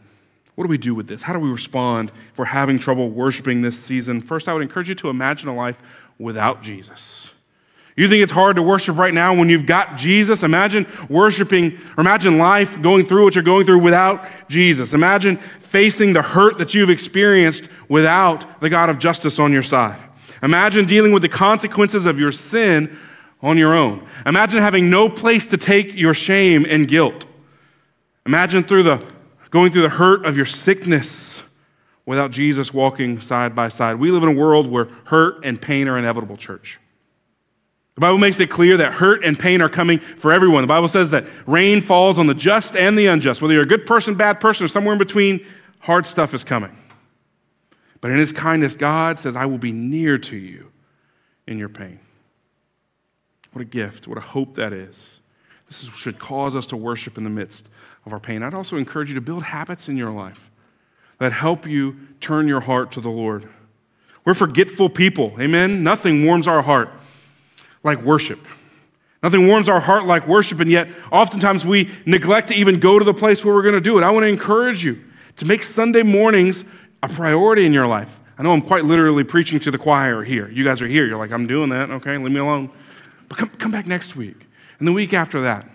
What 0.55 0.65
do 0.65 0.69
we 0.69 0.79
do 0.79 0.95
with 0.95 1.09
this? 1.09 1.23
How 1.23 1.33
do 1.33 1.41
we 1.41 1.51
respond 1.51 2.13
if 2.33 2.39
we're 2.39 2.45
having 2.45 2.79
trouble 2.79 3.11
worshiping 3.11 3.63
this 3.63 3.79
season? 3.79 4.21
First, 4.21 4.49
I 4.49 4.53
would 4.53 4.63
encourage 4.63 4.89
you 4.89 4.95
to 4.97 5.09
imagine 5.09 5.49
a 5.49 5.55
life 5.55 5.77
without 6.21 6.63
Jesus. 6.63 7.29
You 7.97 8.09
think 8.09 8.23
it's 8.23 8.31
hard 8.31 8.57
to 8.57 8.63
worship 8.63 8.97
right 8.97 9.13
now 9.13 9.35
when 9.35 9.49
you've 9.49 9.67
got 9.67 9.97
Jesus? 9.97 10.45
Imagine 10.45 10.87
worshiping, 11.09 11.77
or 11.97 12.01
imagine 12.01 12.39
life 12.39 12.81
going 12.81 13.05
through 13.05 13.25
what 13.25 13.35
you're 13.35 13.43
going 13.43 13.67
through 13.67 13.83
without 13.83 14.25
Jesus. 14.49 14.95
Imagine 14.95 15.37
facing 15.37 16.13
the 16.13 16.23
hurt 16.23 16.59
that 16.59 16.75
you've 16.75 16.91
experienced 16.91 17.65
without 17.89 18.61
the 18.61 18.71
God 18.71 18.89
of 18.89 19.01
justice 19.01 19.41
on 19.41 19.53
your 19.53 19.65
side. 19.65 19.99
Imagine 20.45 20.87
dealing 20.87 21.11
with 21.11 21.23
the 21.23 21.29
consequences 21.29 22.07
of 22.07 22.21
your 22.21 22.31
sin 22.31 22.97
on 23.43 23.57
your 23.57 23.75
own. 23.75 24.07
Imagine 24.27 24.61
having 24.61 24.91
no 24.91 25.09
place 25.09 25.47
to 25.49 25.57
take 25.57 25.95
your 25.95 26.15
shame 26.15 26.67
and 26.69 26.89
guilt. 26.89 27.27
Imagine 28.27 28.63
through 28.65 28.83
the 28.83 29.05
going 29.51 29.73
through 29.73 29.83
the 29.83 29.89
hurt 29.89 30.27
of 30.27 30.37
your 30.37 30.47
sickness 30.47 31.35
without 32.05 32.31
Jesus 32.31 32.73
walking 32.73 33.21
side 33.21 33.55
by 33.55 33.69
side. 33.69 33.97
We 33.97 34.11
live 34.11 34.23
in 34.23 34.29
a 34.31 34.33
world 34.33 34.67
where 34.67 34.89
hurt 35.05 35.45
and 35.45 35.61
pain 35.61 35.89
are 35.89 35.99
inevitable, 35.99 36.37
church. 36.37 36.81
The 37.95 38.01
Bible 38.01 38.19
makes 38.19 38.39
it 38.39 38.49
clear 38.49 38.77
that 38.77 38.93
hurt 38.93 39.25
and 39.25 39.39
pain 39.39 39.61
are 39.61 39.69
coming 39.69 39.99
for 39.99 40.33
everyone. 40.33 40.63
The 40.63 40.69
Bible 40.69 40.89
says 40.89 41.11
that 41.11 41.27
rain 41.47 41.81
falls 41.81 42.19
on 42.19 42.27
the 42.27 42.35
just 42.35 42.77
and 42.77 42.97
the 42.97 43.07
unjust. 43.07 43.43
Whether 43.43 43.55
you're 43.55 43.65
a 43.65 43.67
good 43.67 43.87
person, 43.87 44.15
bad 44.15 44.41
person, 44.41 44.65
or 44.65 44.69
somewhere 44.69 44.93
in 44.93 44.99
between, 44.99 45.45
hard 45.81 46.07
stuff 46.07 46.33
is 46.33 46.45
coming. 46.45 46.77
But 48.01 48.11
in 48.13 48.19
His 48.19 48.31
kindness, 48.31 48.77
God 48.77 49.19
says, 49.19 49.35
I 49.35 49.47
will 49.47 49.59
be 49.59 49.73
near 49.73 50.17
to 50.17 50.37
you 50.37 50.71
in 51.47 51.59
your 51.59 51.69
pain. 51.69 51.99
What 53.59 53.67
a 53.67 53.71
gift, 53.71 54.07
what 54.07 54.17
a 54.17 54.21
hope 54.21 54.55
that 54.55 54.73
is. 54.73 55.19
This 55.67 55.81
should 55.97 56.21
cause 56.21 56.55
us 56.55 56.65
to 56.67 56.77
worship 56.77 57.19
in 57.19 57.25
the 57.25 57.31
midst 57.31 57.67
of 58.07 58.13
our 58.13 58.21
pain. 58.21 58.45
I'd 58.45 58.55
also 58.55 58.77
encourage 58.77 59.09
you 59.09 59.17
to 59.17 59.21
build 59.21 59.43
habits 59.43 59.89
in 59.89 59.97
your 59.97 60.13
life 60.13 60.49
that 61.19 61.33
help 61.33 61.67
you 61.67 61.97
turn 62.21 62.47
your 62.47 62.61
heart 62.61 62.93
to 62.93 63.01
the 63.01 63.09
Lord. 63.09 63.49
We're 64.25 64.35
forgetful 64.35 64.91
people, 64.91 65.35
amen? 65.41 65.83
Nothing 65.83 66.25
warms 66.25 66.47
our 66.47 66.63
heart 66.63 66.89
like 67.83 68.01
worship. 68.03 68.39
Nothing 69.25 69.49
warms 69.49 69.69
our 69.69 69.81
heart 69.81 70.05
like 70.05 70.29
worship, 70.29 70.61
and 70.61 70.71
yet 70.71 70.87
oftentimes 71.11 71.67
we 71.67 71.91
neglect 72.07 72.51
to 72.51 72.55
even 72.55 72.79
go 72.79 72.97
to 73.01 73.05
the 73.05 73.13
place 73.13 73.45
where 73.45 73.57
we're 73.57 73.63
going 73.63 73.75
to 73.75 73.81
do 73.81 73.99
it. 73.99 74.05
I 74.05 74.11
want 74.13 74.23
to 74.23 74.29
encourage 74.29 74.85
you 74.85 75.03
to 75.39 75.45
make 75.47 75.65
Sunday 75.65 76.05
mornings 76.05 76.63
a 77.03 77.09
priority 77.09 77.67
in 77.67 77.73
your 77.73 77.89
life. 77.89 78.21
I 78.39 78.45
know 78.45 78.53
I'm 78.53 78.63
quite 78.63 78.85
literally 78.85 79.25
preaching 79.25 79.59
to 79.59 79.73
the 79.73 79.79
choir 79.79 80.23
here. 80.23 80.49
You 80.49 80.63
guys 80.63 80.81
are 80.81 80.87
here. 80.87 81.07
You're 81.07 81.19
like, 81.19 81.33
I'm 81.33 81.49
doing 81.49 81.71
that. 81.71 81.91
Okay, 81.91 82.17
leave 82.19 82.31
me 82.31 82.39
alone. 82.39 82.71
But 83.29 83.39
come, 83.39 83.49
come 83.51 83.71
back 83.71 83.87
next 83.87 84.17
week 84.17 84.37
and 84.79 84.89
the 84.89 84.93
week 84.93 85.13
after 85.13 85.43
that. 85.43 85.69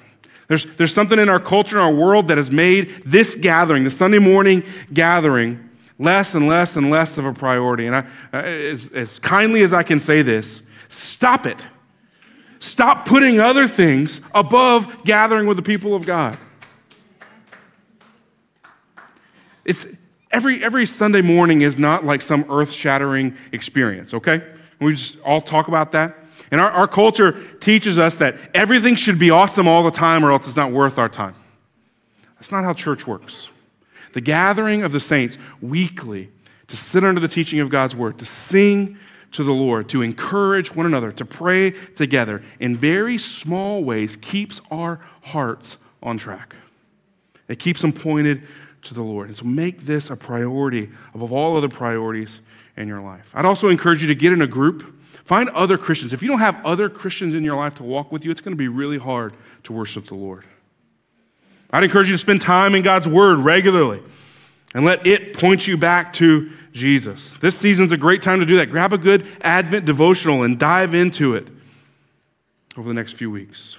There's, 0.47 0.66
there's 0.76 0.93
something 0.93 1.20
in 1.20 1.30
our 1.30 1.39
culture, 1.39 1.78
in 1.78 1.84
our 1.84 1.93
world, 1.93 2.28
that 2.28 2.38
has 2.38 2.51
made 2.51 3.04
this 3.06 3.36
gathering, 3.36 3.84
the 3.84 3.91
Sunday 3.91 4.20
morning 4.20 4.64
gathering, 4.93 5.70
less 5.97 6.36
and 6.36 6.47
less 6.47 6.76
and 6.76 6.89
less 6.89 7.18
of 7.18 7.26
a 7.26 7.34
priority. 7.34 7.88
And 7.88 7.95
I, 7.95 7.99
uh, 8.34 8.41
as, 8.41 8.88
as 8.89 9.20
kindly 9.20 9.62
as 9.64 9.74
I 9.74 9.84
can 9.84 9.99
say 9.99 10.22
this, 10.22 10.62
stop 10.89 11.45
it. 11.45 11.66
Stop 12.60 13.06
putting 13.06 13.39
other 13.39 13.68
things 13.68 14.22
above 14.34 15.04
gathering 15.06 15.47
with 15.47 15.58
the 15.58 15.64
people 15.64 15.95
of 15.95 16.06
God. 16.06 16.38
It's, 19.66 19.86
every, 20.32 20.64
every 20.64 20.86
Sunday 20.86 21.22
morning 21.22 21.62
is 21.62 21.78
not 21.78 22.06
like 22.06 22.22
some 22.22 22.45
earth 22.49 22.72
shattering 22.72 23.38
experience, 23.51 24.14
okay? 24.14 24.43
We 24.80 24.93
just 24.93 25.20
all 25.22 25.41
talk 25.41 25.68
about 25.68 25.93
that. 25.93 26.23
And 26.54 26.62
our, 26.62 26.70
our 26.70 26.88
culture 26.88 27.32
teaches 27.56 27.97
us 27.97 28.14
that 28.18 28.38
everything 28.54 28.93
should 28.93 29.18
be 29.18 29.32
awesome 29.32 29.68
all 29.68 29.82
the 29.82 29.89
time 29.89 30.24
or 30.24 30.32
else 30.32 30.45
it's 30.45 30.56
not 30.56 30.72
worth 30.72 30.99
our 30.99 31.10
time. 31.10 31.34
That's 32.36 32.51
not 32.51 32.64
how 32.64 32.74
church 32.74 33.08
works. 33.08 33.49
The 34.14 34.22
gathering 34.22 34.84
of 34.84 34.91
the 34.91 34.99
saints 34.99 35.39
weekly 35.64 36.30
to 36.68 36.78
sit 36.78 37.04
under 37.04 37.20
the 37.20 37.28
teaching 37.28 37.60
of 37.60 37.70
God's 37.70 37.95
word, 37.95 38.20
to 38.20 38.26
sing 38.26 38.99
to 39.32 39.43
the 39.43 39.51
Lord, 39.51 39.89
to 39.89 40.04
encourage 40.04 40.76
one 40.76 40.86
another, 40.86 41.12
to 41.14 41.26
pray 41.26 41.72
together 41.72 42.43
in 42.60 42.78
very 42.78 43.18
small 43.18 43.84
ways 43.84 44.16
keeps 44.16 44.62
our 44.70 44.99
hearts 45.24 45.78
on 46.04 46.20
track. 46.20 46.56
It 47.47 47.58
keeps 47.58 47.82
them 47.82 47.93
pointed 47.93 48.43
to 48.84 48.93
the 48.93 49.01
Lord. 49.01 49.30
And 49.30 49.36
so 49.36 49.45
make 49.45 49.88
this 49.88 50.12
a 50.12 50.16
priority 50.16 50.91
above 51.16 51.32
all 51.32 51.58
other 51.58 51.68
priorities 51.68 52.41
in 52.78 52.88
your 52.88 53.01
life. 53.01 53.32
I'd 53.34 53.45
also 53.45 53.70
encourage 53.70 54.04
you 54.04 54.08
to 54.10 54.16
get 54.16 54.32
in 54.32 54.43
a 54.43 54.47
group. 54.47 54.99
Find 55.26 55.50
other 55.50 55.78
Christians. 55.78 56.14
If 56.14 56.22
you 56.22 56.28
don't 56.28 56.40
have 56.40 56.64
other 56.66 56.90
Christians 56.90 57.34
in 57.34 57.44
your 57.44 57.56
life 57.56 57.76
to 57.76 57.84
walk 57.84 58.12
with 58.12 58.26
you, 58.26 58.32
it's 58.32 58.42
going 58.42 58.54
to 58.54 58.58
be 58.58 58.68
really 58.68 58.98
hard 58.98 59.34
to 59.64 59.74
worship 59.74 60.08
the 60.08 60.16
Lord. 60.16 60.44
I'd 61.72 61.84
encourage 61.84 62.08
you 62.08 62.14
to 62.14 62.20
spend 62.20 62.42
time 62.42 62.76
in 62.76 62.84
God's 62.84 63.08
Word 63.08 63.40
regularly 63.40 64.02
and 64.74 64.86
let 64.86 65.08
it 65.08 65.38
point 65.38 65.66
you 65.66 65.78
back 65.78 66.14
to 66.14 66.52
Jesus. 66.72 67.36
This 67.36 67.58
season's 67.58 67.92
a 67.92 67.98
great 67.98 68.22
time 68.22 68.40
to 68.42 68.46
do 68.46 68.58
that. 68.58 68.70
Grab 68.70 68.94
a 68.94 68.98
good 68.98 69.26
Advent 69.42 69.86
devotional 69.86 70.44
and 70.44 70.60
dive 70.60 70.94
into 70.94 71.36
it 71.36 71.48
over 72.76 72.88
the 72.88 72.94
next 72.94 73.14
few 73.14 73.32
weeks. 73.32 73.78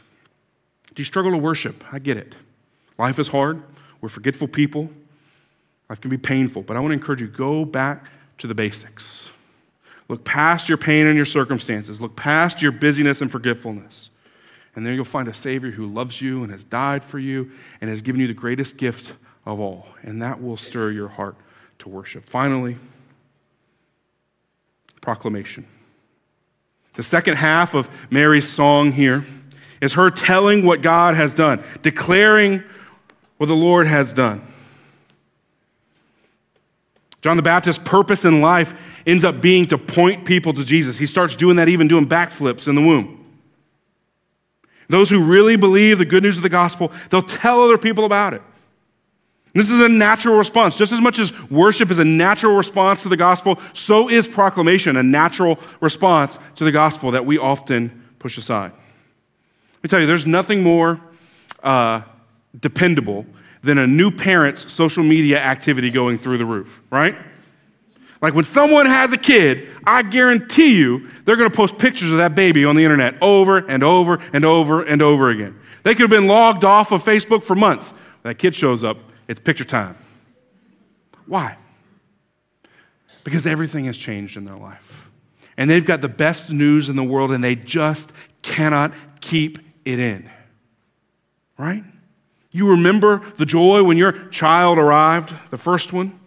Do 0.95 1.01
you 1.01 1.05
struggle 1.05 1.33
to 1.33 1.39
worship? 1.39 1.85
I 1.93 1.99
get 1.99 2.17
it. 2.17 2.35
Life 2.99 3.19
is 3.19 3.29
hard. 3.29 3.63
We're 4.01 4.09
forgetful 4.09 4.49
people. 4.49 4.89
Life 5.91 6.01
can 6.01 6.11
be 6.11 6.19
painful, 6.19 6.63
but 6.63 6.77
I 6.77 6.81
want 6.81 6.91
to 6.91 6.95
encourage 6.95 7.21
you 7.21 7.27
go 7.27 7.65
back 7.65 8.07
to 8.39 8.47
the 8.47 8.55
basics. 8.55 9.29
Look 10.09 10.25
past 10.25 10.69
your 10.69 10.79
pain 10.79 11.07
and 11.07 11.17
your 11.17 11.25
circumstances. 11.25 12.01
Look 12.01 12.17
past 12.17 12.61
your 12.61 12.73
busyness 12.73 13.21
and 13.21 13.31
forgetfulness. 13.31 14.11
And 14.77 14.85
there 14.85 14.93
you'll 14.93 15.05
find 15.05 15.29
a 15.29 15.35
Savior 15.35 15.71
who 15.71 15.87
loves 15.87 16.21
you 16.21 16.43
and 16.43 16.53
has 16.53 16.65
died 16.65 17.05
for 17.05 17.19
you 17.19 17.53
and 17.81 17.89
has 17.89 18.03
given 18.03 18.21
you 18.21 18.27
the 18.27 18.35
greatest 18.35 18.77
gift 18.77 19.13
of 19.47 19.61
all. 19.61 19.87
And 20.03 20.21
that 20.23 20.43
will 20.43 20.57
stir 20.57 20.91
your 20.91 21.09
heart 21.09 21.37
to 21.81 21.89
worship. 21.89 22.25
Finally, 22.25 22.77
proclamation. 25.01 25.67
The 26.97 27.03
second 27.03 27.37
half 27.37 27.75
of 27.75 27.89
Mary's 28.11 28.49
song 28.49 28.93
here 28.93 29.25
is 29.81 29.95
her 29.95 30.11
telling 30.11 30.65
what 30.65 30.83
God 30.83 31.15
has 31.15 31.35
done, 31.35 31.63
declaring 31.83 32.63
what 33.37 33.47
the 33.47 33.55
Lord 33.55 33.87
has 33.87 34.13
done. 34.13 34.47
John 37.25 37.39
the 37.39 37.43
Baptist's 37.43 37.83
purpose 37.83 38.27
in 38.27 38.43
life 38.43 38.75
ends 39.07 39.25
up 39.25 39.41
being 39.41 39.64
to 39.68 39.79
point 39.79 40.27
people 40.27 40.53
to 40.53 40.62
Jesus. 40.62 40.99
He 40.99 41.07
starts 41.07 41.35
doing 41.35 41.57
that, 41.57 41.70
even 41.70 41.89
doing 41.89 42.07
backflips 42.07 42.68
in 42.68 42.75
the 42.75 42.83
womb. 42.83 43.25
Those 44.91 45.09
who 45.09 45.25
really 45.25 45.57
believe 45.57 45.97
the 45.97 46.05
good 46.05 46.22
news 46.22 46.37
of 46.37 46.43
the 46.43 46.51
gospel, 46.51 46.93
they'll 47.09 47.22
tell 47.22 47.62
other 47.62 47.79
people 47.79 48.05
about 48.05 48.35
it. 48.35 48.43
This 49.55 49.70
is 49.70 49.81
a 49.81 49.89
natural 49.89 50.37
response. 50.37 50.77
Just 50.77 50.93
as 50.93 51.01
much 51.01 51.18
as 51.18 51.33
worship 51.51 51.91
is 51.91 51.99
a 51.99 52.05
natural 52.05 52.57
response 52.57 53.05
to 53.05 53.09
the 53.09 53.16
gospel, 53.16 53.59
so 53.72 54.11
is 54.11 54.29
proclamation 54.29 54.99
a 54.99 55.03
natural 55.03 55.59
response 55.81 56.39
to 56.57 56.64
the 56.64 56.72
gospel 56.72 57.12
that 57.12 57.25
we 57.25 57.39
often 57.39 58.05
push 58.18 58.37
aside. 58.37 58.72
Let 58.72 59.85
me 59.85 59.89
tell 59.89 60.01
you, 60.01 60.07
there's 60.07 60.27
nothing 60.27 60.62
more 60.62 61.01
uh, 61.62 62.03
dependable 62.61 63.25
than 63.65 63.79
a 63.79 63.87
new 63.87 64.11
parent's 64.11 64.71
social 64.71 65.03
media 65.03 65.41
activity 65.41 65.91
going 65.91 66.19
through 66.19 66.39
the 66.39 66.45
roof, 66.45 66.81
right? 66.91 67.17
Like 68.21 68.35
when 68.35 68.45
someone 68.45 68.87
has 68.87 69.12
a 69.12 69.19
kid, 69.19 69.69
I 69.85 70.03
guarantee 70.03 70.77
you 70.77 71.11
they're 71.25 71.37
going 71.37 71.51
to 71.51 71.57
post 71.57 71.79
pictures 71.79 72.11
of 72.11 72.19
that 72.19 72.35
baby 72.35 72.65
on 72.65 72.77
the 72.77 72.83
internet 72.83 73.17
over 73.21 73.59
and 73.59 73.83
over 73.83 74.23
and 74.33 74.45
over 74.45 74.83
and 74.83 75.03
over 75.03 75.31
again. 75.31 75.59
They 75.83 75.95
could 75.95 76.03
have 76.03 76.11
been 76.11 76.27
logged 76.27 76.65
off 76.65 76.93
of 76.93 77.05
Facebook 77.05 77.45
for 77.45 77.55
months. 77.55 77.93
That 78.23 78.39
kid 78.39 78.55
shows 78.55 78.85
up, 78.85 78.97
it's 79.29 79.41
picture 79.41 79.65
time. 79.65 79.97
Why? 81.27 81.57
Because 83.25 83.47
everything 83.47 83.87
has 83.87 83.97
changed 83.97 84.37
in 84.37 84.45
their 84.45 84.57
life. 84.57 85.11
And 85.57 85.71
they've 85.71 85.85
got 85.85 86.01
the 86.01 86.09
best 86.09 86.51
news 86.51 86.89
in 86.89 86.97
the 86.97 87.05
world 87.05 87.31
and 87.31 87.43
they 87.43 87.55
just 87.55 88.11
cannot 88.43 88.95
keep 89.21 89.59
it 89.85 89.99
in. 89.99 90.29
Right? 91.57 91.85
You 92.55 92.71
remember 92.71 93.21
the 93.37 93.45
joy 93.45 93.83
when 93.83 93.99
your 93.99 94.13
child 94.29 94.79
arrived, 94.79 95.35
the 95.51 95.59
first 95.59 95.93
one? 95.93 96.21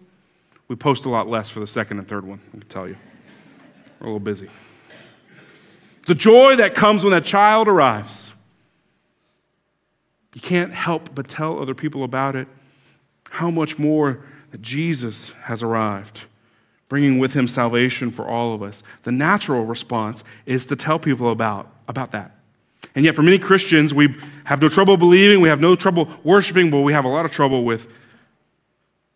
We 0.67 0.75
post 0.75 1.05
a 1.05 1.09
lot 1.09 1.29
less 1.29 1.49
for 1.49 1.61
the 1.61 1.67
second 1.67 1.99
and 1.99 2.07
third 2.07 2.27
one, 2.27 2.41
I 2.49 2.57
can 2.59 2.67
tell 2.67 2.85
you. 2.85 2.97
We're 4.01 4.07
a 4.07 4.09
little 4.09 4.19
busy. 4.19 4.49
The 6.05 6.15
joy 6.15 6.57
that 6.57 6.75
comes 6.75 7.05
when 7.05 7.11
that 7.11 7.23
child 7.23 7.69
arrives. 7.69 8.33
You 10.35 10.41
can't 10.41 10.73
help 10.73 11.15
but 11.15 11.29
tell 11.29 11.61
other 11.61 11.73
people 11.73 12.03
about 12.03 12.35
it. 12.35 12.49
How 13.29 13.49
much 13.49 13.79
more 13.79 14.19
that 14.51 14.61
Jesus 14.61 15.29
has 15.43 15.63
arrived, 15.63 16.23
bringing 16.89 17.19
with 17.19 17.35
him 17.35 17.47
salvation 17.47 18.11
for 18.11 18.27
all 18.27 18.53
of 18.53 18.61
us. 18.61 18.83
The 19.03 19.13
natural 19.13 19.63
response 19.63 20.25
is 20.45 20.65
to 20.65 20.75
tell 20.75 20.99
people 20.99 21.31
about, 21.31 21.71
about 21.87 22.11
that. 22.11 22.36
And 22.95 23.05
yet, 23.05 23.15
for 23.15 23.21
many 23.21 23.37
Christians, 23.37 23.93
we 23.93 24.15
have 24.45 24.61
no 24.61 24.69
trouble 24.69 24.97
believing, 24.97 25.41
we 25.41 25.49
have 25.49 25.59
no 25.59 25.75
trouble 25.75 26.09
worshiping, 26.23 26.71
but 26.71 26.81
we 26.81 26.93
have 26.93 27.05
a 27.05 27.09
lot 27.09 27.25
of 27.25 27.31
trouble 27.31 27.63
with 27.63 27.87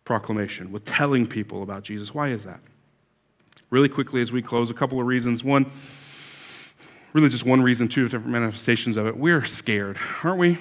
proclamation, 0.04 0.72
with 0.72 0.84
telling 0.84 1.26
people 1.26 1.62
about 1.62 1.82
Jesus. 1.82 2.14
Why 2.14 2.28
is 2.28 2.44
that? 2.44 2.60
Really 3.70 3.88
quickly, 3.88 4.20
as 4.20 4.32
we 4.32 4.42
close, 4.42 4.70
a 4.70 4.74
couple 4.74 5.00
of 5.00 5.06
reasons. 5.06 5.42
One, 5.42 5.70
really 7.12 7.28
just 7.28 7.46
one 7.46 7.62
reason, 7.62 7.88
two 7.88 8.04
different 8.04 8.28
manifestations 8.28 8.96
of 8.96 9.06
it. 9.06 9.16
We're 9.16 9.44
scared, 9.44 9.98
aren't 10.22 10.38
we? 10.38 10.58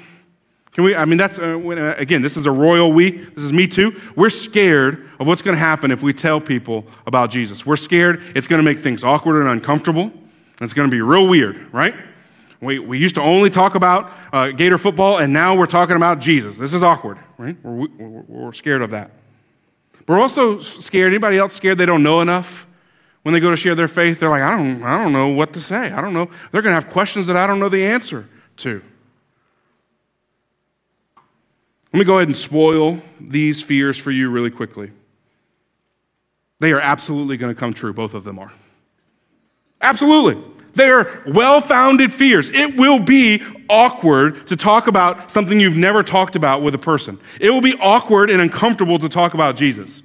Can 0.74 0.86
we? 0.86 0.96
I 0.96 1.04
mean, 1.04 1.18
that's, 1.18 1.38
uh, 1.38 1.60
uh 1.60 1.96
again, 1.98 2.22
this 2.22 2.38
is 2.38 2.46
a 2.46 2.52
royal 2.52 2.94
we. 2.94 3.12
This 3.12 3.44
is 3.44 3.52
me 3.52 3.68
too. 3.68 4.00
We're 4.16 4.30
scared 4.30 5.10
of 5.20 5.28
what's 5.28 5.42
going 5.42 5.56
to 5.56 5.60
happen 5.60 5.92
if 5.92 6.02
we 6.02 6.14
tell 6.14 6.40
people 6.40 6.86
about 7.06 7.30
Jesus. 7.30 7.66
We're 7.66 7.76
scared 7.76 8.24
it's 8.36 8.48
going 8.48 8.60
to 8.60 8.64
make 8.64 8.80
things 8.80 9.04
awkward 9.04 9.42
and 9.42 9.50
uncomfortable. 9.50 10.04
And 10.04 10.66
it's 10.66 10.74
going 10.74 10.90
to 10.90 10.92
be 10.92 11.02
real 11.02 11.28
weird, 11.28 11.74
right? 11.74 11.96
We, 12.62 12.78
we 12.78 13.00
used 13.00 13.16
to 13.16 13.22
only 13.22 13.50
talk 13.50 13.74
about 13.74 14.12
uh, 14.32 14.50
Gator 14.50 14.78
football, 14.78 15.18
and 15.18 15.34
now 15.34 15.56
we're 15.56 15.66
talking 15.66 15.96
about 15.96 16.20
Jesus. 16.20 16.58
This 16.58 16.74
is 16.74 16.84
awkward, 16.84 17.18
right? 17.38 17.58
We're, 17.64 17.88
we're, 17.88 18.22
we're 18.28 18.54
scared 18.54 18.84
of 18.84 18.92
that. 18.92 19.12
We're 20.08 20.20
also 20.20 20.60
scared. 20.60 21.12
Anybody 21.12 21.38
else 21.38 21.56
scared 21.56 21.80
they 21.80 21.88
don't 21.88 22.04
know 22.04 22.22
enough? 22.22 22.68
When 23.24 23.34
they 23.34 23.40
go 23.40 23.50
to 23.52 23.58
share 23.58 23.76
their 23.76 23.88
faith, 23.88 24.20
they're 24.20 24.30
like, 24.30 24.42
I 24.42 24.56
don't, 24.56 24.84
I 24.84 25.04
don't 25.04 25.14
know 25.14 25.30
what 25.30 25.54
to 25.54 25.62
say. 25.62 25.92
I 25.92 26.02
don't 26.02 26.14
know. 26.14 26.30
They're 26.52 26.62
going 26.62 26.76
to 26.76 26.82
have 26.82 26.92
questions 26.92 27.28
that 27.28 27.38
I 27.38 27.48
don't 27.48 27.60
know 27.60 27.70
the 27.70 27.86
answer 27.86 28.28
to. 28.58 28.82
Let 31.94 32.00
me 32.00 32.06
go 32.06 32.18
ahead 32.18 32.28
and 32.28 32.38
spoil 32.38 33.00
these 33.20 33.62
fears 33.62 33.98
for 33.98 34.12
you 34.12 34.30
really 34.30 34.50
quickly. 34.50 34.92
They 36.60 36.72
are 36.72 36.80
absolutely 36.80 37.38
going 37.38 37.54
to 37.54 37.60
come 37.60 37.74
true. 37.74 37.92
Both 37.92 38.14
of 38.14 38.24
them 38.24 38.40
are. 38.40 38.52
Absolutely. 39.82 40.42
They 40.76 40.90
are 40.90 41.22
well 41.28 41.62
founded 41.62 42.14
fears. 42.14 42.50
It 42.50 42.78
will 42.78 43.00
be 43.00 43.44
awkward 43.70 44.48
to 44.48 44.56
talk 44.56 44.88
about 44.88 45.32
something 45.32 45.60
you've 45.60 45.78
never 45.78 46.04
talked 46.04 46.36
about 46.36 46.62
with 46.62 46.76
a 46.76 46.78
person. 46.78 47.20
It 47.40 47.50
will 47.50 47.62
be 47.62 47.76
awkward 47.76 48.30
and 48.30 48.42
uncomfortable 48.42 49.00
to 49.00 49.10
talk 49.10 49.34
about 49.34 49.56
Jesus. 49.56 50.02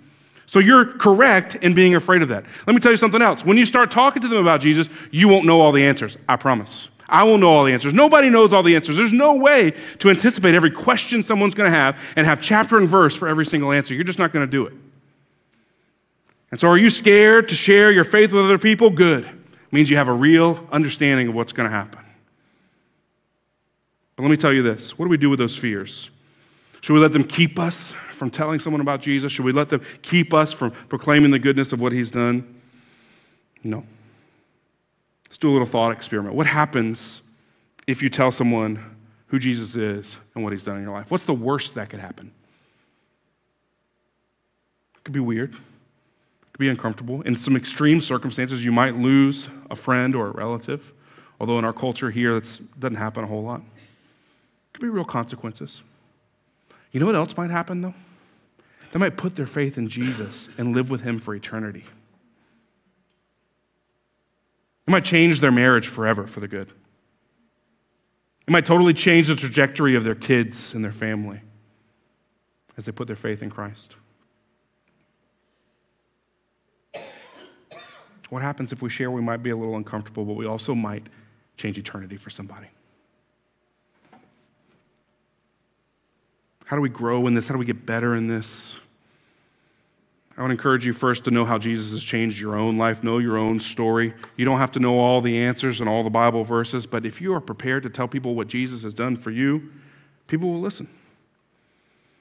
So 0.46 0.60
you're 0.60 0.84
correct 0.84 1.56
in 1.56 1.74
being 1.74 1.94
afraid 1.94 2.22
of 2.22 2.28
that. 2.28 2.44
Let 2.66 2.74
me 2.74 2.80
tell 2.80 2.92
you 2.92 2.96
something 2.96 3.22
else. 3.22 3.44
When 3.44 3.56
you 3.56 3.66
start 3.66 3.90
talking 3.90 4.22
to 4.22 4.28
them 4.28 4.38
about 4.38 4.60
Jesus, 4.60 4.88
you 5.10 5.28
won't 5.28 5.44
know 5.44 5.60
all 5.60 5.72
the 5.72 5.84
answers. 5.84 6.16
I 6.28 6.36
promise. 6.36 6.88
I 7.08 7.24
won't 7.24 7.40
know 7.40 7.48
all 7.48 7.64
the 7.64 7.72
answers. 7.72 7.92
Nobody 7.92 8.30
knows 8.30 8.52
all 8.52 8.62
the 8.62 8.74
answers. 8.74 8.96
There's 8.96 9.12
no 9.12 9.34
way 9.34 9.72
to 9.98 10.10
anticipate 10.10 10.54
every 10.54 10.70
question 10.70 11.22
someone's 11.22 11.54
going 11.54 11.70
to 11.70 11.76
have 11.76 12.00
and 12.16 12.26
have 12.26 12.40
chapter 12.40 12.78
and 12.78 12.88
verse 12.88 13.14
for 13.14 13.28
every 13.28 13.46
single 13.46 13.72
answer. 13.72 13.94
You're 13.94 14.04
just 14.04 14.18
not 14.18 14.32
going 14.32 14.44
to 14.44 14.50
do 14.50 14.66
it. 14.66 14.72
And 16.50 16.60
so, 16.60 16.68
are 16.68 16.78
you 16.78 16.90
scared 16.90 17.48
to 17.48 17.56
share 17.56 17.90
your 17.90 18.04
faith 18.04 18.32
with 18.32 18.44
other 18.44 18.58
people? 18.58 18.90
Good 18.90 19.28
means 19.72 19.90
you 19.90 19.96
have 19.96 20.08
a 20.08 20.12
real 20.12 20.66
understanding 20.70 21.28
of 21.28 21.34
what's 21.34 21.52
going 21.52 21.68
to 21.68 21.74
happen. 21.74 22.00
But 24.16 24.22
let 24.22 24.30
me 24.30 24.36
tell 24.36 24.52
you 24.52 24.62
this 24.62 24.98
what 24.98 25.06
do 25.06 25.10
we 25.10 25.16
do 25.16 25.30
with 25.30 25.38
those 25.38 25.56
fears? 25.56 26.10
Should 26.80 26.94
we 26.94 27.00
let 27.00 27.12
them 27.12 27.24
keep 27.24 27.58
us 27.58 27.88
from 28.10 28.30
telling 28.30 28.60
someone 28.60 28.80
about 28.80 29.02
Jesus? 29.02 29.32
Should 29.32 29.44
we 29.44 29.52
let 29.52 29.68
them 29.68 29.82
keep 30.02 30.32
us 30.32 30.52
from 30.52 30.70
proclaiming 30.70 31.30
the 31.30 31.38
goodness 31.38 31.72
of 31.72 31.80
what 31.80 31.92
he's 31.92 32.10
done? 32.10 32.60
No. 33.62 33.84
Let's 35.26 35.38
do 35.38 35.50
a 35.50 35.52
little 35.52 35.66
thought 35.66 35.92
experiment. 35.92 36.34
What 36.34 36.46
happens 36.46 37.20
if 37.86 38.02
you 38.02 38.08
tell 38.08 38.30
someone 38.30 38.96
who 39.26 39.38
Jesus 39.38 39.74
is 39.74 40.18
and 40.34 40.44
what 40.44 40.52
he's 40.52 40.62
done 40.62 40.76
in 40.76 40.82
your 40.82 40.92
life? 40.92 41.10
What's 41.10 41.24
the 41.24 41.34
worst 41.34 41.74
that 41.74 41.90
could 41.90 42.00
happen? 42.00 42.30
It 44.96 45.04
could 45.04 45.14
be 45.14 45.20
weird. 45.20 45.54
Could 46.56 46.60
be 46.60 46.70
uncomfortable. 46.70 47.20
In 47.20 47.36
some 47.36 47.54
extreme 47.54 48.00
circumstances, 48.00 48.64
you 48.64 48.72
might 48.72 48.96
lose 48.96 49.50
a 49.70 49.76
friend 49.76 50.14
or 50.14 50.28
a 50.28 50.30
relative. 50.30 50.94
Although 51.38 51.58
in 51.58 51.66
our 51.66 51.72
culture 51.74 52.10
here, 52.10 52.40
that 52.40 52.80
doesn't 52.80 52.96
happen 52.96 53.24
a 53.24 53.26
whole 53.26 53.42
lot. 53.42 53.60
Could 54.72 54.80
be 54.80 54.88
real 54.88 55.04
consequences. 55.04 55.82
You 56.92 57.00
know 57.00 57.04
what 57.04 57.14
else 57.14 57.36
might 57.36 57.50
happen, 57.50 57.82
though? 57.82 57.92
They 58.90 58.98
might 58.98 59.18
put 59.18 59.36
their 59.36 59.46
faith 59.46 59.76
in 59.76 59.90
Jesus 59.90 60.48
and 60.56 60.74
live 60.74 60.88
with 60.88 61.02
him 61.02 61.18
for 61.18 61.34
eternity. 61.34 61.84
It 64.88 64.90
might 64.90 65.04
change 65.04 65.42
their 65.42 65.52
marriage 65.52 65.88
forever 65.88 66.26
for 66.26 66.40
the 66.40 66.48
good. 66.48 66.72
It 68.48 68.50
might 68.50 68.64
totally 68.64 68.94
change 68.94 69.28
the 69.28 69.36
trajectory 69.36 69.94
of 69.94 70.04
their 70.04 70.14
kids 70.14 70.72
and 70.72 70.82
their 70.82 70.90
family 70.90 71.42
as 72.78 72.86
they 72.86 72.92
put 72.92 73.08
their 73.08 73.14
faith 73.14 73.42
in 73.42 73.50
Christ. 73.50 73.94
What 78.30 78.42
happens 78.42 78.72
if 78.72 78.82
we 78.82 78.90
share 78.90 79.10
we 79.10 79.20
might 79.20 79.42
be 79.42 79.50
a 79.50 79.56
little 79.56 79.76
uncomfortable, 79.76 80.24
but 80.24 80.34
we 80.34 80.46
also 80.46 80.74
might 80.74 81.06
change 81.56 81.78
eternity 81.78 82.16
for 82.16 82.30
somebody? 82.30 82.66
How 86.64 86.74
do 86.74 86.82
we 86.82 86.88
grow 86.88 87.26
in 87.28 87.34
this? 87.34 87.46
How 87.46 87.54
do 87.54 87.58
we 87.58 87.64
get 87.64 87.86
better 87.86 88.16
in 88.16 88.26
this? 88.26 88.74
I 90.36 90.42
would 90.42 90.50
encourage 90.50 90.84
you 90.84 90.92
first 90.92 91.24
to 91.24 91.30
know 91.30 91.46
how 91.46 91.56
Jesus 91.56 91.92
has 91.92 92.04
changed 92.04 92.38
your 92.38 92.56
own 92.56 92.76
life, 92.76 93.02
know 93.02 93.18
your 93.18 93.38
own 93.38 93.58
story. 93.58 94.12
You 94.36 94.44
don't 94.44 94.58
have 94.58 94.72
to 94.72 94.80
know 94.80 94.98
all 94.98 95.22
the 95.22 95.38
answers 95.38 95.80
and 95.80 95.88
all 95.88 96.02
the 96.02 96.10
Bible 96.10 96.44
verses, 96.44 96.86
but 96.86 97.06
if 97.06 97.22
you 97.22 97.32
are 97.32 97.40
prepared 97.40 97.84
to 97.84 97.88
tell 97.88 98.06
people 98.06 98.34
what 98.34 98.48
Jesus 98.48 98.82
has 98.82 98.92
done 98.92 99.16
for 99.16 99.30
you, 99.30 99.70
people 100.26 100.52
will 100.52 100.60
listen. 100.60 100.88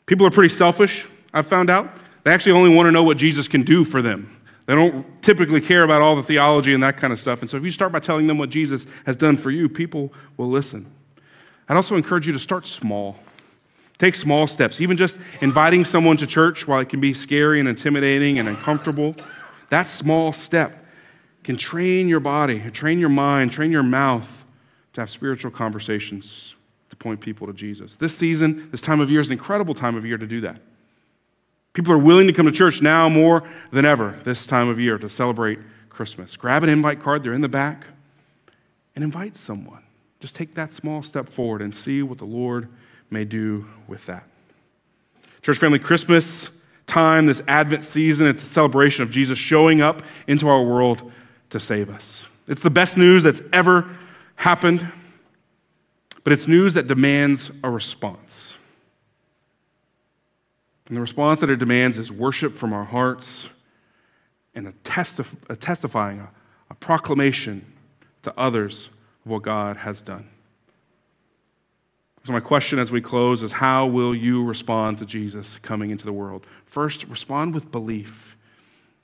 People 0.06 0.26
are 0.26 0.32
pretty 0.32 0.54
selfish, 0.54 1.06
I've 1.34 1.48
found 1.48 1.70
out. 1.70 1.90
They 2.24 2.32
actually 2.32 2.54
only 2.54 2.74
want 2.74 2.88
to 2.88 2.92
know 2.92 3.04
what 3.04 3.18
Jesus 3.18 3.48
can 3.48 3.64
do 3.64 3.84
for 3.84 4.02
them. 4.02 4.40
They 4.66 4.74
don't 4.74 5.22
typically 5.22 5.62
care 5.62 5.84
about 5.84 6.02
all 6.02 6.16
the 6.16 6.24
theology 6.24 6.74
and 6.74 6.82
that 6.82 6.98
kind 6.98 7.14
of 7.14 7.20
stuff. 7.20 7.42
And 7.42 7.50
so 7.50 7.58
if 7.58 7.64
you 7.64 7.72
start 7.72 7.92
by 7.92 8.00
telling 8.00 8.28
them 8.28 8.38
what 8.38 8.50
Jesus 8.50 8.88
has 9.06 9.16
done 9.16 9.38
for 9.38 9.52
you, 9.52 9.70
people 9.70 10.12
will 10.38 10.50
listen. 10.50 10.92
I'd 11.70 11.76
also 11.76 11.96
encourage 11.96 12.26
you 12.26 12.34
to 12.34 12.40
start 12.40 12.66
small. 12.66 13.18
Take 13.98 14.16
small 14.16 14.48
steps, 14.48 14.82
even 14.82 14.98
just 14.98 15.18
inviting 15.42 15.86
someone 15.86 16.18
to 16.18 16.28
church 16.28 16.68
while 16.68 16.80
it 16.80 16.90
can 16.90 17.00
be 17.00 17.14
scary 17.14 17.60
and 17.60 17.70
intimidating 17.70 18.40
and 18.40 18.50
uncomfortable. 18.50 19.16
That 19.70 19.88
small 19.88 20.34
step 20.34 20.86
can 21.44 21.58
train 21.58 22.10
your 22.10 22.20
body, 22.20 22.60
train 22.72 23.00
your 23.00 23.10
mind, 23.10 23.52
train 23.52 23.72
your 23.72 23.84
mouth 23.84 24.46
to 24.94 25.02
have 25.02 25.10
spiritual 25.10 25.52
conversations 25.52 26.56
to 26.90 26.96
point 26.96 27.22
people 27.22 27.48
to 27.48 27.54
Jesus. 27.54 27.96
This 27.96 28.18
season, 28.18 28.70
this 28.72 28.82
time 28.82 29.00
of 29.00 29.10
year 29.12 29.22
is 29.22 29.28
an 29.28 29.34
incredible 29.34 29.74
time 29.74 29.96
of 29.96 30.06
year 30.06 30.18
to 30.18 30.28
do 30.28 30.42
that. 30.42 30.60
People 31.76 31.92
are 31.92 31.98
willing 31.98 32.26
to 32.28 32.34
come 32.34 32.46
to 32.46 32.54
church 32.54 32.82
now 32.82 33.10
more 33.10 33.44
than 33.72 33.84
ever 33.84 34.18
this 34.24 34.48
time 34.48 34.70
of 34.70 34.80
year 34.80 34.98
to 34.98 35.10
celebrate 35.10 35.60
Christmas. 35.90 36.38
Grab 36.38 36.64
an 36.64 36.70
invite 36.70 37.02
card, 37.02 37.22
they're 37.22 37.34
in 37.34 37.42
the 37.42 37.50
back, 37.50 37.86
and 38.96 39.04
invite 39.04 39.36
someone. 39.36 39.84
Just 40.22 40.38
take 40.38 40.54
that 40.56 40.74
small 40.74 41.04
step 41.04 41.28
forward 41.28 41.62
and 41.62 41.76
see 41.76 42.02
what 42.02 42.18
the 42.18 42.26
Lord 42.26 42.70
may 43.12 43.26
do 43.26 43.68
with 43.88 44.06
that. 44.06 44.24
Church 45.42 45.58
family, 45.58 45.78
Christmas 45.78 46.48
time, 46.88 47.26
this 47.26 47.42
Advent 47.46 47.84
season, 47.84 48.26
it's 48.26 48.42
a 48.42 48.46
celebration 48.46 49.04
of 49.04 49.12
Jesus 49.12 49.38
showing 49.38 49.82
up 49.82 50.02
into 50.28 50.48
our 50.48 50.64
world 50.64 51.12
to 51.50 51.60
save 51.60 51.90
us. 51.90 52.24
It's 52.48 52.62
the 52.62 52.70
best 52.70 52.96
news 52.96 53.24
that's 53.24 53.42
ever 53.52 53.90
happened, 54.38 54.88
but 56.24 56.32
it's 56.32 56.48
news 56.48 56.76
that 56.76 56.88
demands 56.88 57.52
a 57.66 57.70
response. 57.70 58.55
And 60.88 60.96
the 60.96 61.02
response 61.02 61.40
that 61.40 61.50
it 61.50 61.58
demands 61.58 61.98
is 61.98 62.12
worship 62.12 62.54
from 62.54 62.74
our 62.74 62.86
hearts 62.86 63.50
and 64.54 64.68
a, 64.68 64.72
testif- 64.84 65.50
a 65.50 65.56
testifying, 65.56 66.20
a, 66.20 66.30
a 66.70 66.76
proclamation 66.76 67.66
to 68.22 68.34
others 68.38 68.88
of 69.26 69.32
what 69.32 69.42
God 69.42 69.78
has 69.78 70.02
done. 70.02 70.30
So, 72.24 72.34
my 72.34 72.40
question 72.40 72.80
as 72.80 72.92
we 72.92 73.02
close 73.02 73.44
is 73.44 73.52
how 73.52 73.86
will 73.86 74.16
you 74.16 74.44
respond 74.44 74.98
to 74.98 75.06
Jesus 75.06 75.60
coming 75.62 75.92
into 75.92 76.06
the 76.06 76.14
world? 76.14 76.48
First, 76.66 77.04
respond 77.06 77.54
with 77.54 77.72
belief. 77.72 78.36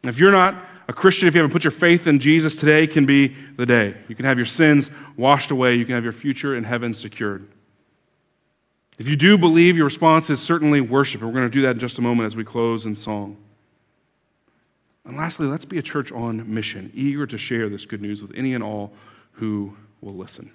If 0.03 0.17
you're 0.17 0.31
not 0.31 0.55
a 0.87 0.93
Christian, 0.93 1.27
if 1.27 1.35
you 1.35 1.41
haven't 1.41 1.53
put 1.53 1.63
your 1.63 1.71
faith 1.71 2.07
in 2.07 2.19
Jesus, 2.19 2.55
today 2.55 2.87
can 2.87 3.05
be 3.05 3.35
the 3.57 3.65
day. 3.67 3.95
You 4.07 4.15
can 4.15 4.25
have 4.25 4.39
your 4.39 4.47
sins 4.47 4.89
washed 5.15 5.51
away, 5.51 5.75
you 5.75 5.85
can 5.85 5.93
have 5.93 6.03
your 6.03 6.13
future 6.13 6.55
in 6.55 6.63
heaven 6.63 6.95
secured. 6.95 7.47
If 9.01 9.07
you 9.07 9.15
do 9.15 9.35
believe, 9.35 9.75
your 9.75 9.85
response 9.85 10.29
is 10.29 10.39
certainly 10.39 10.79
worship. 10.79 11.21
And 11.21 11.29
we're 11.31 11.39
going 11.39 11.49
to 11.49 11.51
do 11.51 11.63
that 11.63 11.71
in 11.71 11.79
just 11.79 11.97
a 11.97 12.03
moment 12.03 12.27
as 12.27 12.35
we 12.35 12.43
close 12.43 12.85
in 12.85 12.95
song. 12.95 13.35
And 15.05 15.17
lastly, 15.17 15.47
let's 15.47 15.65
be 15.65 15.79
a 15.79 15.81
church 15.81 16.11
on 16.11 16.53
mission, 16.53 16.91
eager 16.93 17.25
to 17.25 17.35
share 17.35 17.67
this 17.67 17.83
good 17.83 17.99
news 17.99 18.21
with 18.21 18.31
any 18.35 18.53
and 18.53 18.63
all 18.63 18.93
who 19.31 19.75
will 20.01 20.13
listen. 20.13 20.51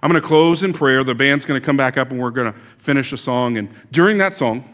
I'm 0.00 0.12
going 0.12 0.22
to 0.22 0.28
close 0.28 0.62
in 0.62 0.72
prayer. 0.72 1.02
The 1.02 1.12
band's 1.12 1.44
going 1.44 1.60
to 1.60 1.66
come 1.66 1.76
back 1.76 1.98
up 1.98 2.12
and 2.12 2.20
we're 2.20 2.30
going 2.30 2.52
to 2.52 2.58
finish 2.78 3.12
a 3.12 3.16
song. 3.16 3.58
And 3.58 3.68
during 3.90 4.18
that 4.18 4.32
song, 4.32 4.72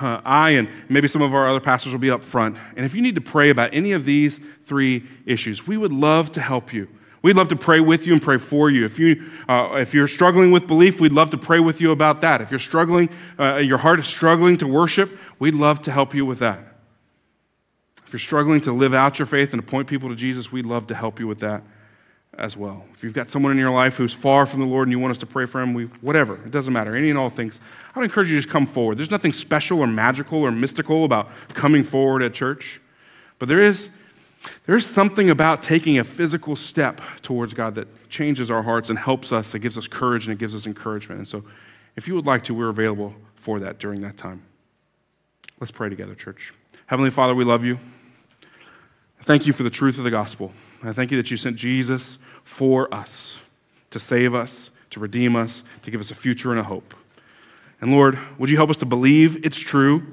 uh, 0.00 0.20
I 0.24 0.50
and 0.50 0.68
maybe 0.88 1.08
some 1.08 1.22
of 1.22 1.34
our 1.34 1.48
other 1.48 1.58
pastors 1.58 1.90
will 1.90 1.98
be 1.98 2.12
up 2.12 2.22
front. 2.22 2.56
And 2.76 2.86
if 2.86 2.94
you 2.94 3.02
need 3.02 3.16
to 3.16 3.20
pray 3.20 3.50
about 3.50 3.70
any 3.72 3.90
of 3.90 4.04
these 4.04 4.38
three 4.64 5.02
issues, 5.26 5.66
we 5.66 5.76
would 5.76 5.90
love 5.90 6.30
to 6.32 6.40
help 6.40 6.72
you. 6.72 6.86
We'd 7.26 7.34
love 7.34 7.48
to 7.48 7.56
pray 7.56 7.80
with 7.80 8.06
you 8.06 8.12
and 8.12 8.22
pray 8.22 8.38
for 8.38 8.70
you. 8.70 8.84
If, 8.84 9.00
you, 9.00 9.28
uh, 9.48 9.78
if 9.80 9.92
you're 9.92 10.06
struggling 10.06 10.52
with 10.52 10.68
belief, 10.68 11.00
we'd 11.00 11.10
love 11.10 11.30
to 11.30 11.36
pray 11.36 11.58
with 11.58 11.80
you 11.80 11.90
about 11.90 12.20
that. 12.20 12.40
If 12.40 12.52
you're 12.52 12.60
struggling, 12.60 13.08
uh, 13.36 13.56
your 13.56 13.78
heart 13.78 13.98
is 13.98 14.06
struggling 14.06 14.56
to 14.58 14.68
worship, 14.68 15.10
we'd 15.40 15.54
love 15.54 15.82
to 15.82 15.90
help 15.90 16.14
you 16.14 16.24
with 16.24 16.38
that. 16.38 16.60
If 18.06 18.12
you're 18.12 18.20
struggling 18.20 18.60
to 18.60 18.72
live 18.72 18.94
out 18.94 19.18
your 19.18 19.26
faith 19.26 19.52
and 19.52 19.60
to 19.60 19.68
point 19.68 19.88
people 19.88 20.08
to 20.10 20.14
Jesus, 20.14 20.52
we'd 20.52 20.66
love 20.66 20.86
to 20.86 20.94
help 20.94 21.18
you 21.18 21.26
with 21.26 21.40
that 21.40 21.64
as 22.38 22.56
well. 22.56 22.84
If 22.94 23.02
you've 23.02 23.12
got 23.12 23.28
someone 23.28 23.50
in 23.50 23.58
your 23.58 23.72
life 23.72 23.96
who's 23.96 24.14
far 24.14 24.46
from 24.46 24.60
the 24.60 24.66
Lord 24.66 24.86
and 24.86 24.92
you 24.92 25.00
want 25.00 25.10
us 25.10 25.18
to 25.18 25.26
pray 25.26 25.46
for 25.46 25.60
him, 25.60 25.74
we, 25.74 25.86
whatever, 26.02 26.34
it 26.34 26.52
doesn't 26.52 26.72
matter. 26.72 26.94
Any 26.94 27.10
and 27.10 27.18
all 27.18 27.28
things, 27.28 27.58
I 27.92 27.98
would 27.98 28.04
encourage 28.04 28.30
you 28.30 28.36
to 28.36 28.42
just 28.42 28.52
come 28.52 28.68
forward. 28.68 28.98
There's 28.98 29.10
nothing 29.10 29.32
special 29.32 29.80
or 29.80 29.88
magical 29.88 30.42
or 30.42 30.52
mystical 30.52 31.04
about 31.04 31.28
coming 31.54 31.82
forward 31.82 32.22
at 32.22 32.34
church, 32.34 32.80
but 33.40 33.48
there 33.48 33.62
is, 33.62 33.88
there 34.66 34.76
is 34.76 34.86
something 34.86 35.30
about 35.30 35.62
taking 35.62 35.98
a 35.98 36.04
physical 36.04 36.56
step 36.56 37.00
towards 37.22 37.54
God 37.54 37.74
that 37.76 37.88
changes 38.08 38.50
our 38.50 38.62
hearts 38.62 38.90
and 38.90 38.98
helps 38.98 39.32
us, 39.32 39.54
it 39.54 39.60
gives 39.60 39.78
us 39.78 39.86
courage 39.86 40.26
and 40.26 40.32
it 40.32 40.38
gives 40.38 40.54
us 40.54 40.66
encouragement. 40.66 41.18
And 41.18 41.28
so, 41.28 41.44
if 41.96 42.06
you 42.06 42.14
would 42.14 42.26
like 42.26 42.44
to, 42.44 42.54
we're 42.54 42.68
available 42.68 43.14
for 43.36 43.58
that 43.60 43.78
during 43.78 44.02
that 44.02 44.16
time. 44.16 44.42
Let's 45.60 45.70
pray 45.70 45.88
together, 45.88 46.14
church. 46.14 46.52
Heavenly 46.86 47.10
Father, 47.10 47.34
we 47.34 47.44
love 47.44 47.64
you. 47.64 47.78
Thank 49.22 49.46
you 49.46 49.52
for 49.52 49.62
the 49.62 49.70
truth 49.70 49.98
of 49.98 50.04
the 50.04 50.10
gospel. 50.10 50.52
I 50.82 50.92
thank 50.92 51.10
you 51.10 51.16
that 51.16 51.30
you 51.30 51.36
sent 51.36 51.56
Jesus 51.56 52.18
for 52.44 52.92
us 52.94 53.38
to 53.90 53.98
save 53.98 54.34
us, 54.34 54.70
to 54.90 55.00
redeem 55.00 55.34
us, 55.34 55.62
to 55.82 55.90
give 55.90 56.00
us 56.00 56.10
a 56.10 56.14
future 56.14 56.50
and 56.50 56.60
a 56.60 56.62
hope. 56.62 56.94
And 57.80 57.90
Lord, 57.90 58.18
would 58.38 58.50
you 58.50 58.56
help 58.56 58.70
us 58.70 58.76
to 58.78 58.86
believe 58.86 59.44
it's 59.44 59.58
true? 59.58 60.06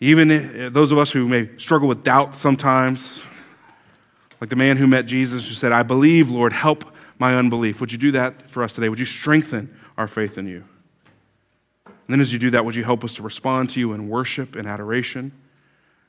Even 0.00 0.30
uh, 0.30 0.70
those 0.70 0.92
of 0.92 0.98
us 0.98 1.10
who 1.10 1.28
may 1.28 1.50
struggle 1.58 1.88
with 1.88 2.02
doubt 2.02 2.34
sometimes, 2.34 3.22
like 4.40 4.50
the 4.50 4.56
man 4.56 4.76
who 4.76 4.86
met 4.86 5.06
Jesus 5.06 5.48
who 5.48 5.54
said, 5.54 5.72
I 5.72 5.82
believe, 5.82 6.30
Lord, 6.30 6.52
help 6.52 6.84
my 7.18 7.36
unbelief. 7.36 7.80
Would 7.80 7.92
you 7.92 7.98
do 7.98 8.12
that 8.12 8.50
for 8.50 8.62
us 8.62 8.72
today? 8.72 8.88
Would 8.88 8.98
you 8.98 9.04
strengthen 9.04 9.74
our 9.98 10.08
faith 10.08 10.38
in 10.38 10.46
you? 10.46 10.64
And 11.84 12.14
then 12.14 12.20
as 12.20 12.32
you 12.32 12.38
do 12.38 12.50
that, 12.50 12.64
would 12.64 12.74
you 12.74 12.84
help 12.84 13.04
us 13.04 13.14
to 13.16 13.22
respond 13.22 13.70
to 13.70 13.80
you 13.80 13.92
in 13.92 14.08
worship 14.08 14.56
and 14.56 14.66
adoration? 14.66 15.32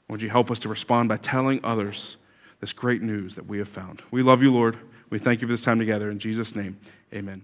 Would 0.08 0.22
you 0.22 0.30
help 0.30 0.50
us 0.50 0.60
to 0.60 0.70
respond 0.70 1.10
by 1.10 1.18
telling 1.18 1.60
others 1.64 2.18
this 2.62 2.72
great 2.72 3.02
news 3.02 3.36
that 3.36 3.48
we 3.48 3.58
have 3.58 3.68
found. 3.68 4.02
We 4.12 4.22
love 4.22 4.42
you, 4.42 4.54
Lord. 4.54 4.78
We 5.10 5.20
thank 5.20 5.42
you 5.42 5.48
for 5.48 5.54
this 5.54 5.64
time 5.64 5.80
together. 5.80 6.10
In 6.10 6.20
Jesus' 6.20 6.56
name, 6.56 6.78
amen. 7.14 7.42